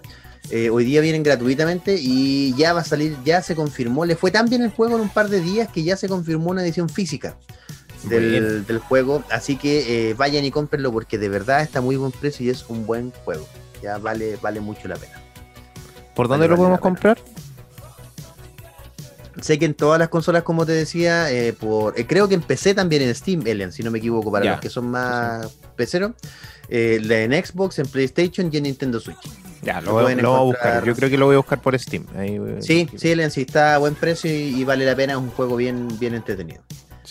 Eh, 0.49 0.69
hoy 0.69 0.85
día 0.85 1.01
vienen 1.01 1.23
gratuitamente 1.23 1.97
y 1.99 2.53
ya 2.55 2.73
va 2.73 2.81
a 2.81 2.83
salir, 2.83 3.15
ya 3.25 3.41
se 3.41 3.55
confirmó. 3.55 4.05
Le 4.05 4.15
fue 4.15 4.31
tan 4.31 4.49
bien 4.49 4.61
el 4.61 4.71
juego 4.71 4.95
en 4.95 5.01
un 5.01 5.09
par 5.09 5.29
de 5.29 5.41
días 5.41 5.69
que 5.69 5.83
ya 5.83 5.97
se 5.97 6.07
confirmó 6.07 6.51
una 6.51 6.63
edición 6.63 6.89
física 6.89 7.37
del, 8.09 8.79
juego. 8.87 9.23
Así 9.29 9.57
que 9.57 10.09
eh, 10.09 10.13
vayan 10.13 10.45
y 10.45 10.51
cómprenlo 10.51 10.91
porque 10.91 11.17
de 11.17 11.29
verdad 11.29 11.61
está 11.61 11.81
muy 11.81 11.95
buen 11.95 12.11
precio 12.11 12.45
y 12.45 12.49
es 12.49 12.65
un 12.69 12.85
buen 12.85 13.11
juego. 13.25 13.47
Ya 13.81 13.97
vale, 13.97 14.37
vale 14.41 14.59
mucho 14.59 14.87
la 14.87 14.95
pena. 14.95 15.21
¿por 16.17 16.27
dónde 16.27 16.47
vale, 16.47 16.57
lo 16.57 16.57
podemos 16.57 16.79
vale 16.81 16.95
pena. 16.99 17.46
Sé 19.41 19.59
que 19.59 19.65
en 19.65 19.73
todas 19.75 19.99
las 19.99 20.09
consolas, 20.09 20.43
como 20.43 20.65
te 20.65 20.71
decía, 20.71 21.31
eh, 21.31 21.53
por 21.53 21.97
eh, 21.99 22.05
creo 22.07 22.27
que 22.27 22.35
empecé 22.35 22.73
también 22.73 23.01
en 23.03 23.13
Steam, 23.13 23.45
Ellen, 23.45 23.71
si 23.71 23.83
no 23.83 23.91
me 23.91 23.99
equivoco, 23.99 24.31
para 24.31 24.45
los 24.53 24.59
que 24.61 24.69
son 24.69 24.89
más 24.89 25.47
peceros. 25.75 26.11
Eh, 26.69 26.99
la 27.03 27.19
en 27.21 27.31
Xbox, 27.45 27.79
en 27.79 27.87
PlayStation 27.87 28.49
y 28.51 28.57
en 28.57 28.63
Nintendo 28.63 28.99
Switch. 28.99 29.17
Ya, 29.61 29.79
Lo 29.79 29.87
lo, 29.87 29.93
voy- 29.93 30.03
pueden 30.03 30.21
lo 30.21 30.29
voy 30.31 30.39
a 30.39 30.43
buscar. 30.43 30.85
Yo 30.85 30.95
creo 30.95 31.09
que 31.09 31.17
lo 31.17 31.25
voy 31.27 31.35
a 31.35 31.37
buscar 31.37 31.61
por 31.61 31.77
Steam. 31.79 32.05
Ahí, 32.17 32.35
eh, 32.35 32.57
Sí, 32.61 32.89
sí, 32.95 33.09
Ellen, 33.11 33.31
sí, 33.31 33.41
está 33.41 33.75
a 33.75 33.77
buen 33.77 33.95
precio 33.95 34.29
y, 34.31 34.59
y 34.59 34.63
vale 34.63 34.85
la 34.85 34.95
pena. 34.95 35.13
Es 35.13 35.19
un 35.19 35.29
juego 35.29 35.55
bien, 35.55 35.87
bien 35.99 36.13
entretenido. 36.15 36.61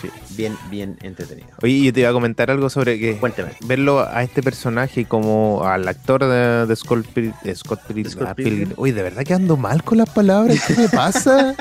Sí. 0.01 0.09
Bien, 0.37 0.57
bien 0.71 0.97
entretenido. 1.03 1.49
Oye, 1.63 1.83
yo 1.85 1.93
te 1.93 2.01
iba 2.01 2.11
a 2.11 2.13
comentar 2.13 2.51
algo 2.51 2.69
sobre 2.71 2.99
que 2.99 3.19
verlo 3.67 4.01
a 4.01 4.23
este 4.23 4.43
personaje 4.43 5.07
como 5.07 5.65
al 5.65 5.89
actor 5.89 6.25
de, 6.25 6.67
de 6.67 6.77
Scott, 6.77 7.07
Pil- 7.15 7.35
Scott 7.55 7.81
Pil- 7.89 8.05
¿De 8.05 8.11
Scott 8.11 8.27
ah, 8.29 8.35
Pilgrim? 8.35 8.69
Pil- 8.71 8.75
Oye, 8.77 8.93
de 8.93 9.03
verdad 9.03 9.25
que 9.25 9.35
ando 9.35 9.57
mal 9.57 9.83
con 9.83 9.99
las 9.99 10.11
palabras. 10.11 10.63
¿Qué 10.67 10.75
me 10.75 10.89
pasa? 10.89 11.55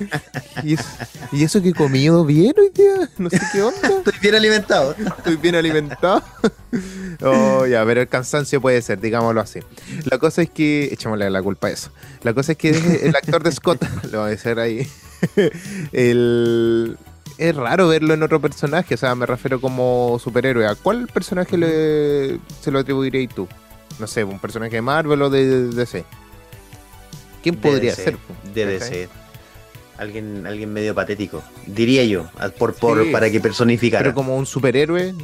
¿Y, 0.62 0.74
es- 0.74 0.86
y 1.32 1.44
eso 1.44 1.60
que 1.60 1.70
he 1.70 1.74
comido 1.74 2.24
bien 2.24 2.54
hoy 2.58 2.70
día? 2.74 3.08
No 3.18 3.28
sé 3.30 3.40
qué 3.52 3.62
onda. 3.62 3.88
Estoy 3.88 4.14
bien 4.20 4.34
alimentado. 4.34 4.94
Estoy 5.18 5.36
bien 5.36 5.54
alimentado. 5.56 6.22
Oh, 7.20 7.66
ya, 7.66 7.84
pero 7.84 8.00
el 8.00 8.08
cansancio 8.08 8.60
puede 8.60 8.80
ser, 8.82 9.00
digámoslo 9.00 9.40
así. 9.40 9.60
La 10.10 10.18
cosa 10.18 10.42
es 10.42 10.50
que. 10.50 10.84
Echémosle 10.92 11.28
la 11.30 11.42
culpa 11.42 11.68
a 11.68 11.70
eso. 11.70 11.90
La 12.22 12.32
cosa 12.34 12.52
es 12.52 12.58
que 12.58 12.70
el 13.02 13.14
actor 13.14 13.42
de 13.42 13.52
Scott, 13.52 13.84
lo 14.12 14.20
voy 14.20 14.28
a 14.28 14.30
decir 14.30 14.58
ahí. 14.58 14.86
el, 15.92 16.96
es 17.48 17.56
raro 17.56 17.88
verlo 17.88 18.14
en 18.14 18.22
otro 18.22 18.40
personaje, 18.40 18.94
o 18.94 18.98
sea, 18.98 19.14
me 19.14 19.26
refiero 19.26 19.60
como 19.60 20.18
superhéroe. 20.22 20.66
¿A 20.66 20.74
cuál 20.74 21.06
personaje 21.08 21.56
le, 21.56 22.38
se 22.60 22.70
lo 22.70 22.78
atribuirías 22.80 23.34
tú? 23.34 23.48
No 23.98 24.06
sé, 24.06 24.24
un 24.24 24.38
personaje 24.38 24.76
de 24.76 24.82
Marvel 24.82 25.22
o 25.22 25.30
de 25.30 25.68
DC. 25.68 26.04
¿Quién 27.42 27.56
podría 27.56 27.94
ser? 27.94 28.16
¿Cachai? 28.54 28.80
ser. 28.80 29.08
Alguien, 29.98 30.46
alguien 30.46 30.72
medio 30.72 30.94
patético. 30.94 31.42
Diría 31.66 32.04
yo, 32.04 32.26
por, 32.58 32.74
por, 32.74 33.04
Sí. 33.04 33.10
para 33.12 33.30
que 33.30 33.40
personificara. 33.40 34.02
Pero 34.02 34.14
como 34.14 34.36
un 34.36 34.46
superhéroe. 34.46 35.14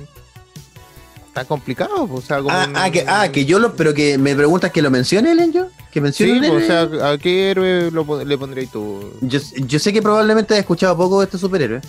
Está 1.29 1.45
complicado, 1.45 2.09
o 2.13 2.21
sea, 2.21 2.39
como 2.39 2.51
Ah, 2.51 2.67
un- 2.69 2.77
ah, 2.77 2.91
que, 2.91 3.05
ah, 3.07 3.29
que 3.31 3.45
yo 3.45 3.59
lo, 3.61 3.75
pero 3.77 3.95
que 3.95 4.19
me 4.19 4.35
preguntas 4.35 4.73
que 4.73 4.83
lo 4.83 4.91
mencione 4.91 5.31
Ellen 5.33 5.53
yo. 5.53 5.69
Que 5.93 6.01
mencione 6.01 6.47
Sí, 6.49 6.53
o 6.53 6.61
sea, 6.61 7.11
¿a 7.13 7.19
qué 7.19 7.51
héroe 7.51 7.91
lo 7.93 8.25
le 8.25 8.37
pondrías 8.39 8.73
tú? 8.73 9.13
Yo, 9.21 9.39
yo 9.57 9.79
sé 9.79 9.93
que 9.93 10.03
probablemente 10.03 10.55
has 10.55 10.61
escuchado 10.61 10.97
poco 10.97 11.21
de 11.21 11.27
este 11.27 11.39
superhéroe, 11.39 11.81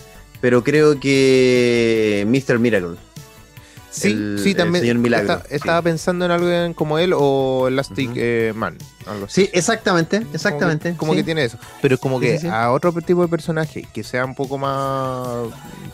pero 0.42 0.64
creo 0.64 1.00
que 1.00 2.26
Mr. 2.28 2.60
Miracle. 2.60 2.96
Sí, 3.92 4.10
el- 4.12 4.40
sí, 4.44 4.54
también. 4.54 4.84
señor 4.84 4.98
Milagro, 5.00 5.40
sí. 5.50 5.56
Estaba 5.56 5.82
pensando 5.82 6.24
en 6.24 6.30
algo 6.32 6.48
en- 6.50 6.74
como 6.76 7.00
él 7.00 7.12
o 7.16 7.68
Elastic 7.68 8.12
eh, 8.16 8.54
Man. 8.56 8.78
Algo 9.08 9.26
así. 9.26 9.46
Sí, 9.46 9.50
exactamente, 9.52 10.26
exactamente. 10.32 10.90
Como, 10.90 10.94
que, 10.94 10.98
como 11.00 11.12
sí. 11.14 11.18
que 11.18 11.24
tiene 11.24 11.44
eso. 11.46 11.58
Pero 11.82 11.96
es 11.96 12.02
como 12.02 12.20
que 12.20 12.38
sí, 12.38 12.48
a 12.48 12.72
otro 12.72 12.92
tipo 13.02 13.24
de 13.24 13.28
personaje 13.28 13.88
que 13.92 14.04
sea 14.04 14.26
un 14.26 14.36
poco 14.36 14.60
más 14.60 15.48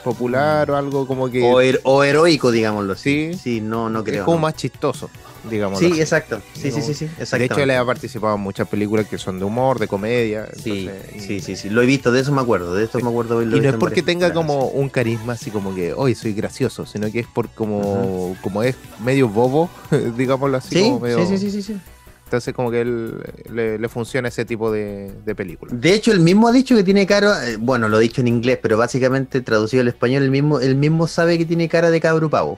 popular 0.03 0.69
o 0.71 0.75
algo 0.75 1.07
como 1.07 1.29
que 1.31 1.41
o, 1.41 1.61
her- 1.61 1.79
o 1.83 2.03
heroico, 2.03 2.51
digámoslo. 2.51 2.95
Sí. 2.95 3.31
Sí, 3.41 3.61
no, 3.61 3.89
no 3.89 3.99
es 3.99 4.05
creo. 4.05 4.25
como 4.25 4.37
no. 4.37 4.41
más 4.41 4.55
chistoso, 4.55 5.09
digamos. 5.49 5.79
Sí, 5.79 5.85
exacto. 5.99 6.41
Sí, 6.53 6.71
sí, 6.71 6.81
sí, 6.81 6.93
sí, 6.93 7.05
de 7.05 7.43
hecho, 7.45 7.59
él 7.61 7.71
ha 7.71 7.85
participado 7.85 8.35
en 8.35 8.41
muchas 8.41 8.67
películas 8.67 9.07
que 9.07 9.17
son 9.17 9.39
de 9.39 9.45
humor, 9.45 9.79
de 9.79 9.87
comedia. 9.87 10.47
Sí, 10.61 10.87
entonces, 10.87 11.15
y- 11.15 11.19
sí, 11.19 11.41
sí, 11.41 11.55
sí. 11.55 11.69
Lo 11.69 11.81
he 11.81 11.85
visto, 11.85 12.11
de 12.11 12.21
eso 12.21 12.31
me 12.31 12.41
acuerdo. 12.41 12.73
De 12.75 12.83
esto 12.83 12.99
me 12.99 13.09
acuerdo. 13.09 13.41
Y 13.41 13.45
no 13.45 13.69
es 13.69 13.75
porque 13.75 14.01
tenga 14.03 14.27
películas. 14.27 14.33
como 14.47 14.67
un 14.69 14.89
carisma 14.89 15.33
así 15.33 15.51
como 15.51 15.73
que 15.75 15.93
hoy 15.93 16.15
soy 16.15 16.33
gracioso, 16.33 16.85
sino 16.85 17.11
que 17.11 17.19
es 17.19 17.27
por 17.27 17.49
como, 17.49 18.35
como 18.41 18.63
es 18.63 18.75
medio 19.03 19.27
bobo, 19.29 19.69
digámoslo 20.17 20.57
así. 20.57 20.75
Sí, 20.75 20.81
como 20.81 20.99
medio- 20.99 21.25
sí, 21.27 21.37
sí, 21.37 21.51
sí, 21.51 21.61
sí. 21.61 21.79
Entonces 22.25 22.55
como 22.55 22.71
que 22.71 22.81
él 22.81 23.13
le, 23.53 23.77
le 23.77 23.87
funciona 23.89 24.29
ese 24.29 24.45
tipo 24.45 24.71
de, 24.71 25.11
de 25.23 25.35
película. 25.35 25.71
De 25.75 25.93
hecho, 25.93 26.11
él 26.11 26.19
mismo 26.21 26.47
ha 26.47 26.51
dicho 26.51 26.75
que 26.75 26.83
tiene 26.83 27.05
cara, 27.05 27.47
eh, 27.47 27.57
bueno, 27.57 27.87
lo 27.87 27.99
he 27.99 28.01
dicho 28.01 28.21
en 28.21 28.27
inglés, 28.27 28.57
pero 28.61 28.77
básicamente 28.77 29.41
traducido 29.41 29.81
al 29.81 29.87
español, 29.89 30.23
él 30.23 30.31
mismo, 30.31 30.59
él 30.59 30.75
mismo 30.75 31.05
sabe 31.07 31.37
que 31.37 31.45
tiene 31.45 31.69
cara 31.69 31.91
de 31.91 32.01
cabro 32.01 32.27
pavo. 32.29 32.57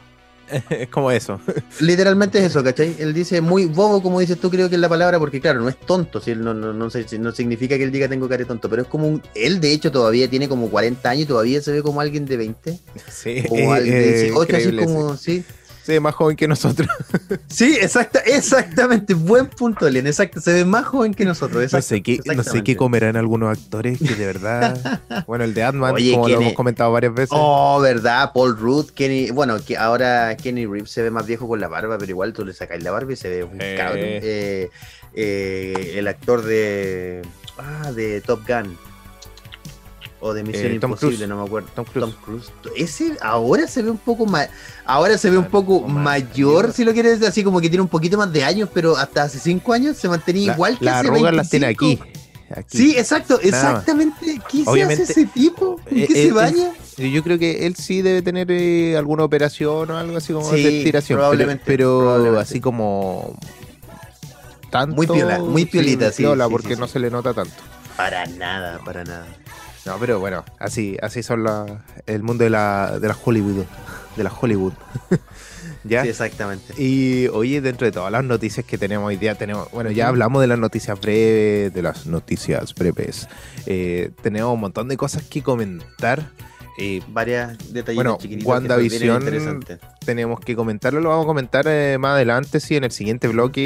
es 0.70 0.88
como 0.90 1.12
eso. 1.12 1.40
Literalmente 1.80 2.40
es 2.40 2.46
eso, 2.46 2.64
¿cachai? 2.64 2.96
Él 3.00 3.14
dice 3.14 3.42
muy 3.42 3.66
bobo, 3.66 4.02
como 4.02 4.20
dices 4.20 4.40
tú, 4.40 4.50
creo 4.50 4.70
que 4.70 4.76
es 4.76 4.82
la 4.82 4.90
palabra, 4.90 5.20
porque 5.20 5.40
claro, 5.42 5.62
no 5.62 5.70
es 5.70 5.80
tonto, 5.80 6.20
si 6.22 6.32
él 6.32 6.42
no, 6.44 6.54
no, 6.54 6.74
no, 6.74 6.90
sé- 6.90 7.06
no 7.20 7.32
significa 7.32 7.78
que 7.78 7.84
él 7.84 7.92
diga 7.92 8.08
tengo 8.08 8.28
cara 8.28 8.40
de 8.40 8.46
tonto, 8.46 8.70
pero 8.70 8.82
es 8.84 8.88
como 8.88 9.08
un, 9.08 9.22
él 9.36 9.60
de 9.60 9.72
hecho 9.74 9.92
todavía 9.92 10.30
tiene 10.30 10.48
como 10.48 10.70
40 10.70 11.10
años 11.10 11.24
y 11.24 11.28
todavía 11.28 11.62
se 11.62 11.72
ve 11.72 11.82
como 11.84 12.02
alguien 12.02 12.26
de 12.26 12.38
20, 12.38 12.80
Sí, 13.10 13.44
o 13.50 13.72
alguien 13.72 13.96
de 13.96 14.10
eh, 14.10 14.22
18, 14.32 14.56
así 14.58 14.76
como, 14.76 15.18
sí. 15.18 15.44
Se 15.88 15.94
ve 15.94 16.00
más 16.02 16.16
joven 16.16 16.36
que 16.36 16.50
nosotros. 16.50 16.90
Sí, 17.48 17.78
exacta, 17.80 18.20
exactamente. 18.20 19.14
Buen 19.14 19.48
punto, 19.48 19.88
Elian. 19.88 20.06
Exacto. 20.06 20.42
Se 20.42 20.52
ve 20.52 20.66
más 20.66 20.86
joven 20.86 21.14
que 21.14 21.24
nosotros. 21.24 21.72
No 21.72 21.82
sé, 21.82 22.04
qué, 22.04 22.20
no 22.36 22.44
sé 22.44 22.62
qué 22.62 22.76
comerán 22.76 23.16
algunos 23.16 23.58
actores 23.58 23.98
que 23.98 24.14
de 24.16 24.26
verdad. 24.26 25.02
bueno, 25.28 25.46
el 25.46 25.54
de 25.54 25.64
Ant-Man, 25.64 25.94
Oye, 25.96 26.12
como 26.12 26.24
lo 26.24 26.28
¿quién 26.28 26.42
hemos 26.42 26.54
comentado 26.56 26.92
varias 26.92 27.14
veces. 27.14 27.30
Oh, 27.32 27.80
verdad, 27.80 28.32
Paul 28.34 28.58
Rudd, 28.58 28.90
Kenny, 28.90 29.32
bueno, 29.32 29.64
que 29.66 29.78
ahora 29.78 30.36
Kenny 30.36 30.66
Reeves 30.66 30.92
se 30.92 31.04
ve 31.04 31.10
más 31.10 31.26
viejo 31.26 31.48
con 31.48 31.62
la 31.62 31.70
barba, 31.70 31.98
pero 31.98 32.12
igual 32.12 32.34
tú 32.34 32.44
le 32.44 32.54
sacáis 32.54 32.84
la 32.84 32.92
barba 32.92 33.14
y 33.14 33.16
se 33.16 33.30
ve 33.30 33.44
un 33.46 33.58
Eh. 33.62 33.76
cabrón. 33.78 34.02
Eh, 34.04 34.70
eh, 35.14 35.94
el 35.96 36.08
actor 36.10 36.42
de 36.44 37.22
ah, 37.60 37.94
de 37.94 38.20
Top 38.20 38.42
Gun 38.46 38.78
o 40.28 40.34
de 40.34 40.44
Misión 40.44 40.72
Eh, 40.74 40.80
Tom 40.80 40.92
Imposible, 40.92 41.28
no 41.28 41.38
me 41.38 41.46
acuerdo. 41.46 41.70
Tom 41.76 41.86
Cruise. 41.86 42.16
Cruise. 42.24 42.52
Ese 42.76 43.18
ahora 43.22 43.68
se 43.68 43.82
ve 43.82 43.90
un 43.92 43.98
poco 43.98 44.26
más, 44.26 44.50
ahora 44.86 45.18
se 45.18 45.30
ve 45.30 45.38
un 45.38 45.46
Ah, 45.46 45.50
poco 45.50 45.78
o 45.78 45.88
mayor, 45.88 46.72
si 46.74 46.84
lo 46.86 46.94
quieres 46.94 47.14
decir, 47.14 47.28
así 47.28 47.44
como 47.44 47.60
que 47.62 47.70
tiene 47.70 47.82
un 47.82 47.88
poquito 47.90 48.18
más 48.18 48.32
de 48.32 48.44
años, 48.44 48.70
pero 48.74 48.96
hasta 48.98 49.24
hace 49.24 49.40
cinco 49.40 49.74
años 49.74 49.98
se 49.98 50.08
mantenía 50.10 50.48
La- 50.48 50.54
igual 50.54 50.78
que 50.80 50.86
las 50.86 50.96
hace 50.98 51.08
arrugas 51.08 51.34
las 51.34 51.50
tiene 51.50 51.66
25. 51.68 52.04
aquí. 52.04 52.12
aquí. 52.56 52.78
Sí, 52.78 52.98
exacto, 52.98 53.40
exactamente. 53.42 54.40
¿Qué 54.50 54.64
se 54.64 54.84
hace 54.84 55.04
ese 55.04 55.26
tipo? 55.26 55.80
¿En 55.88 55.98
eh, 56.00 56.08
qué 56.08 56.14
se 56.14 56.28
él- 56.28 56.34
baña? 56.34 56.72
Yo 56.98 57.24
creo 57.24 57.38
que 57.38 57.68
él 57.68 57.76
sí 57.76 58.02
debe 58.02 58.24
tener 58.24 58.48
eh, 58.50 58.98
alguna 58.98 59.24
operación 59.24 59.92
o 59.92 59.98
algo 59.98 60.18
así 60.18 60.34
como 60.34 60.50
Sí, 60.50 60.64
de 60.64 60.78
estiración. 60.80 61.18
pero- 61.18 61.28
probablemente, 61.30 61.64
Pero, 61.66 62.00
probablemente. 62.00 62.42
así 62.42 62.60
como. 62.60 63.38
Tanto, 64.72 64.96
Muy 64.96 65.08
piola, 65.08 65.40
muy 65.40 65.66
piolita, 65.66 66.12
sí, 66.12 66.26
porque 66.50 66.76
no 66.76 66.88
se 66.88 67.00
le 67.00 67.10
nota 67.10 67.34
tanto. 67.34 67.54
Para 67.96 68.26
nada, 68.26 68.80
para 68.84 69.04
nada. 69.04 69.26
No, 69.88 69.98
pero 69.98 70.20
bueno, 70.20 70.44
así, 70.60 70.98
así 71.02 71.24
son 71.24 71.46
la, 71.46 71.86
el 72.08 72.22
mundo 72.22 72.44
de 72.44 72.50
la, 72.50 73.00
de 73.00 73.08
la 73.08 73.16
Hollywood. 73.24 73.64
De 74.18 74.24
la 74.24 74.34
Hollywood. 74.34 74.74
¿Ya? 75.86 76.04
Sí, 76.04 76.10
exactamente. 76.10 76.74
Y 76.78 77.30
oye, 77.30 77.62
dentro 77.62 77.86
de 77.86 77.94
todas 77.94 78.12
las 78.12 78.26
noticias 78.26 78.66
que 78.66 78.78
tenemos 78.78 79.08
hoy 79.08 79.16
día, 79.16 79.36
tenemos, 79.36 79.72
bueno, 79.72 79.90
ya 79.90 80.10
hablamos 80.10 80.42
de 80.42 80.48
las 80.48 80.60
noticias 80.60 81.00
breves, 81.00 81.74
de 81.74 81.82
las 81.82 82.06
noticias 82.06 82.76
breves. 82.76 83.30
Eh, 83.66 84.12
tenemos 84.22 84.54
un 84.54 84.60
montón 84.60 84.90
de 84.90 84.98
cosas 84.98 85.24
que 85.24 85.42
comentar. 85.42 86.32
Eh, 86.80 87.02
Varias 87.08 87.58
detallitos 87.74 87.96
Bueno, 87.96 88.18
chiquititos 88.22 88.48
WandaVision- 88.54 89.64
que 89.66 89.78
tenemos 90.06 90.40
que 90.40 90.56
comentarlo, 90.56 91.02
lo 91.02 91.10
vamos 91.10 91.26
a 91.26 91.28
comentar 91.28 91.66
eh, 91.68 91.98
más 92.00 92.14
adelante, 92.14 92.60
sí, 92.60 92.76
en 92.76 92.84
el 92.84 92.92
siguiente 92.92 93.28
bloque. 93.28 93.62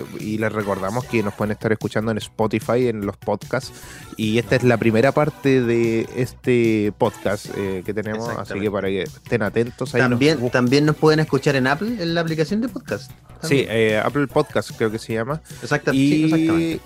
eh, 0.00 0.04
y 0.20 0.38
les 0.38 0.52
recordamos 0.52 1.04
que 1.06 1.22
nos 1.22 1.34
pueden 1.34 1.52
estar 1.52 1.72
escuchando 1.72 2.10
en 2.12 2.18
Spotify, 2.18 2.88
en 2.88 3.06
los 3.06 3.16
podcasts. 3.16 3.72
Y 4.16 4.38
esta 4.38 4.56
es 4.56 4.62
la 4.62 4.76
primera 4.76 5.12
parte 5.12 5.62
de 5.62 6.06
este 6.14 6.92
podcast 6.98 7.46
eh, 7.56 7.82
que 7.84 7.94
tenemos, 7.94 8.24
así 8.28 8.32
Exactamente. 8.32 8.66
que 8.66 8.70
para 8.70 8.88
que 8.88 9.02
estén 9.02 9.42
atentos. 9.42 9.94
Ahí 9.94 10.02
nos 10.02 10.10
También, 10.10 10.34
buscan. 10.40 10.50
también 10.64 10.84
nos 10.86 10.96
pueden 10.96 11.20
escuchar 11.20 11.56
en 11.56 11.66
Apple, 11.66 11.96
en 12.02 12.14
la 12.14 12.20
aplicación 12.20 12.60
de 12.60 12.68
podcast. 12.68 13.10
Sí, 13.10 13.64
También. 13.64 13.66
eh, 13.70 13.98
Apple 13.98 14.26
Podcast 14.28 14.70
creo 14.76 14.90
que 14.92 14.98
se 14.98 15.14
llama. 15.14 15.40
Exacta- 15.62 15.90
sí, 15.92 16.24
exactamente. 16.24 16.80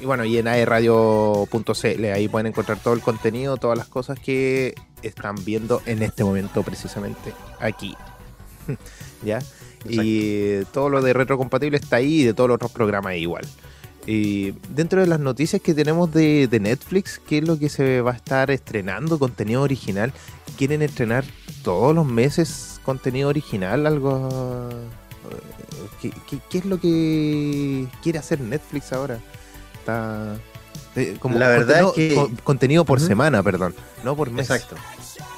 Y, 0.00 0.04
bueno, 0.06 0.24
y 0.24 0.38
en 0.38 0.48
aerradio.cl, 0.48 2.04
ahí 2.12 2.28
pueden 2.28 2.46
encontrar 2.48 2.78
todo 2.78 2.94
el 2.94 3.00
contenido, 3.00 3.56
todas 3.56 3.78
las 3.78 3.88
cosas 3.88 4.18
que 4.18 4.74
están 5.02 5.36
viendo 5.44 5.82
en 5.86 6.02
este 6.02 6.24
momento 6.24 6.62
precisamente 6.62 7.32
aquí. 7.60 7.96
¿Ya? 9.24 9.40
Y 9.86 10.64
todo 10.72 10.88
lo 10.88 11.02
de 11.02 11.12
retrocompatible 11.12 11.76
está 11.76 11.96
ahí 11.96 12.22
y 12.22 12.24
de 12.24 12.34
todos 12.34 12.48
los 12.48 12.56
otros 12.56 12.72
programas 12.72 13.16
igual. 13.16 13.44
Y 14.06 14.52
dentro 14.68 15.00
de 15.00 15.06
las 15.06 15.20
noticias 15.20 15.62
que 15.62 15.72
tenemos 15.72 16.12
de, 16.12 16.46
de 16.46 16.60
Netflix, 16.60 17.20
¿qué 17.26 17.38
es 17.38 17.48
lo 17.48 17.58
que 17.58 17.68
se 17.68 18.02
va 18.02 18.12
a 18.12 18.16
estar 18.16 18.50
estrenando? 18.50 19.18
Contenido 19.18 19.62
original. 19.62 20.12
¿Quieren 20.58 20.82
estrenar 20.82 21.24
todos 21.62 21.94
los 21.94 22.06
meses 22.06 22.80
contenido 22.84 23.28
original? 23.30 23.86
Algo... 23.86 24.68
eh, 24.70 25.36
¿Qué, 26.02 26.12
qué, 26.28 26.38
qué 26.50 26.58
es 26.58 26.64
lo 26.66 26.78
que 26.78 27.86
quiere 28.02 28.18
hacer 28.18 28.40
Netflix 28.40 28.92
ahora? 28.92 29.20
Está... 29.84 30.36
eh, 30.96 31.16
como 31.20 31.38
La 31.38 31.48
verdad 31.48 31.82
contenido, 31.82 31.90
es 32.20 32.28
que- 32.28 32.36
co- 32.36 32.42
contenido 32.42 32.84
por 32.86 33.00
semana, 33.00 33.42
perdón, 33.42 33.74
no 34.02 34.16
por 34.16 34.30
mes. 34.30 34.48
Exacto. 34.50 34.76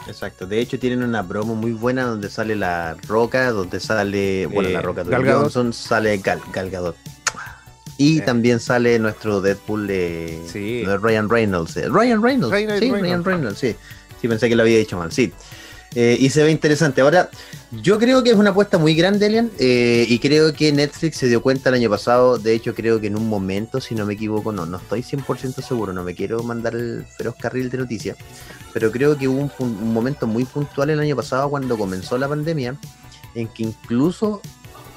Exacto. 0.06 0.46
De 0.46 0.60
hecho, 0.60 0.78
tienen 0.78 1.02
una 1.02 1.26
promo 1.26 1.56
muy 1.56 1.72
buena 1.72 2.04
donde 2.04 2.30
sale 2.30 2.54
la 2.54 2.96
roca, 3.08 3.50
donde 3.50 3.80
sale. 3.80 4.46
Bueno, 4.46 4.68
Eh, 4.68 4.72
la 4.72 4.82
roca 4.82 5.02
de 5.02 5.10
Gal 5.10 5.24
Gadot. 5.24 5.42
Johnson, 5.42 5.72
sale 5.72 6.16
Gal, 6.18 6.40
Gal 6.52 6.70
Gadot. 6.70 6.96
Y 7.98 8.18
Eh. 8.18 8.22
también 8.22 8.60
sale 8.60 8.98
nuestro 9.00 9.40
Deadpool 9.40 9.88
de, 9.88 10.40
Sí. 10.52 10.84
de 10.84 10.96
Ryan 10.98 11.28
Reynolds. 11.28 11.76
eh, 11.76 11.88
Ryan 11.88 12.22
Reynolds. 12.22 12.52
Ryan 12.52 12.70
sí, 12.78 12.80
Reynolds. 12.80 13.02
Ryan 13.02 13.24
Reynolds, 13.24 13.58
sí. 13.58 13.74
Sí, 14.20 14.28
pensé 14.28 14.48
que 14.48 14.54
lo 14.54 14.62
había 14.62 14.78
dicho 14.78 14.96
mal, 14.96 15.10
sí. 15.10 15.32
Eh, 15.94 16.16
y 16.20 16.30
se 16.30 16.42
ve 16.42 16.50
interesante. 16.50 17.00
Ahora, 17.00 17.30
yo 17.82 17.98
creo 17.98 18.22
que 18.22 18.30
es 18.30 18.36
una 18.36 18.50
apuesta 18.50 18.78
muy 18.78 18.94
grande, 18.94 19.26
Elian, 19.26 19.50
eh, 19.58 20.06
y 20.08 20.18
creo 20.18 20.52
que 20.52 20.72
Netflix 20.72 21.16
se 21.16 21.26
dio 21.26 21.42
cuenta 21.42 21.68
el 21.70 21.76
año 21.76 21.90
pasado. 21.90 22.38
De 22.38 22.54
hecho, 22.54 22.74
creo 22.74 23.00
que 23.00 23.06
en 23.06 23.16
un 23.16 23.28
momento, 23.28 23.80
si 23.80 23.94
no 23.94 24.06
me 24.06 24.14
equivoco, 24.14 24.52
no, 24.52 24.66
no 24.66 24.76
estoy 24.76 25.02
100% 25.02 25.62
seguro, 25.62 25.92
no 25.92 26.04
me 26.04 26.14
quiero 26.14 26.42
mandar 26.42 26.74
el 26.74 27.06
feroz 27.16 27.34
carril 27.36 27.70
de 27.70 27.78
noticias, 27.78 28.16
pero 28.72 28.90
creo 28.92 29.16
que 29.16 29.28
hubo 29.28 29.50
un, 29.58 29.92
momento 29.92 30.26
muy 30.26 30.44
puntual 30.44 30.90
el 30.90 31.00
año 31.00 31.16
pasado 31.16 31.48
cuando 31.48 31.78
comenzó 31.78 32.18
la 32.18 32.28
pandemia, 32.28 32.76
en 33.34 33.48
que 33.48 33.62
incluso, 33.62 34.40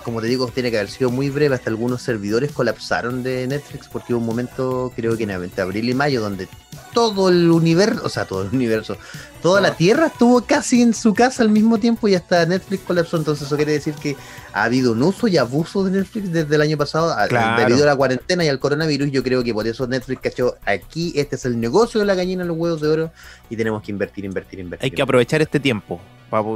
como 0.10 0.22
te 0.22 0.28
digo, 0.28 0.48
tiene 0.48 0.72
que 0.72 0.78
haber 0.80 0.90
sido 0.90 1.12
muy 1.12 1.30
breve, 1.30 1.54
hasta 1.54 1.70
algunos 1.70 2.02
servidores 2.02 2.52
colapsaron 2.52 3.22
de 3.22 3.46
Netflix, 3.46 3.88
porque 3.88 4.14
hubo 4.14 4.20
un 4.20 4.26
momento, 4.26 4.92
creo 4.96 5.16
que 5.16 5.24
en 5.24 5.30
abril 5.32 5.88
y 5.88 5.94
mayo, 5.94 6.20
donde 6.20 6.48
todo 6.96 7.30
el 7.30 7.52
universo, 7.52 8.02
o 8.04 8.10
sea, 8.10 8.26
todo 8.26 8.42
el 8.42 8.50
universo, 8.50 8.98
toda 9.44 9.62
la 9.62 9.76
Tierra 9.76 10.08
estuvo 10.08 10.42
casi 10.42 10.82
en 10.82 10.96
su 10.96 11.14
casa 11.14 11.44
al 11.44 11.50
mismo 11.50 11.78
tiempo 11.78 12.08
y 12.08 12.16
hasta 12.16 12.44
Netflix 12.48 12.82
colapsó. 12.84 13.18
Entonces 13.18 13.46
eso 13.46 13.56
quiere 13.56 13.74
decir 13.74 13.94
que 13.94 14.16
ha 14.52 14.64
habido 14.64 14.94
un 14.94 15.04
uso 15.04 15.28
y 15.28 15.38
abuso 15.38 15.84
de 15.84 15.92
Netflix 15.92 16.32
desde 16.32 16.56
el 16.56 16.62
año 16.62 16.78
pasado 16.78 17.16
Claro. 17.28 17.62
debido 17.62 17.84
a 17.84 17.88
la 17.88 17.96
cuarentena 17.96 18.44
y 18.44 18.48
al 18.48 18.58
coronavirus. 18.58 19.12
Yo 19.12 19.24
creo 19.24 19.44
que 19.44 19.54
por 19.54 19.68
eso 19.68 19.86
Netflix 19.86 20.22
cachó 20.22 20.56
aquí, 20.66 21.14
este 21.16 21.36
es 21.36 21.46
el 21.46 21.60
negocio 21.60 22.00
de 22.00 22.08
la 22.08 22.16
gallina, 22.16 22.44
los 22.44 22.58
huevos 22.58 22.82
de 22.82 22.88
oro 22.88 23.12
y 23.48 23.56
tenemos 23.56 23.84
que 23.84 23.92
invertir, 23.92 24.26
invertir, 24.26 24.60
invertir. 24.60 24.86
Hay 24.86 24.92
que 24.92 25.04
aprovechar 25.04 25.42
este 25.44 25.60
tiempo. 25.60 26.02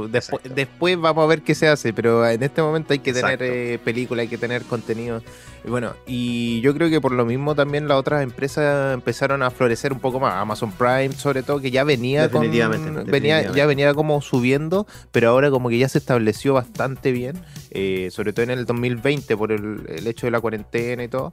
Después, 0.08 0.42
después 0.54 0.98
vamos 0.98 1.24
a 1.24 1.26
ver 1.26 1.42
qué 1.42 1.54
se 1.54 1.68
hace, 1.68 1.92
pero 1.92 2.26
en 2.28 2.42
este 2.42 2.62
momento 2.62 2.92
hay 2.92 3.00
que 3.00 3.12
tener 3.12 3.42
eh, 3.42 3.78
película, 3.84 4.22
hay 4.22 4.28
que 4.28 4.38
tener 4.38 4.62
contenido. 4.62 5.22
Y 5.66 5.70
bueno, 5.70 5.94
y 6.06 6.60
yo 6.60 6.74
creo 6.74 6.90
que 6.90 7.00
por 7.00 7.12
lo 7.12 7.24
mismo 7.24 7.54
también 7.54 7.88
las 7.88 7.96
otras 7.98 8.22
empresas 8.22 8.92
empezaron 8.92 9.42
a 9.42 9.50
florecer 9.50 9.92
un 9.94 9.98
poco 10.00 10.20
más. 10.20 10.34
Amazon 10.34 10.70
Prime, 10.72 11.12
sobre 11.12 11.42
todo, 11.42 11.58
que 11.60 11.70
ya 11.70 11.84
venía 11.84 12.28
con- 12.30 12.42
Definitivamente, 12.68 13.10
venía, 13.10 13.42
ya 13.56 13.66
venía 13.66 13.94
como 13.94 14.20
subiendo, 14.20 14.86
pero 15.10 15.30
ahora 15.30 15.50
como 15.50 15.70
que 15.70 15.78
ya 15.78 15.88
se 15.88 15.96
estableció 15.98 16.52
bastante 16.52 17.12
bien, 17.12 17.38
eh, 17.70 18.08
sobre 18.10 18.34
todo 18.34 18.44
en 18.44 18.50
el 18.50 18.66
2020 18.66 19.36
por 19.38 19.52
el, 19.52 19.86
el 19.88 20.06
hecho 20.06 20.26
de 20.26 20.32
la 20.32 20.40
cuarentena 20.40 21.02
y 21.02 21.08
todo. 21.08 21.32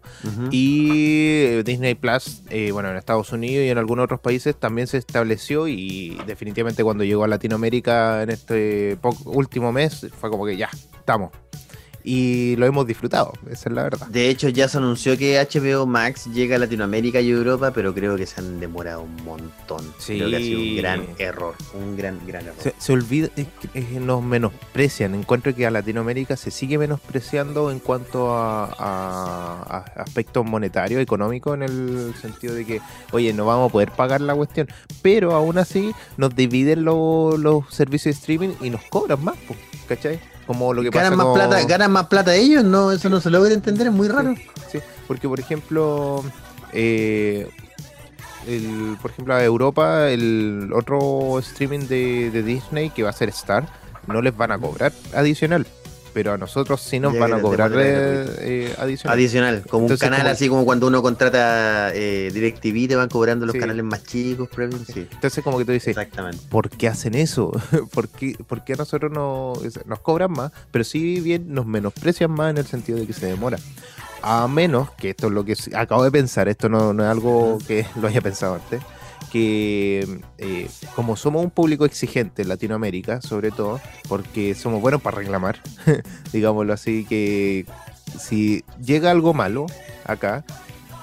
Y 0.50 1.42
eh, 1.46 1.64
Disney 1.66 1.96
Plus, 1.96 2.44
eh, 2.50 2.72
bueno, 2.72 2.90
en 2.90 2.96
Estados 2.96 3.32
Unidos 3.34 3.66
y 3.66 3.70
en 3.70 3.78
algunos 3.78 4.06
otros 4.06 4.22
países 4.22 4.56
también 4.56 4.88
se 4.88 4.98
estableció 4.98 5.68
y 5.68 6.18
definitivamente 6.26 6.84
cuando 6.86 7.04
llegó 7.04 7.26
a 7.26 7.28
Latinoamérica 7.28 8.24
en 8.24 8.30
este 8.30 8.98
último 9.26 9.72
mes 9.74 10.08
fue 10.20 10.30
como 10.30 10.46
que 10.46 10.56
ya, 10.56 10.70
estamos. 10.98 11.32
Y 12.04 12.56
lo 12.58 12.66
hemos 12.66 12.88
disfrutado, 12.88 13.34
esa 13.50 13.70
es 13.70 13.76
la 13.76 13.84
verdad. 13.84 14.08
De 14.08 14.30
hecho, 14.30 14.50
ya 14.50 14.68
se 14.68 14.78
anunció 14.78 15.18
que 15.18 15.38
HBO 15.40 15.86
Max 15.86 16.26
llega 16.34 16.56
a 16.56 16.60
Latinoamérica 16.60 17.22
y 17.22 17.30
Europa, 17.30 17.72
pero 17.72 17.94
creo 17.94 18.16
que 18.18 18.26
se 18.26 18.40
han 18.40 18.60
demorado 18.60 19.02
un 19.04 19.16
montón. 19.24 19.82
Sí. 20.00 20.18
Creo 20.18 20.30
que 20.30 20.36
ha 20.36 20.40
sido 20.40 20.60
un 20.60 20.76
gran 20.78 21.06
error. 21.20 21.56
Un 21.74 21.96
gran, 21.98 22.20
gran 22.26 22.44
error. 22.46 22.56
Se, 22.60 22.74
se 22.78 22.92
olvida, 22.94 23.30
es 23.36 23.48
que, 23.74 24.00
nos 24.00 24.24
menosprecian. 24.24 25.14
Encuentro 25.16 25.54
que 25.56 25.66
a 25.66 25.72
Latinoamérica 25.72 26.36
se 26.38 26.52
sigue 26.52 26.78
menospreciando 26.78 27.72
en 27.72 27.80
cuanto 27.80 28.34
a, 28.34 28.66
a- 28.66 29.86
a 29.96 30.02
aspectos 30.02 30.46
monetarios, 30.46 31.02
económicos, 31.02 31.54
en 31.56 31.64
el 31.64 32.14
sentido 32.22 32.54
de 32.56 32.66
que, 32.66 32.82
oye, 33.12 33.34
no 33.34 33.46
vamos 33.46 33.70
a 33.70 33.72
poder 33.72 33.92
pagar 33.92 34.22
la 34.22 34.34
cuestión. 34.36 34.68
Pero 35.02 35.34
aún 35.36 35.58
así 35.58 35.92
nos 36.18 36.36
dividen 36.36 36.84
lo- 36.84 37.38
los 37.38 37.66
servicios 37.74 38.16
de 38.16 38.20
streaming 38.20 38.50
y 38.62 38.70
nos 38.70 38.82
cobran 38.86 39.24
más, 39.24 39.38
po, 39.48 39.56
¿cachai? 39.88 40.20
Como 40.48 40.74
lo 40.74 40.82
que 40.82 40.90
ganan 40.90 41.12
pasa 41.12 41.16
más 41.18 41.26
con- 41.26 41.34
plata, 41.36 41.64
ganan 41.66 41.92
más 41.92 42.08
plata 42.08 42.36
ellos, 42.36 42.64
no, 42.64 42.92
eso 42.92 43.10
no 43.10 43.22
se 43.22 43.30
logra 43.30 43.54
entender, 43.54 43.88
es 43.88 43.94
muy 43.94 44.08
raro. 44.08 44.36
Sí, 44.72 44.80
porque 45.08 45.28
por 45.28 45.40
ejemplo, 45.40 46.24
eh, 46.74 47.48
el, 48.48 48.98
por 49.02 49.12
ejemplo 49.12 49.36
a 49.36 49.44
Europa, 49.44 50.10
el 50.10 50.72
otro 50.74 51.38
streaming 51.40 51.88
de, 51.88 52.32
de 52.32 52.44
Disney 52.44 52.90
que 52.90 53.04
va 53.04 53.12
a 53.12 53.14
ser 53.14 53.30
Star, 53.30 53.66
no 54.08 54.22
les 54.22 54.36
van 54.36 54.52
a 54.52 54.58
cobrar 54.58 54.92
adicional, 55.14 55.66
pero 56.14 56.34
a 56.34 56.38
nosotros 56.38 56.82
sí 56.82 57.00
nos 57.00 57.14
Ya 57.14 57.20
van 57.22 57.34
a 57.34 57.42
cobrar 57.42 57.72
eh, 57.76 58.26
eh, 58.40 58.76
adicional. 58.78 59.18
Adicional, 59.18 59.64
como 59.70 59.84
Entonces, 59.86 60.04
un 60.06 60.10
canal 60.10 60.22
como- 60.26 60.34
así 60.34 60.50
como 60.50 60.66
cuando 60.66 60.88
uno 60.88 61.02
contrata 61.02 61.92
eh, 61.94 62.30
DirecTV, 62.34 62.88
te 62.88 62.96
van 62.96 63.10
cobrando 63.10 63.46
los 63.46 63.54
Sí. 63.54 63.60
canales 63.60 63.84
más 63.84 64.04
chicos, 64.04 64.50
premium, 64.50 64.84
sí. 64.86 65.08
Entonces 65.12 65.44
como 65.44 65.58
que 65.58 65.66
tú 65.66 65.72
dices, 65.72 65.90
Exactamente. 65.90 66.38
¿por 66.50 66.70
qué 66.70 66.88
hacen 66.88 67.16
eso? 67.16 67.52
¿Por 67.94 68.10
qué, 68.10 68.36
por 68.48 68.64
qué 68.64 68.74
a 68.74 68.78
nosotros 68.78 69.12
no, 69.12 69.54
nos 69.86 70.00
cobran 70.00 70.32
más? 70.32 70.52
Pero 70.72 70.84
sí 70.84 71.20
bien 71.20 71.54
nos 71.54 71.66
menosprecian 71.66 72.32
más 72.32 72.52
en 72.52 72.58
el 72.58 72.66
sentido 72.66 73.00
de 73.00 73.08
que 73.08 73.14
se 73.14 73.26
demora. 73.28 73.58
A 74.24 74.48
menos 74.48 74.92
que 74.92 75.10
esto 75.12 75.28
es 75.28 75.34
lo 75.34 75.44
que 75.44 75.56
acabo 75.74 76.04
de 76.04 76.12
pensar, 76.12 76.48
esto 76.48 76.70
no, 76.70 76.94
no 76.94 77.04
es 77.04 77.10
algo 77.10 77.58
que 77.68 77.86
lo 78.00 78.08
haya 78.08 78.22
pensado 78.22 78.54
antes, 78.56 78.80
que 79.32 80.22
eh, 80.38 80.70
como 80.96 81.16
somos 81.16 81.44
un 81.44 81.52
público 81.52 81.86
exigente 81.86 82.42
en 82.42 82.50
Latinoamérica, 82.50 83.22
sobre 83.22 83.52
todo, 83.52 83.80
porque 84.10 84.56
somos 84.56 84.82
buenos 84.82 85.02
para 85.02 85.18
reclamar, 85.18 85.60
digámoslo 86.34 86.74
así, 86.74 87.06
que 87.06 87.66
si 88.20 88.64
llega 88.84 89.10
algo 89.10 89.34
malo 89.34 89.68
acá, 90.06 90.44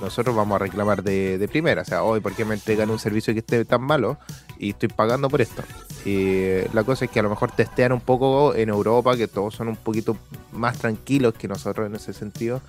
nosotros 0.01 0.37
vamos 0.37 0.57
a 0.57 0.59
reclamar 0.59 1.03
de, 1.03 1.49
primera. 1.51 1.83
O 1.83 1.85
sea, 1.85 2.03
hoy, 2.03 2.21
¿por 2.21 2.35
qué 2.35 2.45
me 2.45 2.55
entregan 2.55 2.91
un 2.91 2.99
servicio 2.99 3.33
que 3.33 3.41
esté 3.41 3.65
tan 3.65 3.83
malo 3.83 4.19
y 4.59 4.71
estoy 4.71 4.89
pagando 4.91 5.29
por 5.29 5.41
esto? 5.41 5.63
Y 6.05 6.69
la 6.73 6.85
cosa 6.85 7.07
es 7.07 7.11
que 7.11 7.21
a 7.21 7.23
lo 7.23 7.31
mejor 7.31 7.51
testean 7.51 7.93
un 7.93 8.01
poco 8.01 8.55
en 8.55 8.69
Europa, 8.69 9.17
que 9.17 9.27
todos 9.27 9.55
son 9.55 9.69
un 9.69 9.77
poquito 9.77 10.17
más 10.53 10.79
tranquilos 10.79 11.35
que 11.35 11.49
nosotros 11.49 11.87
en 11.87 11.97
ese 11.97 12.13
sentido, 12.13 12.61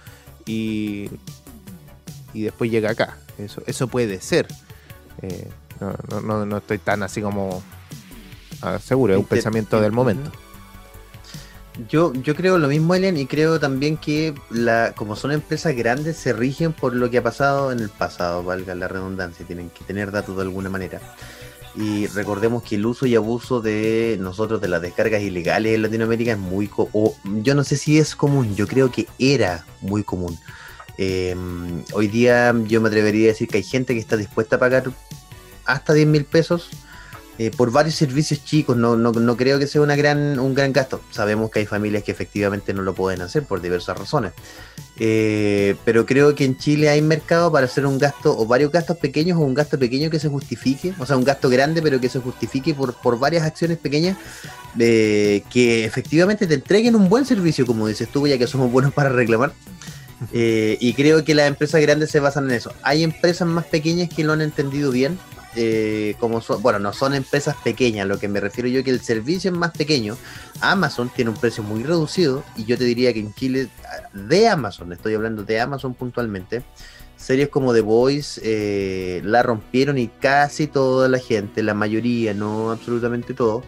y, 0.46 1.10
y 2.34 2.44
después 2.44 2.72
llega 2.72 2.92
acá. 2.92 3.18
Eso, 3.38 3.62
eso 3.68 3.88
puede 3.88 4.22
ser. 4.22 4.48
Eh, 5.22 5.50
no, 5.80 6.22
no, 6.22 6.46
no, 6.46 6.58
estoy 6.58 6.78
tan 6.78 7.04
así 7.04 7.22
como 7.22 7.64
ah, 8.62 8.80
seguro, 8.80 9.14
es 9.14 9.20
un 9.20 9.26
pensamiento 9.26 9.80
del 9.82 9.92
momento. 9.92 10.32
Yo, 11.88 12.12
yo 12.14 12.36
creo 12.36 12.58
lo 12.58 12.68
mismo, 12.68 12.94
Elian, 12.94 13.16
y 13.16 13.26
creo 13.26 13.58
también 13.60 13.96
que 13.96 14.34
la, 14.50 14.94
como 14.96 15.16
son 15.16 15.32
empresas 15.32 15.74
grandes, 15.76 16.18
se 16.18 16.34
rigen 16.34 16.74
por 16.74 16.94
lo 16.94 17.10
que 17.10 17.20
ha 17.20 17.24
pasado 17.24 17.72
en 17.72 17.80
el 17.80 17.90
pasado, 17.90 18.44
valga 18.44 18.76
la 18.76 18.90
redundancia, 18.90 19.46
tienen 19.46 19.70
que 19.70 19.86
tener 19.86 20.12
datos 20.12 20.36
de 20.36 20.42
alguna 20.42 20.70
manera. 20.70 21.00
Y 21.76 22.08
recordemos 22.08 22.64
que 22.64 22.76
el 22.76 22.86
uso 22.86 23.06
y 23.06 23.16
abuso 23.16 23.62
de 23.62 24.18
nosotros 24.20 24.60
de 24.60 24.68
las 24.68 24.82
descargas 24.82 25.22
ilegales 25.22 25.76
en 25.76 25.84
Latinoamérica 25.84 26.34
es 26.34 26.38
muy, 26.38 26.70
o 26.76 27.16
yo 27.44 27.56
no 27.56 27.64
sé 27.64 27.78
si 27.78 27.98
es 27.98 28.16
común, 28.16 28.56
yo 28.56 28.68
creo 28.68 28.92
que 28.92 29.08
era 29.18 29.66
muy 29.80 30.04
común. 30.04 30.38
Em, 31.02 31.82
hoy 31.94 32.10
día 32.10 32.54
yo 32.68 32.82
me 32.82 32.90
atrevería 32.90 33.30
a 33.30 33.32
decir 33.32 33.48
que 33.48 33.56
hay 33.56 33.64
gente 33.64 33.94
que 33.94 34.02
está 34.02 34.18
dispuesta 34.18 34.58
a 34.58 34.60
pagar 34.60 34.92
hasta 35.64 35.94
10 35.94 36.06
mil 36.06 36.26
pesos 36.26 36.70
eh, 37.38 37.52
por 37.56 37.72
varios 37.72 37.96
servicios 37.96 38.44
chicos, 38.44 38.76
no, 38.76 39.38
creo 39.38 39.60
que 39.60 39.66
sea 39.66 39.80
una 39.80 39.96
gran, 39.96 40.38
un 40.40 40.54
gran 40.54 40.74
gasto. 40.74 41.00
Sabemos 41.10 41.52
que 41.52 41.60
hay 41.60 41.66
familias 41.66 42.04
que 42.04 42.12
efectivamente 42.12 42.74
no 42.74 42.82
lo 42.82 42.94
pueden 42.94 43.22
hacer 43.22 43.44
por 43.44 43.62
diversas 43.62 43.98
razones. 43.98 44.34
Eh, 44.98 45.78
pero 45.86 46.06
creo 46.06 46.36
que 46.36 46.44
en 46.44 46.58
Chile 46.58 46.90
hay 46.90 47.02
mercado 47.02 47.50
para 47.50 47.66
hacer 47.66 47.86
un 47.86 47.98
gasto 47.98 48.38
o 48.38 48.46
varios 48.46 48.70
gastos 48.70 48.98
pequeños 48.98 49.38
o 49.38 49.42
un 49.42 49.54
gasto 49.54 49.80
pequeño 49.80 50.10
que 50.10 50.20
se 50.20 50.28
justifique, 50.28 50.94
o 51.00 51.06
sea, 51.06 51.16
un 51.16 51.24
gasto 51.24 51.50
grande 51.50 51.82
pero 51.82 52.02
que 52.02 52.10
se 52.10 52.20
justifique 52.20 52.74
por, 52.74 52.94
por 52.96 53.18
varias 53.18 53.44
acciones 53.44 53.78
pequeñas 53.78 54.18
eh, 54.78 55.44
que 55.50 55.86
efectivamente 55.86 56.46
te 56.46 56.56
entreguen 56.56 56.98
un 56.98 57.08
buen 57.08 57.24
servicio, 57.24 57.66
como 57.66 57.88
dices 57.88 58.10
tú, 58.10 58.28
ya 58.28 58.38
que 58.38 58.48
somos 58.48 58.70
buenos 58.70 58.92
para 58.92 59.08
reclamar. 59.08 59.54
Y 60.32 60.94
creo 60.94 61.24
que 61.24 61.34
las 61.34 61.48
empresas 61.48 61.82
grandes 61.82 62.12
se 62.12 62.20
basan 62.20 62.46
en 62.50 62.56
eso. 62.58 62.74
Hay 62.84 63.04
empresas 63.04 63.48
más 63.48 63.66
pequeñas 63.66 64.10
que 64.10 64.24
lo 64.24 64.34
han 64.34 64.42
entendido 64.42 64.92
bien 64.92 65.18
eh, 65.56 66.16
como 66.20 66.42
son, 66.42 66.62
bueno, 66.62 66.78
no 66.78 66.94
son 66.94 67.16
empresas 67.16 67.56
pequeñas, 67.64 68.08
lo 68.08 68.20
que 68.20 68.28
me 68.28 68.40
refiero 68.40 68.70
yo 68.70 68.84
que 68.84 68.92
el 68.92 69.02
servicio 69.02 69.52
es 69.52 69.58
más 69.58 69.72
pequeño. 69.72 70.16
Amazon 70.62 71.10
tiene 71.10 71.32
un 71.32 71.38
precio 71.38 71.64
muy 71.64 71.84
reducido 71.84 72.44
y 72.56 72.66
yo 72.66 72.78
te 72.78 72.84
diría 72.84 73.14
que 73.14 73.20
en 73.20 73.34
Chile, 73.34 73.68
de 74.14 74.48
Amazon, 74.48 74.94
estoy 74.94 75.16
hablando 75.16 75.44
de 75.44 75.60
Amazon 75.60 75.96
puntualmente, 75.96 76.64
series 77.18 77.50
como 77.50 77.74
The 77.74 77.82
Voice 77.82 78.40
eh, 78.44 79.22
la 79.24 79.42
rompieron 79.42 79.98
y 79.98 80.08
casi 80.08 80.68
toda 80.68 81.10
la 81.10 81.20
gente, 81.20 81.64
la 81.64 81.74
mayoría, 81.74 82.34
no 82.36 82.70
absolutamente 82.70 83.34
todo, 83.34 83.64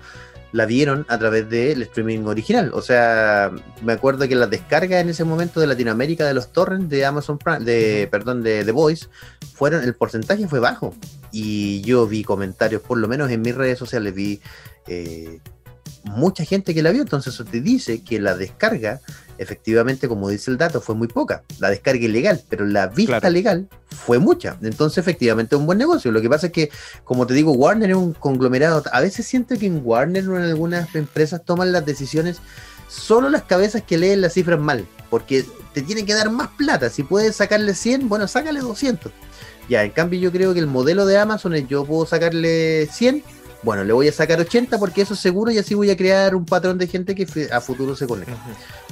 la 0.51 0.65
vieron 0.65 1.05
a 1.09 1.17
través 1.17 1.49
del 1.49 1.81
streaming 1.83 2.25
original. 2.25 2.71
O 2.73 2.81
sea, 2.81 3.51
me 3.83 3.93
acuerdo 3.93 4.27
que 4.27 4.35
las 4.35 4.49
descargas 4.49 5.01
en 5.01 5.09
ese 5.09 5.23
momento 5.23 5.59
de 5.59 5.67
Latinoamérica 5.67 6.25
de 6.25 6.33
los 6.33 6.51
torrents 6.51 6.89
de 6.89 7.05
Amazon 7.05 7.37
Prime, 7.37 7.59
de, 7.61 8.07
perdón, 8.11 8.43
de 8.43 8.65
The 8.65 8.71
Voice, 8.71 9.07
fueron, 9.53 9.83
el 9.83 9.95
porcentaje 9.95 10.47
fue 10.47 10.59
bajo. 10.59 10.93
Y 11.31 11.81
yo 11.81 12.07
vi 12.07 12.23
comentarios, 12.23 12.81
por 12.81 12.97
lo 12.97 13.07
menos 13.07 13.31
en 13.31 13.41
mis 13.41 13.55
redes 13.55 13.79
sociales, 13.79 14.13
vi 14.13 14.41
eh, 14.87 15.39
mucha 16.03 16.43
gente 16.43 16.73
que 16.73 16.83
la 16.83 16.91
vio. 16.91 17.01
Entonces 17.01 17.33
eso 17.33 17.45
te 17.45 17.61
dice 17.61 18.03
que 18.03 18.19
la 18.19 18.35
descarga, 18.35 18.99
efectivamente, 19.41 20.07
como 20.07 20.29
dice 20.29 20.51
el 20.51 20.57
dato, 20.57 20.81
fue 20.81 20.95
muy 20.95 21.07
poca. 21.07 21.43
La 21.59 21.69
descarga 21.69 22.03
ilegal, 22.03 22.41
pero 22.49 22.65
la 22.65 22.87
vista 22.87 23.29
legal 23.29 23.67
fue 23.89 24.19
mucha. 24.19 24.57
Entonces, 24.61 24.97
efectivamente, 24.97 25.55
es 25.55 25.59
un 25.59 25.65
buen 25.65 25.77
negocio. 25.77 26.11
Lo 26.11 26.21
que 26.21 26.29
pasa 26.29 26.47
es 26.47 26.53
que, 26.53 26.69
como 27.03 27.27
te 27.27 27.33
digo, 27.33 27.51
Warner 27.51 27.89
es 27.89 27.95
un 27.95 28.13
conglomerado. 28.13 28.83
A 28.91 29.01
veces 29.01 29.25
siento 29.25 29.57
que 29.57 29.65
en 29.65 29.81
Warner 29.83 30.27
o 30.29 30.37
en 30.37 30.43
algunas 30.43 30.93
empresas 30.95 31.43
toman 31.43 31.71
las 31.71 31.85
decisiones 31.85 32.39
solo 32.87 33.29
las 33.29 33.43
cabezas 33.43 33.83
que 33.83 33.97
leen 33.97 34.21
las 34.21 34.33
cifras 34.33 34.59
mal. 34.59 34.85
Porque 35.09 35.45
te 35.73 35.81
tienen 35.81 36.05
que 36.05 36.13
dar 36.13 36.29
más 36.29 36.49
plata. 36.57 36.89
Si 36.89 37.03
puedes 37.03 37.35
sacarle 37.35 37.73
100, 37.73 38.07
bueno, 38.07 38.27
sácale 38.27 38.59
200 38.59 39.11
ya, 39.71 39.83
en 39.83 39.91
cambio 39.91 40.19
yo 40.19 40.31
creo 40.33 40.53
que 40.53 40.59
el 40.59 40.67
modelo 40.67 41.05
de 41.05 41.17
Amazon 41.17 41.55
es 41.55 41.67
yo 41.67 41.85
puedo 41.85 42.05
sacarle 42.05 42.87
100, 42.91 43.23
bueno, 43.63 43.83
le 43.83 43.93
voy 43.93 44.07
a 44.07 44.11
sacar 44.11 44.39
80 44.39 44.77
porque 44.79 45.01
eso 45.01 45.13
es 45.13 45.19
seguro 45.19 45.49
y 45.49 45.59
así 45.59 45.75
voy 45.75 45.89
a 45.89 45.95
crear 45.95 46.35
un 46.35 46.45
patrón 46.45 46.77
de 46.77 46.87
gente 46.87 47.15
que 47.15 47.47
a 47.51 47.61
futuro 47.61 47.95
se 47.95 48.05
conecta. 48.05 48.33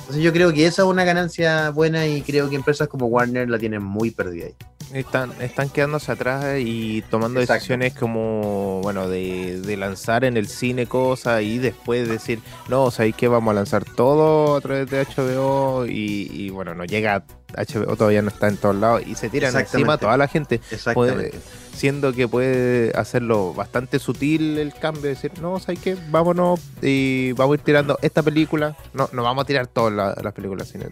Entonces 0.10 0.24
yo 0.24 0.34
creo 0.34 0.52
que 0.52 0.66
esa 0.66 0.82
es 0.82 0.88
una 0.88 1.04
ganancia 1.04 1.70
buena 1.70 2.08
y 2.08 2.24
creo 2.24 2.50
que 2.50 2.56
empresas 2.56 2.88
como 2.88 3.06
Warner 3.06 3.48
la 3.48 3.60
tienen 3.60 3.84
muy 3.84 4.10
perdida 4.10 4.48
ahí. 4.48 4.56
Están, 4.92 5.32
están 5.40 5.70
quedándose 5.70 6.12
atrás 6.12 6.56
y 6.58 7.04
tomando 7.12 7.40
decisiones 7.40 7.94
como, 7.94 8.82
bueno, 8.82 9.08
de, 9.08 9.62
de, 9.62 9.78
lanzar 9.78 10.24
en 10.24 10.36
el 10.36 10.48
cine 10.48 10.88
cosas 10.88 11.44
y 11.44 11.60
después 11.60 12.10
decir, 12.10 12.40
no, 12.70 12.90
¿sabéis 12.90 13.18
que 13.18 13.28
vamos 13.28 13.52
a 13.52 13.54
lanzar 13.54 13.86
todo 13.86 14.56
a 14.56 14.62
través 14.62 14.90
de 14.90 15.06
HBO? 15.06 15.86
Y, 15.86 16.28
y 16.32 16.50
bueno, 16.50 16.74
no 16.74 16.86
llega 16.86 17.24
HBO 17.56 17.96
todavía 17.96 18.24
no 18.24 18.30
está 18.30 18.48
en 18.48 18.58
todos 18.58 18.76
lados 18.76 19.04
y 19.06 19.14
se 19.14 19.30
tiran 19.30 19.56
encima 19.56 19.94
a 19.94 19.98
toda 20.00 20.18
la 20.18 20.28
gente. 20.28 20.60
Siendo 21.80 22.12
que 22.12 22.28
puede 22.28 22.92
hacerlo 22.98 23.54
bastante 23.54 24.00
sutil 24.00 24.58
el 24.58 24.74
cambio, 24.74 25.04
decir, 25.04 25.32
no, 25.42 25.60
¿sabes 25.60 25.80
qué? 25.80 25.98
Vámonos 26.10 26.60
y 26.82 27.32
vamos 27.32 27.54
a 27.54 27.56
ir 27.56 27.64
tirando 27.64 27.98
esta 28.02 28.22
película. 28.22 28.76
No, 28.94 29.10
no 29.14 29.24
vamos 29.24 29.44
a 29.44 29.48
tirar 29.48 29.68
todas 29.68 29.94
las 30.22 30.34
películas. 30.34 30.68
Sino, 30.68 30.88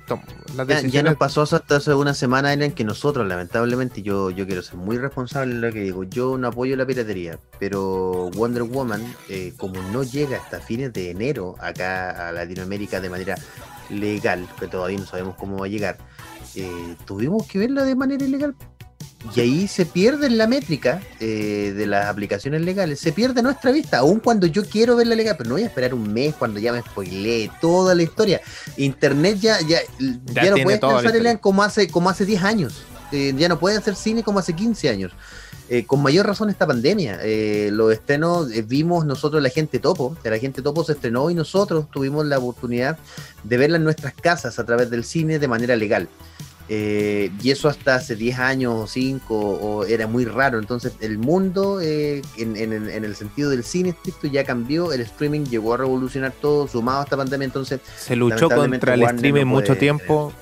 ya, 0.90 1.04
nos 1.04 1.18
pasó 1.18 1.42
hasta 1.42 1.76
hace 1.76 1.94
una 1.94 2.14
semana 2.14 2.54
en 2.54 2.72
que 2.72 2.86
nosotros, 2.86 3.28
lamentablemente, 3.28 4.02
yo, 4.02 4.30
yo 4.30 4.46
quiero 4.46 4.62
ser 4.62 4.78
muy 4.78 4.98
responsable 4.98 5.56
en 5.56 5.60
lo 5.60 5.74
que 5.74 5.82
digo. 5.82 6.06
Yo 6.06 6.38
no 6.38 6.48
apoyo 6.48 6.78
la 6.78 6.86
piratería, 6.86 7.38
pero 7.60 8.30
Wonder 8.32 8.64
Woman, 8.64 9.04
eh, 9.28 9.54
como 9.58 9.82
no 9.92 10.04
llega 10.04 10.38
hasta 10.38 10.62
fines 10.62 10.94
de 10.94 11.12
enero 11.12 11.56
acá 11.60 12.30
a 12.30 12.32
Latinoamérica 12.32 13.02
de 13.02 13.10
manera 13.10 13.36
legal, 13.90 14.48
que 14.58 14.68
todavía 14.68 14.98
no 15.00 15.06
sabemos 15.06 15.36
cómo 15.36 15.58
va 15.58 15.66
a 15.66 15.70
llegar 15.70 15.98
eh, 16.56 16.96
tuvimos 17.06 17.46
que 17.46 17.60
verla 17.60 17.84
de 17.84 17.96
manera 17.96 18.26
ilegal. 18.26 18.56
Y 19.36 19.40
ahí 19.40 19.68
se 19.68 19.86
pierde 19.86 20.30
la 20.30 20.48
métrica 20.48 21.02
eh, 21.20 21.74
de 21.76 21.88
las 21.88 22.06
aplicaciones 22.06 22.62
legales, 22.62 23.00
se 23.00 23.12
pierde 23.12 23.42
nuestra 23.42 23.72
vista, 23.72 24.00
aun 24.00 24.20
cuando 24.20 24.48
yo 24.48 24.66
quiero 24.66 24.96
verla 24.96 25.16
legal, 25.16 25.36
pero 25.38 25.50
no 25.50 25.56
voy 25.56 25.64
a 25.64 25.68
esperar 25.68 25.94
un 25.94 26.12
mes 26.14 26.36
cuando 26.36 26.60
ya 26.60 26.72
me 26.72 26.82
spoileé 26.82 27.52
toda 27.60 27.96
la 27.96 28.04
historia. 28.04 28.42
Internet 28.78 29.40
ya, 29.40 29.60
ya, 29.62 29.80
ya, 30.00 30.50
no 30.52 30.64
puede 30.64 30.80
pensar 30.80 31.40
como 31.40 31.64
hace, 31.64 31.88
como 31.90 32.10
hace 32.10 32.26
10 32.26 32.44
años, 32.44 32.84
eh, 33.12 33.34
ya 33.38 33.50
no 33.50 33.60
puede 33.60 33.78
hacer 33.78 33.96
cine 33.96 34.24
como 34.24 34.40
hace 34.40 34.54
15 34.54 34.90
años. 34.90 35.12
con 35.86 36.02
mayor 36.02 36.26
razón 36.26 36.50
esta 36.50 36.66
pandemia. 36.66 37.20
los 37.72 37.92
estrenos 37.92 38.48
vimos 38.68 39.06
nosotros 39.06 39.42
la 39.42 39.50
gente 39.50 39.80
topo, 39.80 40.16
la 40.24 40.38
gente 40.38 40.62
topo 40.62 40.84
se 40.84 40.94
estrenó 40.94 41.30
y 41.30 41.34
nosotros 41.34 41.92
tuvimos 41.92 42.26
la 42.26 42.38
oportunidad 42.38 42.98
de 43.44 43.58
verla 43.58 43.78
en 43.78 43.84
nuestras 43.84 44.14
casas 44.14 44.60
a 44.60 44.66
través 44.66 44.90
del 44.90 45.04
cine 45.04 45.40
de 45.40 45.48
manera 45.48 45.76
legal. 45.76 46.08
Eh, 46.70 47.32
y 47.42 47.52
eso 47.52 47.70
hasta 47.70 47.96
hace 47.96 48.16
10 48.16 48.40
años 48.40 48.74
o 48.76 48.88
5 48.88 49.36
o 49.36 49.86
era 49.86 50.08
muy 50.08 50.26
raro. 50.26 50.60
Entonces 50.60 50.94
el 51.00 51.18
mundo 51.18 51.80
eh, 51.82 52.22
en, 52.38 52.56
el 52.64 53.16
sentido 53.16 53.50
del 53.50 53.64
cine 53.64 53.90
estricto 53.90 54.28
ya 54.28 54.44
cambió, 54.44 54.92
el 54.92 55.02
streaming 55.02 55.46
llegó 55.46 55.74
a 55.74 55.78
revolucionar 55.78 56.34
todo, 56.34 56.68
sumado 56.68 57.00
a 57.00 57.04
esta 57.04 57.18
pandemia, 57.18 57.46
entonces... 57.46 57.80
Se 57.98 58.16
luchó 58.16 58.50
contra 58.50 58.96
el 58.96 59.04
streaming 59.04 59.46
mucho 59.46 59.78
tiempo. 59.78 60.34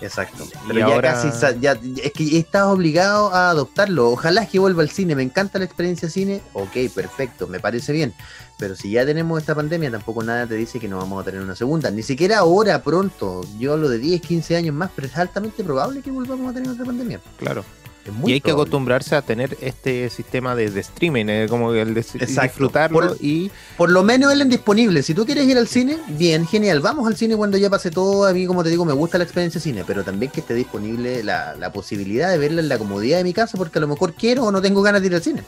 Exacto. 0.00 0.46
Pero 0.66 0.88
ya 0.88 1.00
casi, 1.00 1.28
ya, 1.60 1.72
es 2.02 2.12
que 2.12 2.38
estás 2.38 2.64
obligado 2.64 3.32
a 3.34 3.50
adoptarlo. 3.50 4.10
Ojalá 4.10 4.46
que 4.46 4.58
vuelva 4.58 4.82
al 4.82 4.90
cine. 4.90 5.14
Me 5.14 5.22
encanta 5.22 5.58
la 5.58 5.64
experiencia 5.64 6.08
cine. 6.08 6.40
Ok, 6.52 6.76
perfecto, 6.94 7.46
me 7.46 7.60
parece 7.60 7.92
bien. 7.92 8.14
Pero 8.58 8.76
si 8.76 8.90
ya 8.90 9.06
tenemos 9.06 9.40
esta 9.40 9.54
pandemia, 9.54 9.90
tampoco 9.90 10.22
nada 10.22 10.46
te 10.46 10.54
dice 10.54 10.78
que 10.78 10.88
no 10.88 10.98
vamos 10.98 11.22
a 11.22 11.24
tener 11.24 11.40
una 11.40 11.56
segunda. 11.56 11.90
Ni 11.90 12.02
siquiera 12.02 12.38
ahora, 12.38 12.82
pronto. 12.82 13.40
Yo 13.58 13.72
hablo 13.72 13.88
de 13.88 13.98
10, 13.98 14.20
15 14.20 14.56
años 14.56 14.74
más, 14.74 14.90
pero 14.94 15.06
es 15.06 15.16
altamente 15.16 15.64
probable 15.64 16.02
que 16.02 16.10
volvamos 16.10 16.50
a 16.50 16.54
tener 16.54 16.70
otra 16.70 16.84
pandemia. 16.84 17.20
Claro 17.38 17.64
y 18.24 18.32
hay 18.32 18.40
que 18.40 18.50
acostumbrarse 18.50 19.14
a 19.14 19.22
tener 19.22 19.56
este 19.60 20.08
sistema 20.10 20.54
de, 20.54 20.66
streaming, 20.80 21.26
eh, 21.28 21.46
como 21.48 21.72
el 21.72 21.94
de 21.94 22.04
disfrutarlo 22.26 23.16
y... 23.20 23.50
Por 23.76 23.90
lo 23.90 24.02
menos 24.02 24.32
él 24.32 24.40
es 24.42 24.48
disponible. 24.48 25.02
Si 25.02 25.14
tú 25.14 25.26
quieres 25.26 25.46
ir 25.46 25.58
al 25.58 25.68
cine, 25.68 25.98
bien, 26.08 26.46
genial. 26.46 26.80
Vamos 26.80 27.06
al 27.06 27.16
cine 27.16 27.36
cuando 27.36 27.58
ya 27.58 27.68
pase 27.68 27.90
todo. 27.90 28.26
A 28.26 28.32
mí, 28.32 28.46
como 28.46 28.62
te 28.62 28.70
digo, 28.70 28.84
me 28.84 28.92
gusta 28.92 29.18
la 29.18 29.24
experiencia 29.24 29.60
cine, 29.60 29.84
pero 29.86 30.02
también 30.04 30.32
que 30.32 30.40
esté 30.40 30.54
disponible 30.54 31.22
la, 31.22 31.70
posibilidad 31.72 32.30
de 32.30 32.38
verla 32.38 32.60
en 32.60 32.68
la 32.68 32.78
comodidad 32.78 33.18
de 33.18 33.24
mi 33.24 33.32
casa, 33.32 33.56
porque 33.56 33.78
a 33.78 33.80
lo 33.80 33.88
mejor 33.88 34.14
quiero 34.14 34.44
o 34.44 34.52
no 34.52 34.60
tengo 34.60 34.82
ganas 34.82 35.02
de 35.02 35.06
ir 35.06 35.14
al 35.14 35.22
cine. 35.22 35.44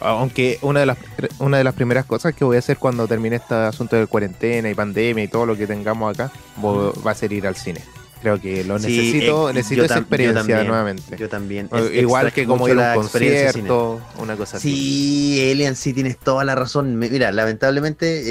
Aunque 0.00 0.58
una 0.62 0.80
de 0.80 0.86
las 0.86 0.98
una 1.38 1.58
de 1.58 1.64
las 1.64 1.74
primeras 1.74 2.04
cosas 2.04 2.34
que 2.34 2.44
voy 2.44 2.56
a 2.56 2.58
hacer 2.58 2.76
cuando 2.76 3.06
termine 3.06 3.36
este 3.36 3.54
asunto 3.54 3.96
de 3.96 4.06
cuarentena 4.06 4.68
y 4.68 4.74
pandemia 4.74 5.24
y 5.24 5.28
todo 5.28 5.46
lo 5.46 5.56
que 5.56 5.66
tengamos 5.66 6.12
acá 6.12 6.32
va 6.64 7.10
a 7.10 7.14
ser 7.14 7.32
ir 7.32 7.46
al 7.46 7.56
cine 7.56 7.82
Creo 8.22 8.40
que 8.40 8.62
lo 8.62 8.78
Sí, 8.78 8.86
necesito, 8.86 9.50
eh, 9.50 9.52
necesito 9.52 9.84
esa 9.84 9.94
yo 9.96 10.00
experiencia 10.00 10.40
también, 10.40 10.66
nuevamente. 10.68 11.16
Yo 11.16 11.28
también. 11.28 11.68
Es- 11.72 11.92
Igual 12.02 12.32
que 12.32 12.46
como 12.46 12.68
ir 12.68 12.78
a 12.78 12.90
un 12.96 13.02
concierto, 13.02 14.00
una 14.20 14.36
cosa 14.36 14.58
así. 14.58 14.70
Sí, 14.70 15.50
Elian, 15.50 15.74
sí 15.74 15.92
tienes 15.92 16.16
toda 16.18 16.44
la 16.44 16.54
razón. 16.54 16.96
Mira, 16.98 17.32
lamentablemente, 17.32 18.22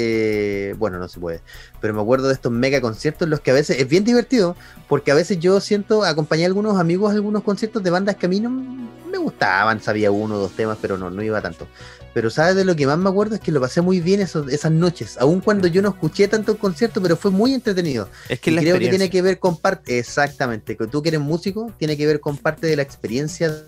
eh, 0.70 0.72
bueno, 0.78 0.98
no 0.98 1.08
se 1.08 1.20
puede. 1.20 1.40
Pero 1.80 1.92
me 1.92 2.00
acuerdo 2.00 2.28
de 2.28 2.34
estos 2.34 2.50
mega 2.50 2.80
conciertos 2.80 3.28
los 3.28 3.40
que 3.40 3.50
a 3.50 3.54
veces 3.54 3.78
es 3.78 3.86
bien 3.88 4.04
divertido, 4.04 4.56
porque 4.88 5.10
a 5.10 5.14
veces 5.14 5.38
yo 5.38 5.60
siento, 5.60 6.04
acompañé 6.04 6.44
a 6.44 6.46
algunos 6.46 6.78
amigos 6.78 7.10
a 7.10 7.14
algunos 7.14 7.42
conciertos 7.42 7.82
de 7.82 7.90
bandas 7.90 8.16
que 8.16 8.26
a 8.26 8.28
mí 8.30 8.40
no 8.40 8.48
me 8.50 9.18
gustaban, 9.18 9.82
sabía 9.82 10.10
uno 10.10 10.36
o 10.36 10.38
dos 10.38 10.52
temas, 10.52 10.78
pero 10.80 10.96
no, 10.96 11.10
no 11.10 11.22
iba 11.22 11.42
tanto. 11.42 11.68
Pero 12.14 12.28
sabes 12.30 12.54
de 12.56 12.64
lo 12.66 12.76
que 12.76 12.86
más 12.86 12.98
me 12.98 13.08
acuerdo 13.08 13.36
es 13.36 13.40
que 13.40 13.50
lo 13.52 13.60
pasé 13.60 13.80
muy 13.80 14.00
bien 14.00 14.20
esos- 14.20 14.50
esas 14.52 14.70
noches, 14.70 15.16
aun 15.18 15.40
cuando 15.40 15.66
yo 15.66 15.80
no 15.80 15.88
escuché 15.90 16.28
tanto 16.28 16.52
el 16.52 16.58
concierto, 16.58 17.00
pero 17.00 17.16
fue 17.16 17.30
muy 17.30 17.54
entretenido. 17.54 18.08
Es 18.28 18.38
que 18.40 18.50
Y 18.50 18.54
la 18.54 18.60
creo 18.60 18.78
que 18.78 18.88
tiene 18.90 19.08
que 19.10 19.22
ver 19.22 19.38
con 19.38 19.56
parte, 19.56 19.98
exactamente, 19.98 20.76
que 20.76 20.86
tú 20.86 21.02
que 21.02 21.08
eres 21.08 21.20
músico, 21.20 21.72
tiene 21.78 21.96
que 21.96 22.06
ver 22.06 22.20
con 22.20 22.36
parte 22.36 22.66
de 22.66 22.76
la 22.76 22.82
experiencia 22.82 23.64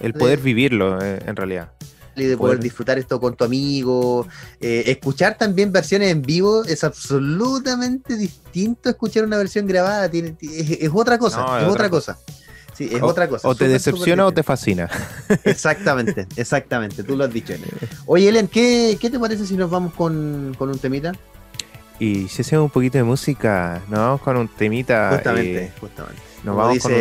el 0.00 0.14
poder 0.14 0.40
vivirlo, 0.40 1.00
eh, 1.00 1.20
en 1.24 1.36
realidad. 1.36 1.70
y 2.14 2.24
de 2.24 2.36
poder 2.36 2.56
Poder- 2.56 2.62
disfrutar 2.62 2.98
esto 2.98 3.18
con 3.18 3.34
tu 3.36 3.42
amigo. 3.44 4.26
Eh, 4.60 4.82
escuchar 4.88 5.38
también 5.38 5.72
versiones 5.72 6.10
en 6.10 6.20
vivo 6.20 6.62
es 6.62 6.84
absolutamente 6.84 8.16
distinto 8.18 8.90
a 8.90 8.92
escuchar 8.92 9.24
una 9.24 9.38
versión 9.38 9.66
grabada. 9.66 10.10
Tiene, 10.10 10.36
es, 10.42 10.70
es 10.82 10.90
otra 10.92 11.16
cosa, 11.16 11.38
No, 11.38 11.56
es, 11.56 11.62
es 11.62 11.68
otra 11.70 11.86
otra 11.86 11.88
cosa. 11.88 12.18
Sí, 12.72 12.88
es 12.90 13.02
o, 13.02 13.06
otra 13.06 13.28
cosa. 13.28 13.48
o 13.48 13.54
te 13.54 13.68
decepciona 13.68 14.26
o 14.26 14.32
te 14.32 14.42
fascina. 14.42 14.88
Exactamente, 15.44 16.26
exactamente, 16.36 17.02
tú 17.02 17.16
lo 17.16 17.24
has 17.24 17.32
dicho. 17.32 17.52
Oye, 18.06 18.28
Elian, 18.28 18.48
¿qué, 18.48 18.96
qué 19.00 19.10
te 19.10 19.18
parece 19.18 19.46
si 19.46 19.56
nos 19.56 19.70
vamos 19.70 19.92
con, 19.94 20.54
con 20.58 20.70
un 20.70 20.78
temita? 20.78 21.12
Y 22.02 22.26
si 22.26 22.42
hacemos 22.42 22.64
un 22.64 22.70
poquito 22.70 22.98
de 22.98 23.04
música, 23.04 23.80
nos 23.88 24.00
vamos 24.00 24.20
con 24.22 24.36
un 24.36 24.48
temita. 24.48 25.10
Justamente, 25.14 25.64
eh, 25.66 25.72
justamente. 25.80 26.20
nos 26.42 26.56
vamos 26.56 26.78
con 26.80 26.92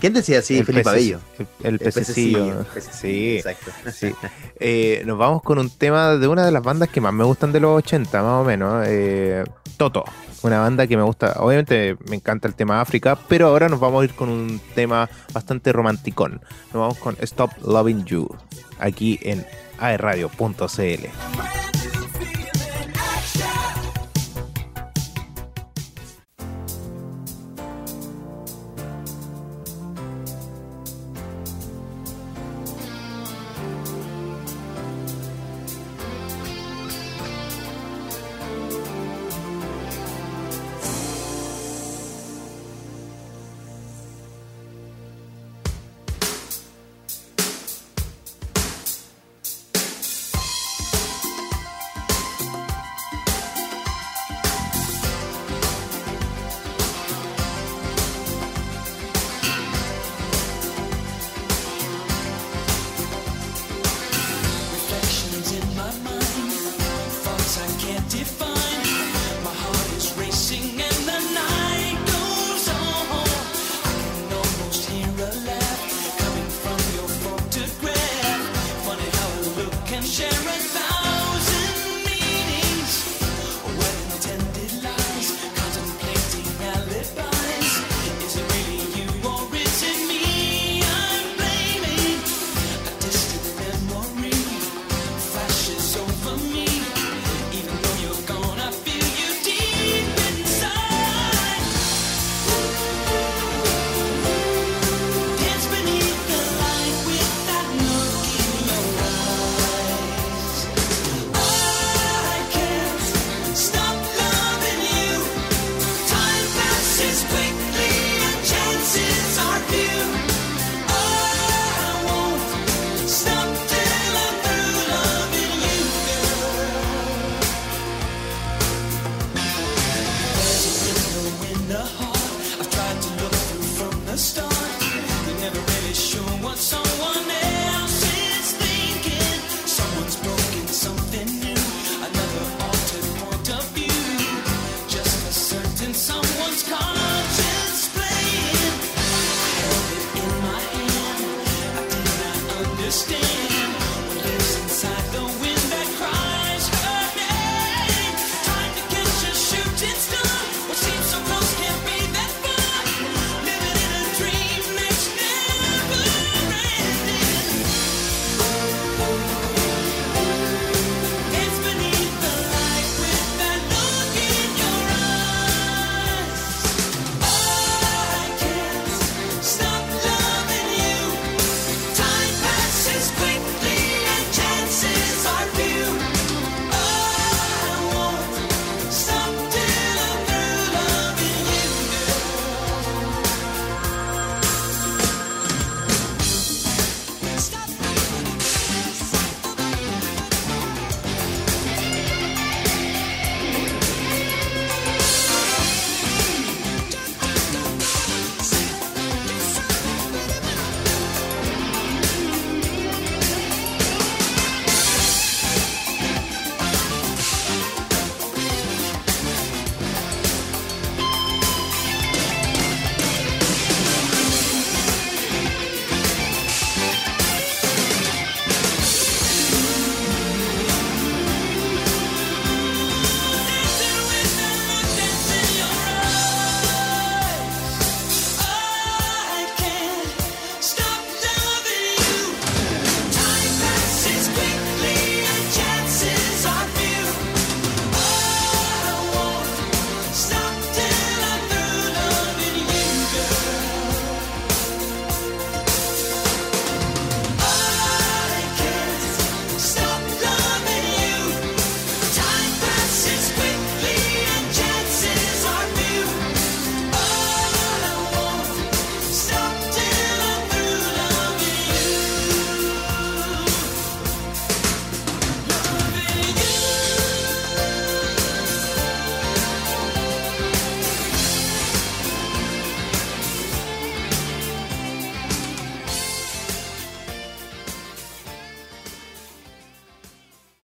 ¿Quién 0.00 0.12
decía 0.14 0.40
así? 0.40 0.58
el 0.58 0.64
Felipe 0.66 0.88
Abello. 0.88 1.20
El 1.62 1.78
pececillo, 1.78 2.66
Sí. 2.90 3.36
Exacto. 3.36 3.70
Sí. 3.92 4.12
Eh, 4.58 5.04
nos 5.06 5.16
vamos 5.16 5.42
con 5.44 5.60
un 5.60 5.70
tema 5.70 6.16
de 6.16 6.26
una 6.26 6.44
de 6.44 6.50
las 6.50 6.60
bandas 6.64 6.88
que 6.88 7.00
más 7.00 7.12
me 7.12 7.22
gustan 7.22 7.52
de 7.52 7.60
los 7.60 7.78
80, 7.78 8.20
más 8.20 8.42
o 8.42 8.44
menos. 8.44 8.84
eh, 8.88 9.44
Toto. 9.76 10.04
Una 10.42 10.58
banda 10.58 10.88
que 10.88 10.96
me 10.96 11.04
gusta. 11.04 11.34
Obviamente 11.38 11.96
me 12.08 12.16
encanta 12.16 12.48
el 12.48 12.56
tema 12.56 12.80
África, 12.80 13.16
pero 13.28 13.46
ahora 13.46 13.68
nos 13.68 13.78
vamos 13.78 14.02
a 14.02 14.04
ir 14.06 14.14
con 14.14 14.28
un 14.28 14.60
tema 14.74 15.08
bastante 15.32 15.72
romanticón. 15.72 16.40
Nos 16.72 16.80
vamos 16.80 16.98
con 16.98 17.16
Stop 17.20 17.52
Loving 17.64 18.04
You, 18.06 18.28
aquí 18.80 19.20
en 19.22 19.46
aerradio.cl. 19.78 21.06